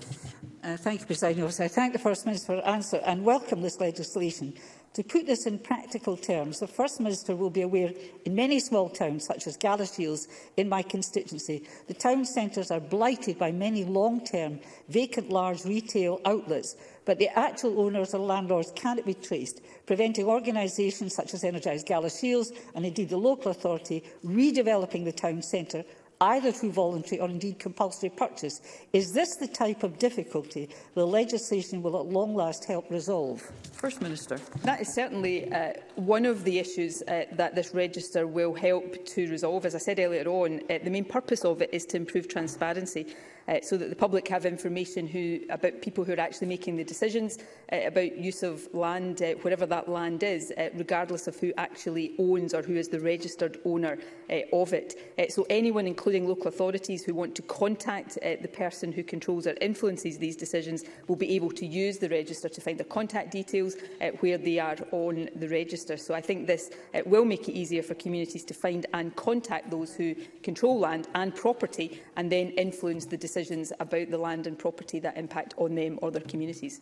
Uh, 0.64 0.76
thank 0.76 1.00
you, 1.00 1.06
President 1.06 1.61
I 1.61 1.68
thank 1.68 1.92
the 1.92 1.98
First 2.00 2.26
Minister 2.26 2.46
for 2.46 2.56
her 2.56 2.66
answer 2.66 3.00
and 3.06 3.24
welcome 3.24 3.62
this 3.62 3.80
legislation 3.80 4.52
To 4.94 5.05
put 5.05 5.26
this 5.26 5.46
in 5.46 5.61
practical 5.61 6.16
terms, 6.16 6.59
the 6.59 6.66
First 6.66 6.98
Minister 6.98 7.37
will 7.37 7.50
be 7.50 7.61
aware 7.62 7.92
in 8.24 8.35
many 8.35 8.59
small 8.59 8.88
towns, 8.88 9.24
such 9.24 9.46
as 9.46 9.57
Galashiels 9.57 10.26
in 10.57 10.68
my 10.68 10.83
constituency, 10.83 11.62
the 11.87 11.94
town 11.94 12.24
centres 12.24 12.72
are 12.72 12.81
blighted 12.81 13.38
by 13.38 13.53
many 13.53 13.85
long-term 13.85 14.59
vacant 14.88 15.31
large 15.31 15.64
retail 15.64 16.20
outlets, 16.24 16.74
but 17.05 17.18
the 17.20 17.29
actual 17.38 17.81
owners 17.81 18.14
or 18.14 18.18
landlords 18.18 18.72
cannot 18.74 19.07
be 19.07 19.14
traced, 19.14 19.61
preventing 19.87 20.26
organisations 20.26 21.14
such 21.14 21.35
as 21.35 21.44
Energised 21.44 21.87
Galashiels 21.87 22.50
and 22.74 22.85
indeed 22.85 23.11
the 23.11 23.16
local 23.16 23.53
authority 23.53 24.03
redeveloping 24.26 25.05
the 25.05 25.12
town 25.12 25.40
centre 25.42 25.85
either 26.22 26.52
through 26.52 26.70
voluntary 26.72 27.20
or 27.20 27.28
indeed 27.28 27.59
compulsory 27.59 28.11
purchase. 28.11 28.61
Is 28.92 29.12
this 29.12 29.37
the 29.37 29.46
type 29.46 29.83
of 29.83 29.98
difficulty 29.98 30.68
the 30.94 31.06
legislation 31.06 31.83
will 31.83 31.98
at 31.98 32.06
long 32.06 32.35
last 32.35 32.64
help 32.66 32.90
resolve? 32.90 33.40
First 33.72 34.02
Minister. 34.02 34.38
That 34.62 34.80
is 34.83 34.92
certainly 34.92 35.50
uh, 35.52 35.72
one 35.94 36.26
of 36.26 36.44
the 36.44 36.59
issues 36.59 37.02
uh, 37.02 37.24
that 37.33 37.54
this 37.54 37.72
register 37.74 38.26
will 38.26 38.52
help 38.52 39.04
to 39.06 39.28
resolve. 39.30 39.64
As 39.64 39.74
I 39.74 39.78
said 39.78 39.98
earlier 39.98 40.26
on, 40.28 40.61
uh, 40.70 40.78
the 40.85 40.90
main 40.90 41.06
purpose 41.06 41.44
of 41.44 41.62
it 41.62 41.70
is 41.72 41.87
to 41.87 41.96
improve 41.96 42.28
transparency 42.28 43.06
uh, 43.50 43.58
so 43.62 43.76
that 43.76 43.90
the 43.90 43.96
public 43.96 44.28
have 44.28 44.46
information 44.46 45.06
who, 45.08 45.40
about 45.50 45.82
people 45.82 46.04
who 46.04 46.12
are 46.12 46.20
actually 46.20 46.46
making 46.46 46.76
the 46.76 46.84
decisions 46.84 47.38
uh, 47.72 47.78
about 47.84 48.16
use 48.16 48.44
of 48.44 48.72
land, 48.72 49.20
uh, 49.22 49.32
wherever 49.42 49.66
that 49.66 49.88
land 49.88 50.22
is, 50.22 50.52
uh, 50.56 50.68
regardless 50.74 51.26
of 51.26 51.38
who 51.40 51.52
actually 51.58 52.14
owns 52.20 52.54
or 52.54 52.62
who 52.62 52.76
is 52.76 52.86
the 52.88 53.00
registered 53.00 53.58
owner 53.64 53.98
uh, 54.30 54.36
of 54.52 54.72
it. 54.72 55.12
Uh, 55.18 55.24
so 55.28 55.44
anyone, 55.50 55.86
including 55.88 56.28
local 56.28 56.46
authorities, 56.46 57.04
who 57.04 57.12
want 57.12 57.34
to 57.34 57.42
contact 57.42 58.16
uh, 58.24 58.36
the 58.40 58.46
person 58.48 58.92
who 58.92 59.02
controls 59.02 59.48
or 59.48 59.56
influences 59.60 60.16
these 60.16 60.36
decisions 60.36 60.84
will 61.08 61.16
be 61.16 61.34
able 61.34 61.51
to 61.51 61.66
use 61.66 61.98
the 61.98 62.09
register 62.09 62.48
to 62.48 62.61
find 62.61 62.78
their 62.78 62.84
contact 62.84 63.32
details 63.32 63.74
uh, 64.01 64.09
where 64.20 64.38
they 64.38 64.61
are 64.61 64.76
on 64.92 65.28
the 65.36 65.48
register. 65.48 65.96
So 65.96 66.14
I 66.14 66.20
think 66.20 66.46
this 66.46 66.70
uh, 66.94 67.01
will 67.05 67.24
make 67.24 67.48
it 67.48 67.55
easier 67.55 67.82
for 67.82 67.94
communities 67.94 68.44
to 68.44 68.55
find 68.55 68.86
and 68.94 69.14
contact 69.16 69.70
those 69.72 69.92
who 69.92 70.14
control 70.44 70.78
land 70.78 71.09
and 71.16 71.34
property 71.34 72.01
and 72.14 72.30
then 72.30 72.51
influence 72.51 73.07
the 73.07 73.16
decisions 73.16 73.39
decisions 73.41 73.72
about 73.80 74.11
the 74.11 74.18
land 74.18 74.47
and 74.47 74.59
property 74.59 74.99
that 75.01 75.16
impact 75.16 75.55
on 75.57 75.74
them 75.74 75.99
or 76.03 76.11
their 76.11 76.20
communities. 76.22 76.80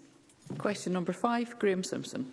Question 0.59 0.93
number 0.93 1.13
five, 1.13 1.57
Graham 1.61 1.85
Simpson. 1.85 2.33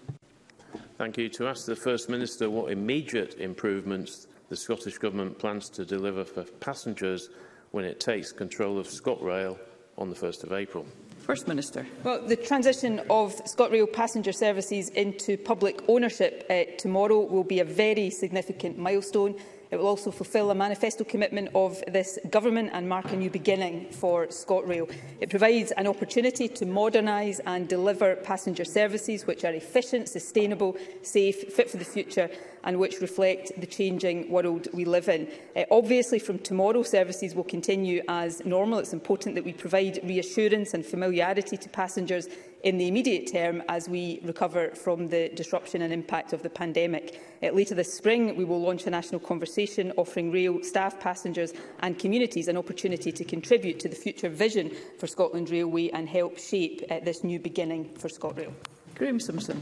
Thank 0.97 1.17
you. 1.17 1.29
To 1.29 1.47
ask 1.47 1.65
the 1.67 1.75
First 1.75 2.09
Minister 2.09 2.49
what 2.49 2.71
immediate 2.71 3.35
improvements 3.35 4.27
the 4.49 4.55
Scottish 4.55 4.97
Government 4.97 5.37
plans 5.37 5.69
to 5.69 5.85
deliver 5.85 6.25
for 6.25 6.43
passengers 6.43 7.29
when 7.71 7.85
it 7.85 7.99
takes 7.99 8.31
control 8.31 8.79
of 8.79 8.87
ScotRail 8.87 9.59
on 9.97 10.09
the 10.09 10.15
1st 10.15 10.43
of 10.43 10.53
April. 10.53 10.85
First 11.19 11.47
Minister. 11.47 11.85
Well, 12.03 12.21
the 12.25 12.35
transition 12.35 12.99
of 13.11 13.35
ScotRail 13.45 13.91
passenger 13.93 14.31
services 14.31 14.89
into 14.89 15.37
public 15.37 15.83
ownership 15.87 16.45
uh, 16.49 16.63
tomorrow 16.79 17.19
will 17.25 17.43
be 17.43 17.59
a 17.59 17.63
very 17.65 18.09
significant 18.09 18.77
milestone. 18.77 19.35
It 19.71 19.77
will 19.77 19.87
also 19.87 20.11
fulfil 20.11 20.51
a 20.51 20.55
manifesto 20.55 21.03
commitment 21.03 21.49
of 21.55 21.83
this 21.87 22.19
government 22.29 22.69
and 22.73 22.87
mark 22.87 23.11
a 23.11 23.15
new 23.15 23.29
beginning 23.31 23.87
for 23.91 24.27
ScotRail. 24.27 24.91
It 25.19 25.29
provides 25.31 25.71
an 25.71 25.87
opportunity 25.87 26.47
to 26.49 26.65
modernise 26.67 27.39
and 27.47 27.67
deliver 27.67 28.15
passenger 28.15 28.63
services 28.65 29.25
which 29.25 29.43
are 29.43 29.53
efficient, 29.53 30.07
sustainable, 30.07 30.77
safe, 31.01 31.51
fit 31.53 31.69
for 31.71 31.77
the 31.77 31.85
future 31.85 32.29
and 32.63 32.79
which 32.79 32.99
reflect 33.01 33.51
the 33.59 33.65
changing 33.67 34.29
world 34.29 34.67
we 34.73 34.85
live 34.85 35.07
in. 35.09 35.27
Uh, 35.55 35.63
obviously, 35.69 36.17
from 36.17 36.39
tomorrow, 36.39 36.81
services 36.81 37.35
will 37.35 37.43
continue 37.43 38.01
as 38.07 38.43
normal. 38.45 38.79
It's 38.79 38.93
important 38.93 39.35
that 39.35 39.43
we 39.45 39.53
provide 39.53 39.99
reassurance 40.03 40.73
and 40.73 40.83
familiarity 40.85 41.57
to 41.57 41.69
passengers 41.69 42.27
in 42.65 42.77
the 42.79 42.87
immediate 42.87 43.31
term 43.31 43.61
as 43.69 43.87
we 43.87 44.19
recover 44.23 44.69
from 44.71 45.07
the 45.07 45.29
disruption 45.35 45.83
and 45.83 45.93
impact 45.93 46.33
of 46.33 46.41
the 46.41 46.49
pandemic. 46.49 47.21
Uh, 47.43 47.49
later 47.51 47.75
this 47.75 47.93
spring, 47.93 48.35
we 48.35 48.43
will 48.43 48.59
launch 48.59 48.87
a 48.87 48.89
national 48.89 49.19
conversation 49.21 49.93
offering 49.97 50.31
rail 50.31 50.57
staff, 50.63 50.99
passengers 50.99 51.53
and 51.81 51.99
communities 51.99 52.47
an 52.47 52.57
opportunity 52.57 53.11
to 53.11 53.23
contribute 53.23 53.79
to 53.79 53.87
the 53.87 53.95
future 53.95 54.29
vision 54.29 54.71
for 54.97 55.05
Scotland 55.05 55.51
Railway 55.51 55.89
and 55.89 56.09
help 56.09 56.39
shape 56.39 56.83
uh, 56.89 56.99
this 57.03 57.23
new 57.23 57.39
beginning 57.39 57.93
for 57.99 58.07
ScotRail. 58.09 58.51
Graeme 58.95 59.19
Simpson. 59.19 59.61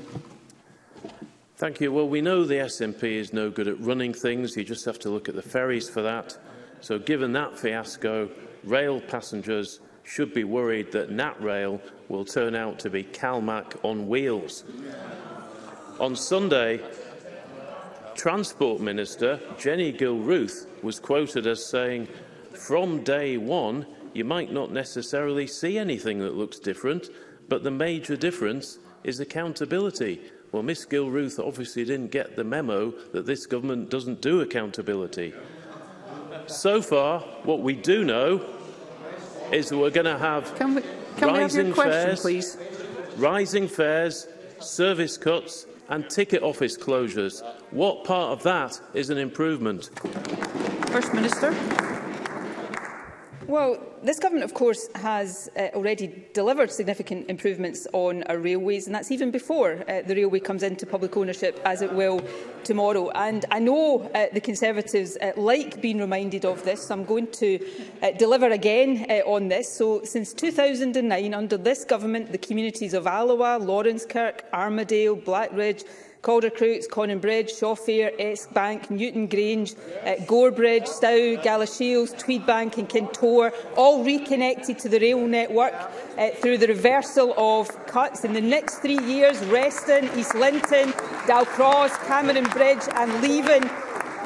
Thank 1.57 1.81
you. 1.81 1.91
Well, 1.91 2.07
we 2.07 2.21
know 2.21 2.45
the 2.45 2.55
SNP 2.55 3.03
is 3.03 3.33
no 3.33 3.49
good 3.49 3.67
at 3.67 3.79
running 3.81 4.13
things. 4.13 4.55
You 4.55 4.63
just 4.63 4.85
have 4.85 4.99
to 4.99 5.09
look 5.09 5.27
at 5.27 5.35
the 5.35 5.41
ferries 5.41 5.89
for 5.89 6.01
that. 6.03 6.37
So 6.79 6.97
given 6.99 7.33
that 7.33 7.59
fiasco, 7.59 8.29
rail 8.63 9.01
passengers 9.01 9.81
should 10.03 10.33
be 10.33 10.43
worried 10.43 10.91
that 10.91 11.09
NatRail 11.11 11.81
will 12.09 12.25
turn 12.25 12.55
out 12.55 12.79
to 12.79 12.89
be 12.89 13.03
CalMac 13.03 13.77
on 13.83 14.07
wheels. 14.07 14.63
On 15.99 16.15
Sunday, 16.15 16.79
Transport 18.15 18.81
Minister 18.81 19.39
Jenny 19.57 19.91
Gilruth 19.93 20.67
was 20.83 20.99
quoted 20.99 21.47
as 21.47 21.65
saying, 21.65 22.07
From 22.53 23.03
day 23.03 23.37
one, 23.37 23.85
you 24.13 24.25
might 24.25 24.51
not 24.51 24.71
necessarily 24.71 25.47
see 25.47 25.77
anything 25.77 26.19
that 26.19 26.35
looks 26.35 26.59
different, 26.59 27.09
but 27.47 27.63
the 27.63 27.71
major 27.71 28.15
difference 28.17 28.79
is 29.03 29.19
accountability. 29.19 30.19
Well, 30.51 30.63
Miss 30.63 30.85
Gilruth 30.85 31.39
obviously 31.45 31.83
didn't 31.85 32.11
get 32.11 32.35
the 32.35 32.43
memo 32.43 32.91
that 33.11 33.25
this 33.25 33.45
government 33.45 33.89
doesn't 33.89 34.21
do 34.21 34.41
accountability. 34.41 35.33
So 36.45 36.81
far, 36.81 37.19
what 37.43 37.61
we 37.61 37.73
do 37.73 38.03
know 38.03 38.39
is 39.53 39.69
that 39.69 39.77
we're 39.77 39.89
going 39.91 40.05
to 40.05 40.17
have 40.17 40.53
can 40.55 40.75
we, 40.75 40.81
can 41.17 41.27
rising 41.29 41.41
have 41.41 41.65
your 41.67 41.75
question, 41.75 42.05
fares, 42.05 42.19
please? 42.21 42.57
rising 43.17 43.67
fares, 43.67 44.27
service 44.59 45.15
cuts, 45.17 45.65
and 45.89 46.09
ticket 46.09 46.41
office 46.43 46.75
closures. 46.77 47.41
What 47.71 48.03
part 48.03 48.31
of 48.31 48.41
that 48.43 48.79
is 48.95 49.09
an 49.11 49.17
improvement? 49.19 49.89
First 50.89 51.13
Minister. 51.13 51.53
Well, 53.53 53.77
this 54.01 54.17
government, 54.17 54.45
of 54.45 54.55
course, 54.55 54.89
has 54.95 55.47
uh, 55.55 55.65
already 55.75 56.25
delivered 56.33 56.71
significant 56.71 57.29
improvements 57.29 57.85
on 57.93 58.23
our 58.23 58.39
railways, 58.39 58.87
and 58.87 58.95
that's 58.95 59.11
even 59.11 59.29
before 59.29 59.73
uh, 59.87 60.01
the 60.01 60.15
railway 60.15 60.39
comes 60.39 60.63
into 60.63 60.87
public 60.87 61.15
ownership, 61.15 61.61
as 61.63 61.83
it 61.83 61.93
will 61.93 62.19
tomorrow. 62.63 63.11
And 63.11 63.45
I 63.51 63.59
know 63.59 64.09
uh, 64.15 64.25
the 64.33 64.41
Conservatives 64.41 65.17
uh, 65.21 65.33
like 65.37 65.83
being 65.83 65.99
reminded 65.99 66.45
of 66.45 66.63
this, 66.63 66.87
so 66.87 66.95
I'm 66.95 67.05
going 67.05 67.27
to 67.27 67.59
uh, 68.01 68.09
deliver 68.17 68.47
again 68.49 69.05
uh, 69.07 69.17
on 69.29 69.49
this. 69.49 69.71
So, 69.71 70.01
since 70.03 70.33
2009, 70.33 71.31
under 71.35 71.55
this 71.57 71.85
government, 71.85 72.31
the 72.31 72.39
communities 72.39 72.95
of 72.95 73.05
Alloa, 73.05 73.59
Lawrence 73.59 74.03
Kirk, 74.03 74.45
Armadale, 74.51 75.15
Blackridge, 75.15 75.83
Caldercroats, 76.23 76.87
Bridge, 77.19 77.51
Shawfair, 77.53 78.13
Esk 78.17 78.53
Bank, 78.53 78.89
Newton 78.89 79.27
Grange, 79.27 79.73
uh, 80.05 80.15
Gorebridge, 80.25 80.87
Stow, 80.87 81.35
Galashiels, 81.37 82.17
Tweedbank 82.17 82.77
and 82.77 82.87
Kintore, 82.87 83.51
all 83.75 84.05
reconnected 84.05 84.79
to 84.79 84.87
the 84.87 84.99
rail 85.01 85.27
network 85.27 85.73
uh, 86.17 86.29
through 86.37 86.59
the 86.59 86.67
reversal 86.67 87.33
of 87.37 87.67
cuts. 87.87 88.23
In 88.23 88.31
the 88.31 88.39
next 88.39 88.79
three 88.79 88.99
years, 89.03 89.37
Reston, 89.47 90.09
East 90.17 90.33
Linton, 90.33 90.93
Dalcross, 91.27 91.91
Cameron 92.07 92.45
Bridge 92.45 92.83
and 92.95 93.11
Leven 93.21 93.69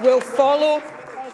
will 0.03 0.21
follow. 0.21 0.83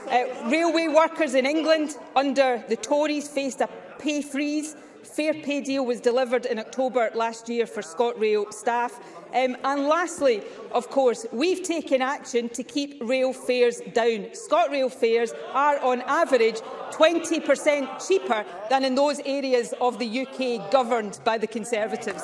Uh, 0.10 0.50
railway 0.50 0.88
workers 0.88 1.34
in 1.36 1.46
England 1.46 1.96
under 2.16 2.64
the 2.70 2.78
Tories 2.78 3.28
faced 3.28 3.60
a 3.60 3.68
pay 4.00 4.22
freeze 4.22 4.76
fair 5.04 5.34
pay 5.34 5.62
deal 5.62 5.86
was 5.86 6.00
delivered 6.00 6.46
in 6.46 6.58
October 6.60 7.10
last 7.14 7.50
year 7.50 7.66
for 7.66 7.82
ScotRail 7.82 8.52
staff. 8.54 9.00
Um, 9.34 9.58
and 9.64 9.88
lastly, 9.88 10.44
of 10.72 10.90
course, 10.90 11.26
we've 11.32 11.64
taken 11.64 12.02
action 12.02 12.50
to 12.50 12.64
keep 12.64 13.02
rail 13.04 13.34
fares 13.34 13.82
down. 13.94 14.30
ScotRail 14.34 14.92
fares 14.94 15.34
are 15.52 15.80
on 15.80 16.02
average 16.02 16.58
20% 16.92 18.08
cheaper 18.08 18.46
than 18.70 18.86
in 18.86 18.96
those 18.96 19.20
areas 19.26 19.74
of 19.82 20.00
the 20.00 20.22
UK 20.28 20.72
governed 20.72 21.20
by 21.24 21.38
the 21.38 21.48
Conservatives. 21.48 22.24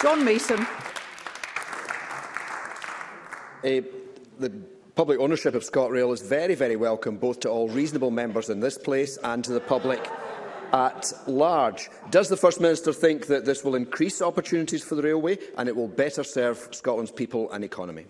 John 0.00 0.24
Mason. 0.24 0.66
Uh, 3.64 3.80
the 4.40 4.50
public 4.96 5.20
ownership 5.20 5.54
of 5.54 5.62
ScotRail 5.62 6.12
is 6.12 6.20
very, 6.22 6.56
very 6.56 6.74
welcome 6.76 7.16
both 7.16 7.38
to 7.40 7.48
all 7.50 7.68
reasonable 7.68 8.10
members 8.10 8.48
in 8.48 8.58
this 8.58 8.76
place 8.76 9.18
and 9.22 9.44
to 9.44 9.52
the 9.52 9.60
public 9.60 10.04
at 10.72 11.12
large. 11.26 11.90
Does 12.10 12.28
the 12.28 12.36
First 12.36 12.60
Minister 12.60 12.92
think 12.92 13.26
that 13.26 13.44
this 13.44 13.64
will 13.64 13.74
increase 13.74 14.20
opportunities 14.22 14.82
for 14.82 14.94
the 14.94 15.02
railway 15.02 15.38
and 15.58 15.68
it 15.68 15.76
will 15.76 15.88
better 15.88 16.24
serve 16.24 16.68
Scotland's 16.72 17.10
people 17.10 17.50
and 17.52 17.64
economy? 17.64 18.06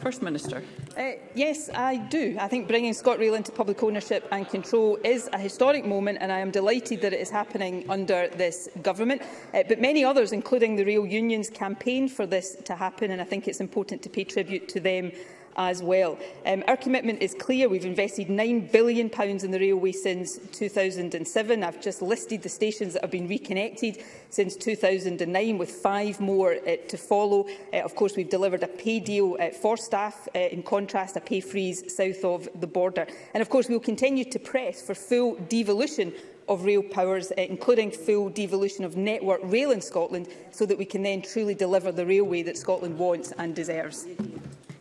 First 0.00 0.22
Minister. 0.22 0.62
Uh, 0.96 1.10
yes, 1.34 1.68
I 1.74 1.98
do. 1.98 2.34
I 2.40 2.48
think 2.48 2.66
bringing 2.68 2.94
ScotRail 2.94 3.36
into 3.36 3.52
public 3.52 3.82
ownership 3.82 4.26
and 4.32 4.48
control 4.48 4.98
is 5.04 5.28
a 5.34 5.38
historic 5.38 5.84
moment 5.84 6.18
and 6.22 6.32
I 6.32 6.38
am 6.38 6.50
delighted 6.50 7.02
that 7.02 7.12
it 7.12 7.20
is 7.20 7.28
happening 7.28 7.84
under 7.90 8.28
this 8.28 8.70
government. 8.82 9.20
Uh, 9.52 9.62
but 9.68 9.78
many 9.78 10.02
others, 10.02 10.32
including 10.32 10.76
the 10.76 10.84
rail 10.86 11.04
unions, 11.04 11.50
campaigned 11.50 12.12
for 12.12 12.24
this 12.24 12.56
to 12.64 12.76
happen 12.76 13.10
and 13.10 13.20
I 13.20 13.24
think 13.24 13.46
it's 13.46 13.60
important 13.60 14.00
to 14.02 14.08
pay 14.08 14.24
tribute 14.24 14.68
to 14.70 14.80
them 14.80 15.12
as 15.56 15.82
well. 15.82 16.18
Um, 16.46 16.62
our 16.68 16.76
commitment 16.76 17.22
is 17.22 17.34
clear. 17.34 17.68
We've 17.68 17.84
invested 17.84 18.28
£9 18.28 18.70
billion 18.70 19.08
in 19.10 19.50
the 19.50 19.58
railway 19.58 19.92
since 19.92 20.38
2007. 20.52 21.64
I've 21.64 21.82
just 21.82 22.02
listed 22.02 22.42
the 22.42 22.48
stations 22.48 22.94
that 22.94 23.02
have 23.02 23.10
been 23.10 23.28
reconnected 23.28 24.02
since 24.30 24.56
2009, 24.56 25.58
with 25.58 25.70
five 25.70 26.20
more 26.20 26.54
uh, 26.54 26.76
to 26.88 26.96
follow. 26.96 27.46
Uh, 27.72 27.78
of 27.80 27.94
course, 27.94 28.16
we've 28.16 28.30
delivered 28.30 28.62
a 28.62 28.68
pay 28.68 29.00
deal 29.00 29.36
uh, 29.40 29.50
for 29.50 29.76
staff, 29.76 30.28
uh, 30.34 30.38
in 30.38 30.62
contrast, 30.62 31.16
a 31.16 31.20
pay 31.20 31.40
freeze 31.40 31.94
south 31.94 32.24
of 32.24 32.48
the 32.60 32.66
border. 32.66 33.06
And 33.34 33.40
of 33.40 33.48
course, 33.48 33.68
we'll 33.68 33.80
continue 33.80 34.24
to 34.26 34.38
press 34.38 34.82
for 34.82 34.94
full 34.94 35.34
devolution 35.48 36.12
of 36.48 36.64
rail 36.64 36.82
powers, 36.82 37.30
uh, 37.32 37.42
including 37.42 37.90
full 37.90 38.28
devolution 38.30 38.84
of 38.84 38.96
network 38.96 39.40
rail 39.44 39.70
in 39.72 39.80
Scotland, 39.80 40.28
so 40.52 40.64
that 40.66 40.78
we 40.78 40.84
can 40.84 41.02
then 41.02 41.22
truly 41.22 41.54
deliver 41.54 41.90
the 41.92 42.06
railway 42.06 42.42
that 42.42 42.56
Scotland 42.56 42.98
wants 42.98 43.32
and 43.32 43.54
deserves. 43.54 44.06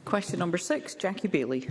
Question 0.09 0.39
number 0.39 0.57
six, 0.57 0.95
Jackie 0.95 1.27
Bailey. 1.27 1.69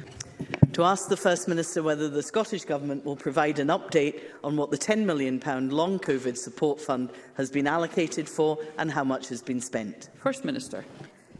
To 0.75 0.85
ask 0.85 1.09
the 1.09 1.17
First 1.17 1.49
Minister 1.49 1.83
whether 1.83 2.09
the 2.09 2.23
Scottish 2.23 2.65
Government 2.65 3.05
will 3.05 3.17
provide 3.17 3.59
an 3.59 3.67
update 3.67 4.21
on 4.45 4.57
what 4.57 4.71
the 4.71 4.79
£10 4.79 5.05
million 5.05 5.41
Long 5.71 5.99
COVID 5.99 6.37
Support 6.37 6.81
Fund 6.81 7.11
has 7.37 7.51
been 7.51 7.67
allocated 7.67 8.29
for 8.29 8.57
and 8.79 8.93
how 8.93 9.03
much 9.03 9.29
has 9.31 9.43
been 9.43 9.61
spent. 9.61 10.11
First 10.23 10.45
Minister. 10.45 10.85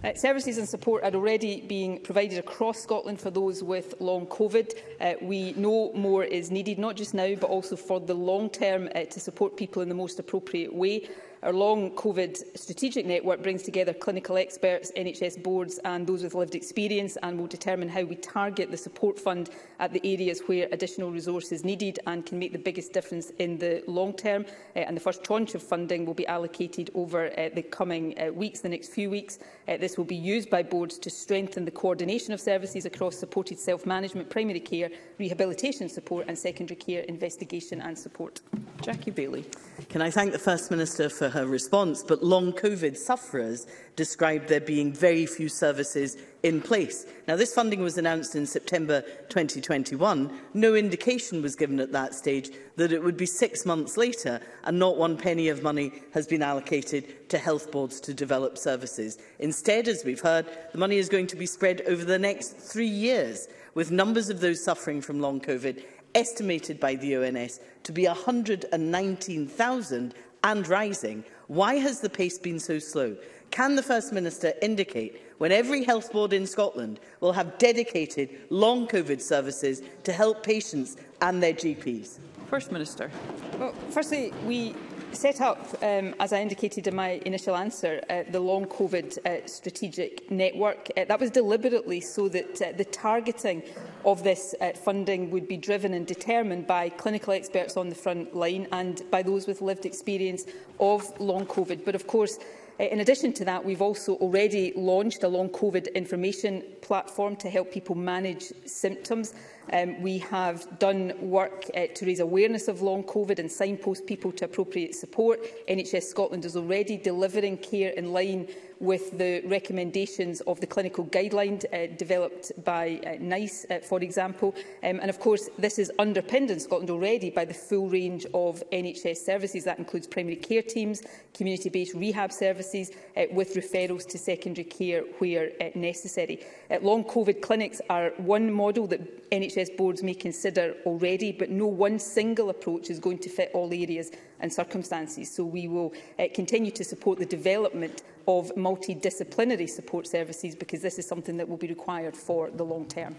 Uh, 0.03 0.15
services 0.15 0.59
and 0.59 0.69
support 0.69 1.05
are 1.05 1.15
already 1.15 1.61
being 1.61 2.01
provided 2.01 2.37
across 2.41 2.81
Scotland 2.83 3.21
for 3.21 3.31
those 3.31 3.63
with 3.63 3.95
long 4.01 4.27
COVID. 4.27 4.73
Uh, 5.01 5.15
we 5.23 5.53
know 5.53 5.93
more 5.93 6.25
is 6.25 6.51
needed, 6.51 6.79
not 6.81 6.97
just 6.97 7.15
now, 7.15 7.37
but 7.37 7.49
also 7.49 7.77
for 7.77 8.01
the 8.01 8.15
long 8.15 8.51
term 8.51 8.89
uh, 8.97 9.05
to 9.05 9.21
support 9.21 9.57
people 9.57 9.83
in 9.83 9.89
the 9.89 9.95
most 9.97 10.19
appropriate 10.19 10.75
way. 10.75 11.09
Our 11.45 11.53
long 11.53 11.93
COVID 11.93 12.37
strategic 12.59 13.07
network 13.07 13.45
brings 13.45 13.63
together 13.63 13.93
clinical 13.93 14.37
experts, 14.37 14.91
NHS 14.97 15.41
boards 15.41 15.79
and 15.85 16.05
those 16.05 16.25
with 16.25 16.35
lived 16.35 16.57
experience 16.57 17.17
and 17.23 17.39
will 17.39 17.47
determine 17.47 17.89
how 17.89 18.03
we 18.03 18.17
target 18.17 18.73
the 18.73 18.77
support 18.77 19.21
fund 19.21 19.49
at 19.79 19.93
the 19.93 20.01
areas 20.03 20.41
where 20.47 20.67
additional 20.73 21.13
resources 21.13 21.53
is 21.53 21.65
needed 21.65 22.01
and 22.09 22.27
can 22.27 22.41
make 22.41 22.53
the 22.53 22.59
biggest 22.59 22.93
difference 22.93 23.31
in 23.39 23.57
the 23.57 23.85
long 23.87 24.15
term. 24.15 24.47
Uh, 24.75 24.81
and 24.81 24.97
the 24.97 25.01
first 25.01 25.23
tranche 25.23 25.55
of 25.55 25.63
funding 25.63 26.05
will 26.05 26.15
be 26.15 26.27
allocated 26.27 26.91
over 26.97 27.31
uh, 27.39 27.49
the 27.55 27.63
coming 27.63 28.19
uh, 28.21 28.33
weeks, 28.33 28.61
the 28.61 28.69
next 28.69 28.89
few 28.89 29.09
weeks. 29.09 29.39
Uh, 29.69 29.77
this 29.77 29.97
will 29.97 30.05
be 30.05 30.17
used 30.17 30.51
by 30.51 30.61
boards 30.65 30.99
to 30.99 31.09
strengthen 31.09 31.65
the 31.65 31.71
coordination 31.71 32.33
of 32.33 32.41
services 32.41 32.85
across 32.85 33.17
supported 33.17 33.61
self-management, 33.61 34.29
primary 34.29 34.59
care, 34.59 34.91
rehabilitation 35.21 35.89
support 35.89 36.25
and 36.27 36.37
secondary 36.37 36.77
care 36.77 37.03
investigation 37.03 37.81
and 37.81 37.97
support. 37.97 38.41
Jackie 38.83 39.11
Bailey. 39.13 39.45
Can 39.89 40.03
I 40.03 40.11
thank 40.11 40.33
the 40.33 40.39
First 40.39 40.71
Minister 40.73 41.09
for 41.09 41.28
for 41.31 41.39
her 41.39 41.47
response, 41.47 42.03
but 42.03 42.25
long 42.25 42.53
COVID 42.53 42.95
sufferers 42.97 43.67
described 43.97 44.49
there 44.49 44.61
being 44.61 44.93
very 44.95 45.27
few 45.27 45.49
services 45.51 46.17
in 46.43 46.61
place. 46.63 47.05
Now, 47.27 47.35
this 47.37 47.53
funding 47.55 47.81
was 47.83 47.99
announced 47.99 48.35
in 48.35 48.47
September 48.47 49.03
2021. 49.29 50.33
No 50.55 50.75
indication 50.75 51.43
was 51.43 51.55
given 51.57 51.81
at 51.81 51.93
that 51.93 52.15
stage 52.15 52.49
that 52.77 52.93
it 52.93 53.03
would 53.05 53.17
be 53.19 53.27
six 53.27 53.67
months 53.67 53.97
later 53.99 54.41
and 54.65 54.79
not 54.79 54.97
one 54.97 55.17
penny 55.19 55.49
of 55.49 55.63
money 55.63 55.93
has 56.15 56.27
been 56.27 56.41
allocated 56.43 57.29
to 57.29 57.37
health 57.39 57.71
boards 57.73 58.01
to 58.01 58.15
develop 58.15 58.57
services. 58.57 59.19
Instead, 59.39 59.87
as 59.89 60.03
we've 60.07 60.23
heard, 60.23 60.47
the 60.73 60.79
money 60.79 60.97
is 60.97 61.09
going 61.11 61.27
to 61.27 61.37
be 61.37 61.45
spread 61.47 61.83
over 61.83 62.05
the 62.07 62.19
next 62.19 62.57
three 62.57 62.87
years, 62.87 63.49
with 63.75 63.91
numbers 63.91 64.31
of 64.31 64.41
those 64.41 64.63
suffering 64.65 65.01
from 65.03 65.21
long 65.21 65.41
COVID 65.43 65.85
estimated 66.15 66.81
by 66.81 66.95
the 66.95 67.15
ONS 67.15 67.61
to 67.83 67.93
be 67.93 68.07
119,000 68.07 70.15
and 70.45 70.67
rising, 70.69 71.25
why 71.49 71.75
has 71.77 72.01
the 72.01 72.11
pace 72.11 72.39
been 72.39 72.59
so 72.59 72.79
slow? 72.79 73.17
Can 73.51 73.75
the 73.77 73.83
First 73.83 74.13
Minister 74.13 74.53
indicate 74.61 75.21
when 75.39 75.53
every 75.53 75.85
health 75.85 76.13
board 76.13 76.33
in 76.33 76.47
Scotland 76.47 77.01
will 77.21 77.33
have 77.33 77.57
dedicated 77.59 78.29
long 78.51 78.87
COVID 78.87 79.21
services 79.21 79.81
to 80.05 80.13
help 80.13 80.43
patients 80.43 80.97
and 81.23 81.43
their 81.43 81.55
GPs? 81.55 82.19
First 82.49 82.73
Minister. 82.73 83.11
Well, 83.59 83.75
firstly, 83.91 84.33
we 84.47 84.75
set 85.13 85.41
up, 85.41 85.59
um, 85.83 86.15
as 86.21 86.33
I 86.33 86.41
indicated 86.41 86.87
in 86.87 86.95
my 86.95 87.21
initial 87.25 87.57
answer, 87.57 88.01
uh, 88.11 88.23
the 88.31 88.41
long 88.41 88.67
COVID 88.67 89.19
uh, 89.27 89.47
strategic 89.47 90.31
network. 90.31 90.89
Uh, 90.97 91.05
that 91.07 91.19
was 91.21 91.31
deliberately 91.31 92.01
so 92.01 92.29
that 92.29 92.61
uh, 92.63 92.73
the 92.77 92.85
targeting 92.85 93.63
of 94.05 94.23
this 94.25 94.55
uh, 94.61 94.73
funding 94.73 95.31
would 95.31 95.49
be 95.49 95.57
driven 95.57 95.95
and 95.95 96.07
determined 96.07 96.67
by 96.67 96.89
clinical 96.89 97.33
experts 97.33 97.77
on 97.77 97.89
the 97.89 97.95
front 97.95 98.35
line 98.35 98.67
and 98.73 99.03
by 99.11 99.23
those 99.23 99.47
with 99.47 99.61
lived 99.63 99.87
experience 99.87 100.45
of 100.81 101.19
long 101.21 101.47
COVID. 101.47 101.85
But 101.85 101.95
of 101.95 102.07
course, 102.07 102.39
uh, 102.81 102.85
In 102.85 103.01
addition 103.01 103.33
to 103.33 103.45
that, 103.45 103.65
we've 103.65 103.83
also 103.83 104.15
already 104.19 104.73
launched 104.77 105.25
a 105.25 105.29
long 105.29 105.49
COVID 105.49 105.93
information 105.97 106.63
platform 106.81 107.35
to 107.39 107.51
help 107.51 107.73
people 107.73 107.97
manage 107.97 108.53
symptoms. 108.67 109.35
Um, 109.73 110.01
we 110.01 110.19
have 110.19 110.67
done 110.79 111.13
work 111.21 111.65
uh, 111.77 111.87
to 111.95 112.07
raise 112.07 112.21
awareness 112.21 112.69
of 112.69 112.81
long 112.83 113.05
COVID 113.05 113.39
and 113.39 113.51
signpost 113.51 114.07
people 114.07 114.33
to 114.33 114.47
appropriate 114.47 114.95
support. 114.95 115.41
NHS 115.69 116.05
Scotland 116.05 116.45
is 116.45 116.57
already 116.57 116.97
delivering 116.97 117.59
care 117.59 117.91
in 117.91 118.13
line 118.13 118.49
with 118.81 119.19
the 119.19 119.43
recommendations 119.47 120.41
of 120.43 120.61
the 120.61 120.67
clinical 120.67 121.05
guidelines 121.07 121.65
uh, 121.75 121.93
developed 121.97 122.53
by 122.65 123.01
uh, 123.05 123.17
NICE, 123.21 123.67
uh, 123.71 123.79
for 123.81 124.01
example. 124.05 124.55
Um, 124.85 125.01
and 125.01 125.11
of 125.11 125.19
course, 125.19 125.49
this 125.59 125.81
is 125.81 125.91
underpinned 125.99 126.53
in 126.53 126.61
Scotland 126.61 126.89
already 126.89 127.29
by 127.31 127.45
the 127.45 127.53
full 127.53 127.89
range 127.89 128.25
of 128.35 128.63
NHS 128.71 129.17
services. 129.19 129.65
That 129.65 129.79
includes 129.81 130.07
primary 130.07 130.37
care 130.37 130.63
teams, 130.63 131.03
community-based 131.35 131.95
rehab 131.97 132.31
services, 132.31 132.93
uh, 133.17 133.23
with 133.33 133.55
referrals 133.57 134.07
to 134.11 134.17
secondary 134.19 134.67
care 134.67 135.01
where 135.19 135.51
uh, 135.61 135.71
necessary. 135.75 136.45
Uh, 136.71 136.79
long 136.81 137.03
COVID 137.03 137.41
clinics 137.43 137.81
are 137.91 138.11
one 138.19 138.53
model 138.53 138.87
that 138.87 139.29
NHS 139.33 139.58
NHS 139.59 139.77
boards 139.77 140.03
may 140.03 140.15
consider 140.15 140.77
already, 140.87 141.33
but 141.33 141.51
no 141.51 141.67
one 141.67 141.99
single 141.99 142.51
approach 142.51 142.91
is 142.91 143.01
going 143.01 143.19
to 143.19 143.29
fit 143.29 143.51
all 143.55 143.73
areas 143.73 144.11
and 144.41 144.53
circumstances. 144.53 145.35
So 145.35 145.45
we 145.45 145.67
will 145.69 145.93
uh, 146.19 146.27
continue 146.33 146.71
to 146.71 146.85
support 146.85 147.19
the 147.19 147.27
development 147.27 148.03
of 148.29 148.51
multidisciplinary 148.57 149.69
support 149.69 150.07
services 150.07 150.55
because 150.55 150.81
this 150.81 150.99
is 150.99 151.07
something 151.09 151.37
that 151.39 151.49
will 151.49 151.57
be 151.57 151.67
required 151.69 152.17
for 152.17 152.51
the 152.51 152.65
long 152.65 152.87
term. 152.87 153.17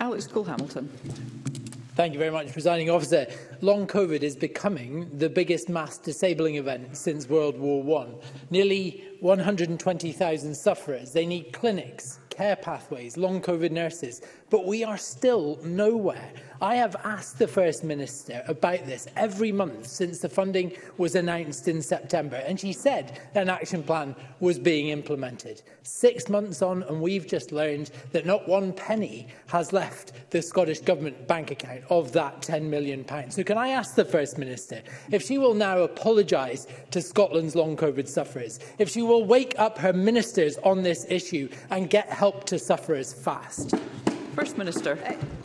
Alex 0.00 0.26
Cole-Hamilton. 0.26 0.88
Thank 1.94 2.12
you 2.12 2.18
very 2.18 2.30
much, 2.30 2.52
Presiding 2.52 2.90
Officer. 2.90 3.26
Long 3.62 3.86
COVID 3.86 4.22
is 4.22 4.36
becoming 4.36 5.08
the 5.18 5.30
biggest 5.30 5.68
mass 5.70 5.96
disabling 5.96 6.56
event 6.56 6.94
since 6.96 7.28
World 7.28 7.58
War 7.58 8.02
I. 8.02 8.08
Nearly 8.50 9.04
120,000 9.20 10.54
sufferers. 10.54 11.12
They 11.12 11.24
need 11.24 11.54
clinics, 11.54 12.18
care 12.28 12.54
pathways, 12.56 13.16
long 13.16 13.40
COVID 13.40 13.70
nurses, 13.70 14.20
but 14.50 14.64
we 14.64 14.84
are 14.84 14.96
still 14.96 15.58
nowhere. 15.62 16.30
I 16.62 16.76
have 16.76 16.96
asked 17.04 17.38
the 17.38 17.48
First 17.48 17.84
Minister 17.84 18.42
about 18.48 18.86
this 18.86 19.08
every 19.16 19.52
month 19.52 19.86
since 19.86 20.20
the 20.20 20.28
funding 20.30 20.72
was 20.96 21.14
announced 21.14 21.68
in 21.68 21.82
September, 21.82 22.36
and 22.36 22.58
she 22.58 22.72
said 22.72 23.20
an 23.34 23.50
action 23.50 23.82
plan 23.82 24.14
was 24.40 24.58
being 24.58 24.88
implemented. 24.88 25.60
Six 25.82 26.28
months 26.30 26.62
on, 26.62 26.82
and 26.84 27.00
we've 27.00 27.26
just 27.26 27.52
learned 27.52 27.90
that 28.12 28.24
not 28.24 28.48
one 28.48 28.72
penny 28.72 29.26
has 29.48 29.72
left 29.74 30.12
the 30.30 30.40
Scottish 30.40 30.80
Government 30.80 31.26
bank 31.28 31.50
account 31.50 31.82
of 31.90 32.12
that 32.12 32.40
£10 32.40 32.62
million. 32.62 33.04
So 33.30 33.42
can 33.44 33.58
I 33.58 33.68
ask 33.68 33.94
the 33.94 34.04
First 34.04 34.38
Minister 34.38 34.80
if 35.10 35.22
she 35.26 35.36
will 35.38 35.54
now 35.54 35.80
apologise 35.80 36.66
to 36.92 37.02
Scotland's 37.02 37.54
long 37.54 37.76
COVID 37.76 38.08
sufferers, 38.08 38.60
if 38.78 38.88
she 38.88 39.02
will 39.02 39.24
wake 39.26 39.54
up 39.58 39.76
her 39.76 39.92
ministers 39.92 40.56
on 40.58 40.82
this 40.82 41.04
issue 41.10 41.48
and 41.70 41.90
get 41.90 42.08
help 42.08 42.44
to 42.44 42.58
sufferers 42.58 43.12
fast? 43.12 43.74
First 44.36 44.58
Minister. 44.58 44.98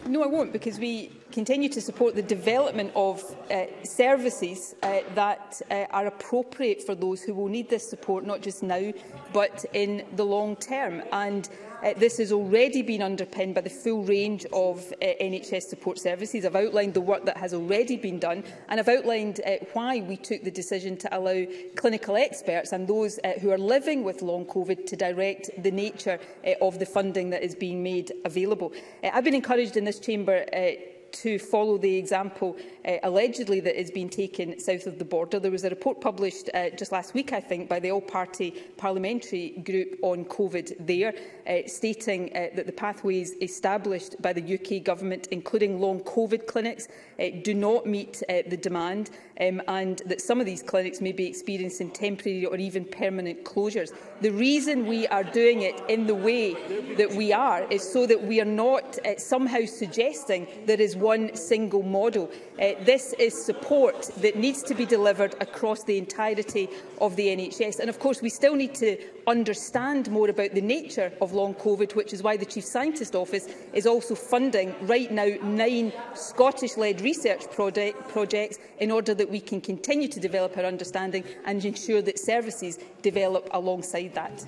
No, 0.07 0.23
I 0.23 0.27
won't, 0.27 0.51
because 0.51 0.79
we 0.79 1.11
continue 1.31 1.69
to 1.69 1.79
support 1.79 2.15
the 2.15 2.23
development 2.23 2.91
of 2.95 3.23
uh, 3.51 3.65
services 3.83 4.73
uh, 4.81 5.01
that 5.13 5.61
uh, 5.69 5.85
are 5.91 6.07
appropriate 6.07 6.83
for 6.83 6.95
those 6.95 7.21
who 7.21 7.35
will 7.35 7.47
need 7.47 7.69
this 7.69 7.87
support, 7.87 8.25
not 8.25 8.41
just 8.41 8.63
now, 8.63 8.91
but 9.31 9.63
in 9.73 10.03
the 10.15 10.25
long 10.25 10.55
term. 10.55 11.03
And 11.11 11.47
uh, 11.83 11.93
this 11.97 12.17
has 12.17 12.31
already 12.31 12.83
been 12.83 13.01
underpinned 13.01 13.55
by 13.55 13.61
the 13.61 13.69
full 13.69 14.03
range 14.03 14.45
of 14.53 14.83
uh, 15.01 15.05
NHS 15.19 15.63
support 15.63 15.97
services. 15.97 16.45
I've 16.45 16.55
outlined 16.55 16.93
the 16.93 17.01
work 17.01 17.25
that 17.25 17.37
has 17.37 17.53
already 17.53 17.95
been 17.95 18.19
done, 18.19 18.43
and 18.69 18.79
I've 18.79 18.87
outlined 18.87 19.39
uh, 19.45 19.51
why 19.73 20.01
we 20.01 20.17
took 20.17 20.43
the 20.43 20.51
decision 20.51 20.97
to 20.97 21.17
allow 21.17 21.45
clinical 21.75 22.17
experts 22.17 22.71
and 22.71 22.87
those 22.87 23.19
uh, 23.23 23.31
who 23.39 23.49
are 23.51 23.57
living 23.57 24.03
with 24.03 24.21
long 24.21 24.45
COVID 24.45 24.85
to 24.87 24.95
direct 24.95 25.49
the 25.57 25.71
nature 25.71 26.19
uh, 26.45 26.51
of 26.61 26.77
the 26.77 26.85
funding 26.85 27.29
that 27.31 27.41
is 27.41 27.55
being 27.55 27.81
made 27.81 28.11
available. 28.25 28.73
Uh, 29.03 29.09
I've 29.13 29.23
been 29.23 29.33
encouraged 29.33 29.75
in 29.77 29.83
this 29.85 29.90
this 29.91 29.99
chamber 29.99 30.45
uh, 30.53 30.69
to 31.13 31.37
follow 31.39 31.77
the 31.77 31.95
example 31.97 32.55
uh, 32.87 32.97
allegedly 33.03 33.59
that 33.59 33.75
has 33.75 33.91
been 33.91 34.09
taken 34.09 34.59
south 34.59 34.87
of 34.87 34.97
the 34.97 35.05
border. 35.05 35.39
There 35.39 35.51
was 35.51 35.63
a 35.63 35.69
report 35.69 36.01
published 36.01 36.49
uh, 36.53 36.69
just 36.71 36.91
last 36.91 37.13
week, 37.13 37.33
I 37.33 37.39
think, 37.39 37.69
by 37.69 37.79
the 37.79 37.91
all-party 37.91 38.51
parliamentary 38.77 39.51
group 39.65 39.99
on 40.01 40.25
COVID 40.25 40.75
there, 40.85 41.13
uh, 41.47 41.57
stating 41.67 42.31
uh, 42.35 42.47
that 42.55 42.65
the 42.65 42.71
pathways 42.71 43.33
established 43.41 44.21
by 44.21 44.33
the 44.33 44.53
UK 44.57 44.83
government, 44.83 45.27
including 45.31 45.79
long 45.79 46.01
COVID 46.01 46.47
clinics, 46.47 46.87
uh, 47.19 47.25
do 47.43 47.53
not 47.53 47.85
meet 47.85 48.23
uh, 48.29 48.37
the 48.47 48.57
demand 48.57 49.11
um, 49.39 49.61
and 49.67 50.01
that 50.05 50.21
some 50.21 50.39
of 50.39 50.45
these 50.45 50.63
clinics 50.63 51.01
may 51.01 51.11
be 51.11 51.25
experiencing 51.25 51.91
temporary 51.91 52.45
or 52.45 52.55
even 52.57 52.85
permanent 52.85 53.43
closures. 53.43 53.91
The 54.21 54.31
reason 54.31 54.85
we 54.87 55.07
are 55.07 55.23
doing 55.23 55.61
it 55.63 55.79
in 55.89 56.07
the 56.07 56.15
way 56.15 56.53
that 56.95 57.11
we 57.11 57.33
are 57.33 57.63
is 57.71 57.81
so 57.87 58.05
that 58.07 58.23
we 58.23 58.39
are 58.41 58.45
not 58.45 58.97
uh, 59.05 59.17
somehow 59.17 59.65
suggesting 59.65 60.47
there 60.65 60.79
is 60.81 60.95
one 61.01 61.35
single 61.35 61.83
model. 61.83 62.31
Uh, 62.61 62.73
this 62.81 63.13
is 63.13 63.33
support 63.45 64.03
that 64.21 64.37
needs 64.37 64.63
to 64.63 64.73
be 64.73 64.85
delivered 64.85 65.35
across 65.41 65.83
the 65.83 65.97
entirety 65.97 66.69
of 67.01 67.15
the 67.15 67.27
NHS. 67.27 67.79
And 67.79 67.89
of 67.89 67.99
course, 67.99 68.21
we 68.21 68.29
still 68.29 68.55
need 68.55 68.75
to 68.75 68.97
understand 69.27 70.09
more 70.09 70.29
about 70.29 70.51
the 70.53 70.61
nature 70.61 71.11
of 71.19 71.33
long 71.33 71.55
COVID, 71.55 71.95
which 71.95 72.13
is 72.13 72.23
why 72.23 72.37
the 72.37 72.45
Chief 72.45 72.63
Scientist 72.63 73.15
Office 73.15 73.47
is 73.73 73.85
also 73.85 74.15
funding 74.15 74.73
right 74.81 75.11
now 75.11 75.27
nine 75.43 75.91
Scottish-led 76.13 77.01
research 77.01 77.49
project 77.51 78.07
projects 78.07 78.57
in 78.79 78.91
order 78.91 79.13
that 79.13 79.29
we 79.29 79.39
can 79.39 79.59
continue 79.59 80.07
to 80.07 80.19
develop 80.19 80.57
our 80.57 80.63
understanding 80.65 81.23
and 81.45 81.65
ensure 81.65 82.01
that 82.03 82.19
services 82.19 82.77
develop 83.01 83.49
alongside 83.51 84.13
that. 84.13 84.45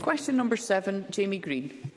Question 0.00 0.36
number 0.36 0.56
seven, 0.56 1.06
Jamie 1.10 1.38
Green. 1.38 1.87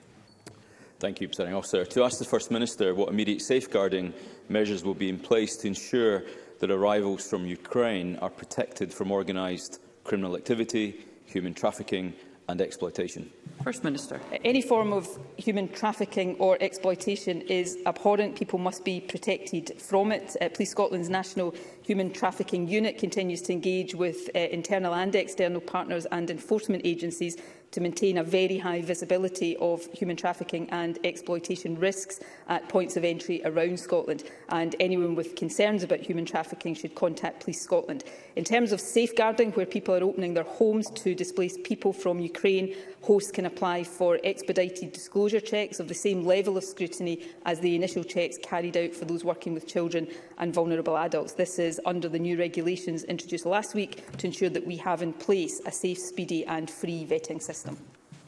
Thank 1.01 1.19
you, 1.19 1.27
President 1.29 1.55
Officer. 1.55 1.83
To 1.83 2.03
ask 2.03 2.19
the 2.19 2.25
First 2.25 2.51
Minister 2.51 2.93
what 2.93 3.09
immediate 3.09 3.41
safeguarding 3.41 4.13
measures 4.49 4.83
will 4.83 4.93
be 4.93 5.09
in 5.09 5.17
place 5.17 5.57
to 5.57 5.67
ensure 5.67 6.21
that 6.59 6.69
arrivals 6.69 7.27
from 7.27 7.43
Ukraine 7.47 8.17
are 8.17 8.29
protected 8.29 8.93
from 8.93 9.11
organised 9.11 9.81
criminal 10.03 10.35
activity, 10.37 11.03
human 11.25 11.55
trafficking 11.55 12.13
and 12.49 12.61
exploitation. 12.61 13.31
First 13.63 13.83
Minister. 13.83 14.21
Any 14.45 14.61
form 14.61 14.93
of 14.93 15.07
human 15.37 15.69
trafficking 15.69 16.35
or 16.37 16.55
exploitation 16.61 17.41
is 17.41 17.79
abhorrent. 17.87 18.35
People 18.37 18.59
must 18.59 18.85
be 18.85 19.01
protected 19.01 19.81
from 19.81 20.11
it. 20.11 20.35
Uh, 20.39 20.49
Police 20.49 20.69
Scotland's 20.69 21.09
National 21.09 21.55
Human 21.81 22.11
Trafficking 22.13 22.67
Unit 22.67 22.99
continues 22.99 23.41
to 23.43 23.53
engage 23.53 23.95
with 23.95 24.29
uh, 24.35 24.37
internal 24.39 24.93
and 24.93 25.15
external 25.15 25.61
partners 25.61 26.05
and 26.11 26.29
enforcement 26.29 26.83
agencies 26.85 27.37
to 27.71 27.79
maintain 27.79 28.17
a 28.17 28.23
very 28.23 28.57
high 28.57 28.81
visibility 28.81 29.55
of 29.57 29.85
human 29.93 30.15
trafficking 30.17 30.69
and 30.71 30.99
exploitation 31.05 31.79
risks 31.79 32.19
at 32.49 32.67
points 32.69 32.97
of 32.97 33.05
entry 33.05 33.41
around 33.45 33.79
Scotland. 33.79 34.23
And 34.49 34.75
anyone 34.81 35.15
with 35.15 35.35
concerns 35.37 35.81
about 35.83 35.99
human 36.01 36.25
trafficking 36.25 36.75
should 36.75 36.95
contact 36.95 37.41
Police 37.45 37.61
Scotland. 37.61 38.03
In 38.35 38.43
terms 38.43 38.71
of 38.73 38.81
safeguarding, 38.81 39.51
where 39.53 39.65
people 39.65 39.95
are 39.95 40.03
opening 40.03 40.33
their 40.33 40.43
homes 40.43 40.89
to 40.91 41.15
displaced 41.15 41.63
people 41.63 41.93
from 41.93 42.19
Ukraine, 42.19 42.75
hosts 43.03 43.31
can 43.31 43.45
apply 43.45 43.83
for 43.85 44.19
expedited 44.23 44.91
disclosure 44.91 45.39
checks 45.41 45.79
of 45.79 45.87
the 45.87 45.93
same 45.93 46.25
level 46.25 46.57
of 46.57 46.63
scrutiny 46.65 47.23
as 47.45 47.59
the 47.61 47.75
initial 47.75 48.03
checks 48.03 48.37
carried 48.43 48.75
out 48.77 48.93
for 48.93 49.05
those 49.05 49.23
working 49.23 49.53
with 49.53 49.65
children 49.67 50.07
and 50.39 50.53
vulnerable 50.53 50.97
adults. 50.97 51.33
This 51.33 51.57
is 51.57 51.79
under 51.85 52.09
the 52.09 52.19
new 52.19 52.37
regulations 52.37 53.03
introduced 53.05 53.45
last 53.45 53.73
week 53.73 54.03
to 54.17 54.27
ensure 54.27 54.49
that 54.49 54.67
we 54.67 54.75
have 54.77 55.01
in 55.01 55.13
place 55.13 55.61
a 55.65 55.71
safe, 55.71 55.97
speedy 55.97 56.45
and 56.47 56.69
free 56.69 57.07
vetting 57.09 57.41
system 57.41 57.60
system. 57.61 57.77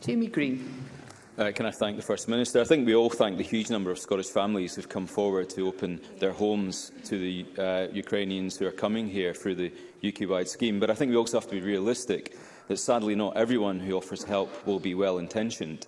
Jamie 0.01 0.27
Green. 0.27 0.59
Uh, 1.39 1.51
can 1.55 1.65
I 1.65 1.71
thank 1.71 1.97
the 1.97 2.03
First 2.03 2.27
Minister? 2.27 2.61
I 2.61 2.65
think 2.65 2.86
we 2.86 2.93
all 2.93 3.09
thank 3.09 3.38
the 3.38 3.43
huge 3.43 3.71
number 3.71 3.89
of 3.89 3.97
Scottish 3.97 4.27
families 4.27 4.75
who've 4.75 4.88
come 4.88 5.07
forward 5.07 5.49
to 5.51 5.67
open 5.67 5.99
their 6.19 6.31
homes 6.31 6.91
to 7.05 7.17
the 7.17 7.45
uh, 7.57 7.88
Ukrainians 7.91 8.57
who 8.57 8.67
are 8.67 8.71
coming 8.71 9.09
here 9.09 9.34
through 9.34 9.55
the 9.55 9.71
UK-wide 10.07 10.47
scheme. 10.47 10.79
But 10.79 10.91
I 10.91 10.93
think 10.93 11.09
we 11.09 11.17
also 11.17 11.39
have 11.39 11.49
to 11.49 11.55
be 11.55 11.61
realistic 11.61 12.38
that 12.67 12.77
sadly 12.77 13.15
not 13.15 13.36
everyone 13.36 13.79
who 13.79 13.93
offers 13.97 14.23
help 14.23 14.65
will 14.67 14.79
be 14.79 14.93
well-intentioned. 14.93 15.88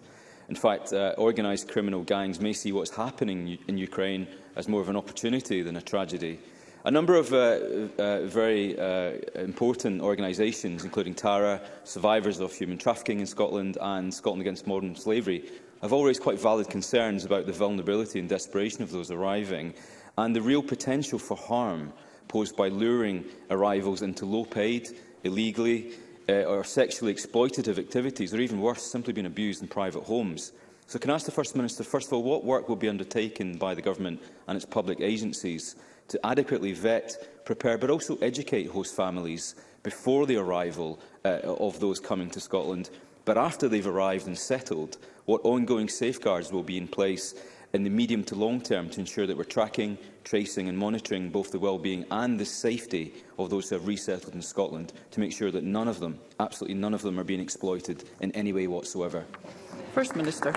In 0.50 0.56
fact, 0.56 0.92
uh, 0.92 1.14
organised 1.20 1.70
criminal 1.72 2.02
gangs 2.04 2.40
may 2.42 2.54
see 2.54 2.72
what's 2.72 2.96
happening 2.96 3.60
in 3.68 3.78
Ukraine 3.78 4.26
as 4.56 4.68
more 4.68 4.82
of 4.82 4.90
an 4.90 4.96
opportunity 4.96 5.62
than 5.62 5.76
a 5.76 5.82
tragedy. 5.84 6.40
A 6.86 6.92
number 6.92 7.16
of 7.16 7.34
uh, 7.34 7.58
uh, 7.98 8.26
very 8.28 8.80
uh, 8.80 9.14
important 9.34 10.02
organisations, 10.04 10.84
including 10.84 11.16
TARA, 11.16 11.60
Survivors 11.84 12.40
of 12.40 12.54
Human 12.54 12.78
Trafficking 12.78 13.20
in 13.22 13.26
Scotland 13.26 13.76
and 13.82 14.14
Scotland 14.14 14.42
Against 14.42 14.68
Modern 14.68 14.96
Slavery, 14.96 15.46
have 15.82 15.94
all 15.94 16.04
raised 16.04 16.22
quite 16.22 16.40
valid 16.40 16.70
concerns 16.70 17.26
about 17.26 17.48
the 17.48 17.54
vulnerability 17.54 18.20
and 18.20 18.30
desperation 18.30 18.84
of 18.84 18.92
those 18.92 19.10
arriving 19.10 19.74
and 20.20 20.36
the 20.36 20.44
real 20.44 20.62
potential 20.62 21.18
for 21.18 21.36
harm 21.36 21.92
posed 22.28 22.56
by 22.56 22.68
luring 22.68 23.26
arrivals 23.50 24.04
into 24.04 24.28
low-paid, 24.28 24.88
illegally 25.24 25.92
uh, 26.30 26.44
or 26.44 26.64
sexually 26.64 27.12
exploitative 27.12 27.80
activities, 27.80 28.32
or 28.32 28.40
even 28.40 28.62
worse, 28.62 28.84
simply 28.84 29.12
being 29.12 29.26
abused 29.26 29.64
in 29.64 29.68
private 29.68 30.04
homes. 30.04 30.52
So 30.86 31.00
can 31.00 31.10
I 31.10 31.16
ask 31.16 31.26
the 31.26 31.32
First 31.32 31.56
Minister, 31.56 31.84
first 31.84 32.06
of 32.08 32.14
all, 32.14 32.22
what 32.22 32.46
work 32.46 32.70
will 32.70 32.76
be 32.76 32.90
undertaken 32.90 33.58
by 33.58 33.74
the 33.74 33.82
government 33.82 34.22
and 34.48 34.56
its 34.56 34.66
public 34.66 35.02
agencies 35.02 35.76
to 36.10 36.26
adequately 36.26 36.72
vet, 36.74 37.44
prepare 37.46 37.78
but 37.78 37.90
also 37.90 38.18
educate 38.18 38.66
host 38.68 38.96
families 38.96 39.56
before 39.84 40.26
the 40.26 40.38
arrival 40.38 41.00
uh, 41.24 41.30
of 41.44 41.80
those 41.80 42.00
coming 42.00 42.30
to 42.32 42.40
Scotland. 42.40 42.90
But 43.24 43.38
after 43.38 43.68
they've 43.68 43.86
arrived 43.86 44.28
and 44.28 44.38
settled, 44.38 44.98
what 45.26 45.42
ongoing 45.44 45.90
safeguards 45.90 46.52
will 46.52 46.64
be 46.64 46.78
in 46.78 46.88
place 46.88 47.34
in 47.74 47.84
the 47.84 47.90
medium 47.90 48.24
to 48.26 48.36
long 48.36 48.62
term 48.62 48.90
to 48.90 49.00
ensure 49.00 49.28
that 49.28 49.36
we're 49.36 49.44
tracking, 49.44 49.98
tracing 50.24 50.70
and 50.70 50.78
monitoring 50.78 51.30
both 51.30 51.52
the 51.52 51.60
well-being 51.60 52.06
and 52.12 52.40
the 52.40 52.46
safety 52.46 53.12
of 53.38 53.50
those 53.50 53.70
who 53.70 53.76
have 53.76 53.88
resettled 53.88 54.34
in 54.34 54.42
Scotland 54.42 54.94
to 55.12 55.20
make 55.20 55.34
sure 55.34 55.52
that 55.52 55.64
none 55.64 55.88
of 55.88 56.00
them, 56.00 56.18
absolutely 56.40 56.76
none 56.78 56.94
of 56.94 57.02
them, 57.02 57.20
are 57.20 57.24
being 57.24 57.40
exploited 57.42 58.06
in 58.22 58.32
any 58.32 58.54
way 58.54 58.68
whatsoever. 58.68 59.26
First 59.94 60.16
Minister 60.16 60.52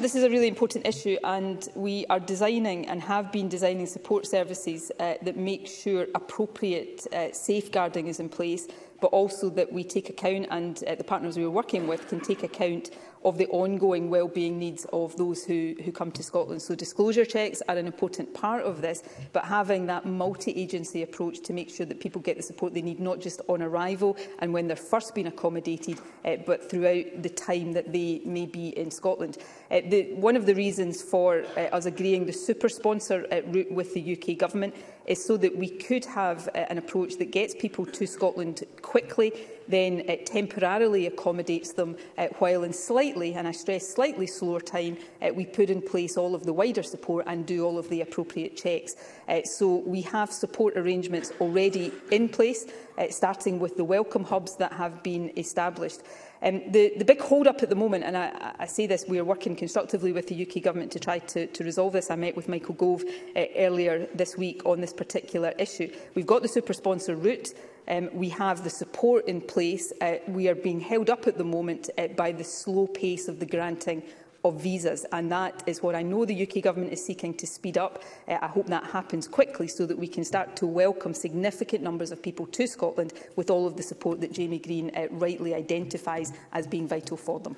this 0.00 0.14
is 0.14 0.24
a 0.24 0.30
really 0.30 0.48
important 0.48 0.86
issue 0.86 1.16
and 1.24 1.68
we 1.74 2.06
are 2.08 2.18
designing 2.20 2.86
and 2.88 3.00
have 3.02 3.30
been 3.30 3.48
designing 3.50 3.86
support 3.86 4.26
services 4.26 4.90
uh, 4.98 5.14
that 5.22 5.36
make 5.36 5.66
sure 5.66 6.06
appropriate 6.14 7.06
uh, 7.12 7.30
safeguarding 7.32 8.06
is 8.06 8.18
in 8.18 8.28
place 8.28 8.66
but 9.02 9.08
also 9.08 9.50
that 9.50 9.70
we 9.70 9.84
take 9.84 10.08
account 10.08 10.46
and 10.50 10.84
uh, 10.88 10.94
the 10.94 11.04
partners 11.04 11.36
we 11.36 11.44
are 11.44 11.50
working 11.50 11.86
with 11.86 12.08
can 12.08 12.18
take 12.18 12.42
account 12.42 12.90
of 13.24 13.36
the 13.38 13.46
ongoing 13.48 14.08
well-being 14.08 14.58
needs 14.58 14.86
of 14.92 15.14
those 15.16 15.44
who, 15.44 15.74
who 15.84 15.92
come 15.92 16.10
to 16.12 16.22
Scotland. 16.22 16.62
So 16.62 16.74
disclosure 16.74 17.24
checks 17.26 17.62
are 17.68 17.76
an 17.76 17.86
important 17.86 18.32
part 18.32 18.62
of 18.64 18.80
this, 18.80 19.02
but 19.32 19.44
having 19.44 19.86
that 19.86 20.06
multi-agency 20.06 21.02
approach 21.02 21.40
to 21.42 21.52
make 21.52 21.68
sure 21.70 21.86
that 21.86 22.00
people 22.00 22.20
get 22.22 22.36
the 22.38 22.42
support 22.42 22.72
they 22.72 22.80
need, 22.82 22.98
not 22.98 23.20
just 23.20 23.40
on 23.48 23.62
arrival 23.62 24.16
and 24.38 24.52
when 24.52 24.66
they're 24.66 24.76
first 24.76 25.14
being 25.14 25.26
accommodated, 25.26 25.98
uh, 26.24 26.36
but 26.46 26.70
throughout 26.70 27.04
the 27.22 27.28
time 27.28 27.72
that 27.72 27.92
they 27.92 28.22
may 28.24 28.46
be 28.46 28.70
in 28.70 28.90
Scotland. 28.90 29.36
Uh, 29.70 29.80
the, 29.88 30.14
one 30.14 30.36
of 30.36 30.46
the 30.46 30.54
reasons 30.54 31.02
for 31.02 31.44
uh, 31.56 31.60
us 31.72 31.84
agreeing 31.84 32.24
the 32.24 32.32
super 32.32 32.68
sponsor 32.70 33.26
uh, 33.30 33.42
route 33.48 33.70
with 33.70 33.92
the 33.94 34.16
UK 34.18 34.36
Government 34.38 34.74
is 35.10 35.22
so 35.26 35.36
that 35.36 35.56
we 35.56 35.68
could 35.68 36.04
have 36.04 36.46
uh, 36.54 36.58
an 36.70 36.78
approach 36.78 37.14
that 37.16 37.32
gets 37.32 37.52
people 37.56 37.84
to 37.84 38.06
Scotland 38.06 38.62
quickly, 38.80 39.32
then 39.66 40.00
it 40.08 40.24
temporarily 40.24 41.06
accommodates 41.06 41.72
them 41.72 41.96
uh, 42.16 42.28
while 42.38 42.62
in 42.62 42.72
slightly, 42.72 43.34
and 43.34 43.46
I 43.46 43.50
stress 43.52 43.92
slightly 43.92 44.28
slower 44.28 44.60
time, 44.60 44.96
uh, 45.20 45.30
we 45.34 45.44
put 45.46 45.68
in 45.68 45.82
place 45.82 46.16
all 46.16 46.36
of 46.36 46.44
the 46.44 46.52
wider 46.52 46.84
support 46.84 47.24
and 47.26 47.44
do 47.44 47.64
all 47.66 47.76
of 47.76 47.88
the 47.90 48.02
appropriate 48.02 48.56
checks. 48.56 48.94
Uh, 49.28 49.42
so 49.42 49.78
we 49.84 50.00
have 50.02 50.30
support 50.32 50.76
arrangements 50.76 51.32
already 51.40 51.90
in 52.12 52.28
place, 52.28 52.66
uh, 52.96 53.06
starting 53.10 53.58
with 53.58 53.76
the 53.76 53.84
welcome 53.84 54.22
hubs 54.22 54.56
that 54.58 54.72
have 54.74 55.02
been 55.02 55.36
established. 55.36 56.02
Um, 56.42 56.62
the, 56.70 56.92
the 56.96 57.04
big 57.04 57.20
hold-up 57.20 57.62
at 57.62 57.68
the 57.68 57.74
moment, 57.74 58.04
and 58.04 58.16
I, 58.16 58.52
I 58.58 58.66
say 58.66 58.86
this, 58.86 59.04
we 59.06 59.18
are 59.18 59.24
working 59.24 59.54
constructively 59.54 60.12
with 60.12 60.28
the 60.28 60.40
UK 60.46 60.62
Government 60.62 60.90
to 60.92 61.00
try 61.00 61.18
to, 61.18 61.46
to 61.46 61.64
resolve 61.64 61.92
this. 61.92 62.10
I 62.10 62.16
met 62.16 62.34
with 62.36 62.48
Michael 62.48 62.74
Gove 62.74 63.04
uh, 63.36 63.44
earlier 63.56 64.06
this 64.14 64.36
week 64.38 64.62
on 64.64 64.80
this 64.80 64.92
particular 64.92 65.52
issue. 65.58 65.92
We've 66.14 66.26
got 66.26 66.40
the 66.42 66.48
super-sponsor 66.48 67.16
route. 67.16 67.48
Um, 67.88 68.08
we 68.12 68.28
have 68.30 68.64
the 68.64 68.70
support 68.70 69.26
in 69.26 69.40
place. 69.42 69.92
Uh, 70.00 70.14
we 70.28 70.48
are 70.48 70.54
being 70.54 70.80
held 70.80 71.10
up 71.10 71.26
at 71.26 71.36
the 71.36 71.44
moment 71.44 71.90
uh, 71.98 72.06
by 72.08 72.32
the 72.32 72.44
slow 72.44 72.86
pace 72.86 73.28
of 73.28 73.38
the 73.38 73.46
granting 73.46 74.02
of 74.44 74.60
visas. 74.62 75.04
And 75.12 75.30
that 75.32 75.62
is 75.66 75.82
what 75.82 75.94
I 75.94 76.02
know 76.02 76.24
the 76.24 76.42
UK 76.46 76.62
Government 76.62 76.92
is 76.92 77.04
seeking 77.04 77.34
to 77.34 77.46
speed 77.46 77.78
up. 77.78 78.02
Uh, 78.28 78.38
I 78.40 78.46
hope 78.48 78.66
that 78.66 78.84
happens 78.84 79.26
quickly 79.28 79.68
so 79.68 79.86
that 79.86 79.98
we 79.98 80.06
can 80.08 80.24
start 80.24 80.56
to 80.56 80.66
welcome 80.66 81.14
significant 81.14 81.82
numbers 81.82 82.10
of 82.12 82.22
people 82.22 82.46
to 82.48 82.66
Scotland 82.66 83.12
with 83.36 83.50
all 83.50 83.66
of 83.66 83.76
the 83.76 83.82
support 83.82 84.20
that 84.20 84.32
Jamie 84.32 84.58
Green 84.58 84.90
uh, 84.96 85.08
rightly 85.10 85.54
identifies 85.54 86.32
as 86.52 86.66
being 86.66 86.88
vital 86.88 87.16
for 87.16 87.40
them. 87.40 87.56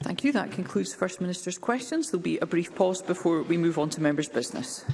Thank 0.00 0.24
you. 0.24 0.32
That 0.32 0.50
concludes 0.50 0.92
First 0.92 1.20
Minister's 1.20 1.58
questions. 1.58 2.10
There 2.10 2.18
will 2.18 2.24
be 2.24 2.38
a 2.38 2.46
brief 2.46 2.74
pause 2.74 3.00
before 3.02 3.42
we 3.42 3.56
move 3.56 3.78
on 3.78 3.88
to 3.90 4.02
members' 4.02 4.28
business. 4.28 4.84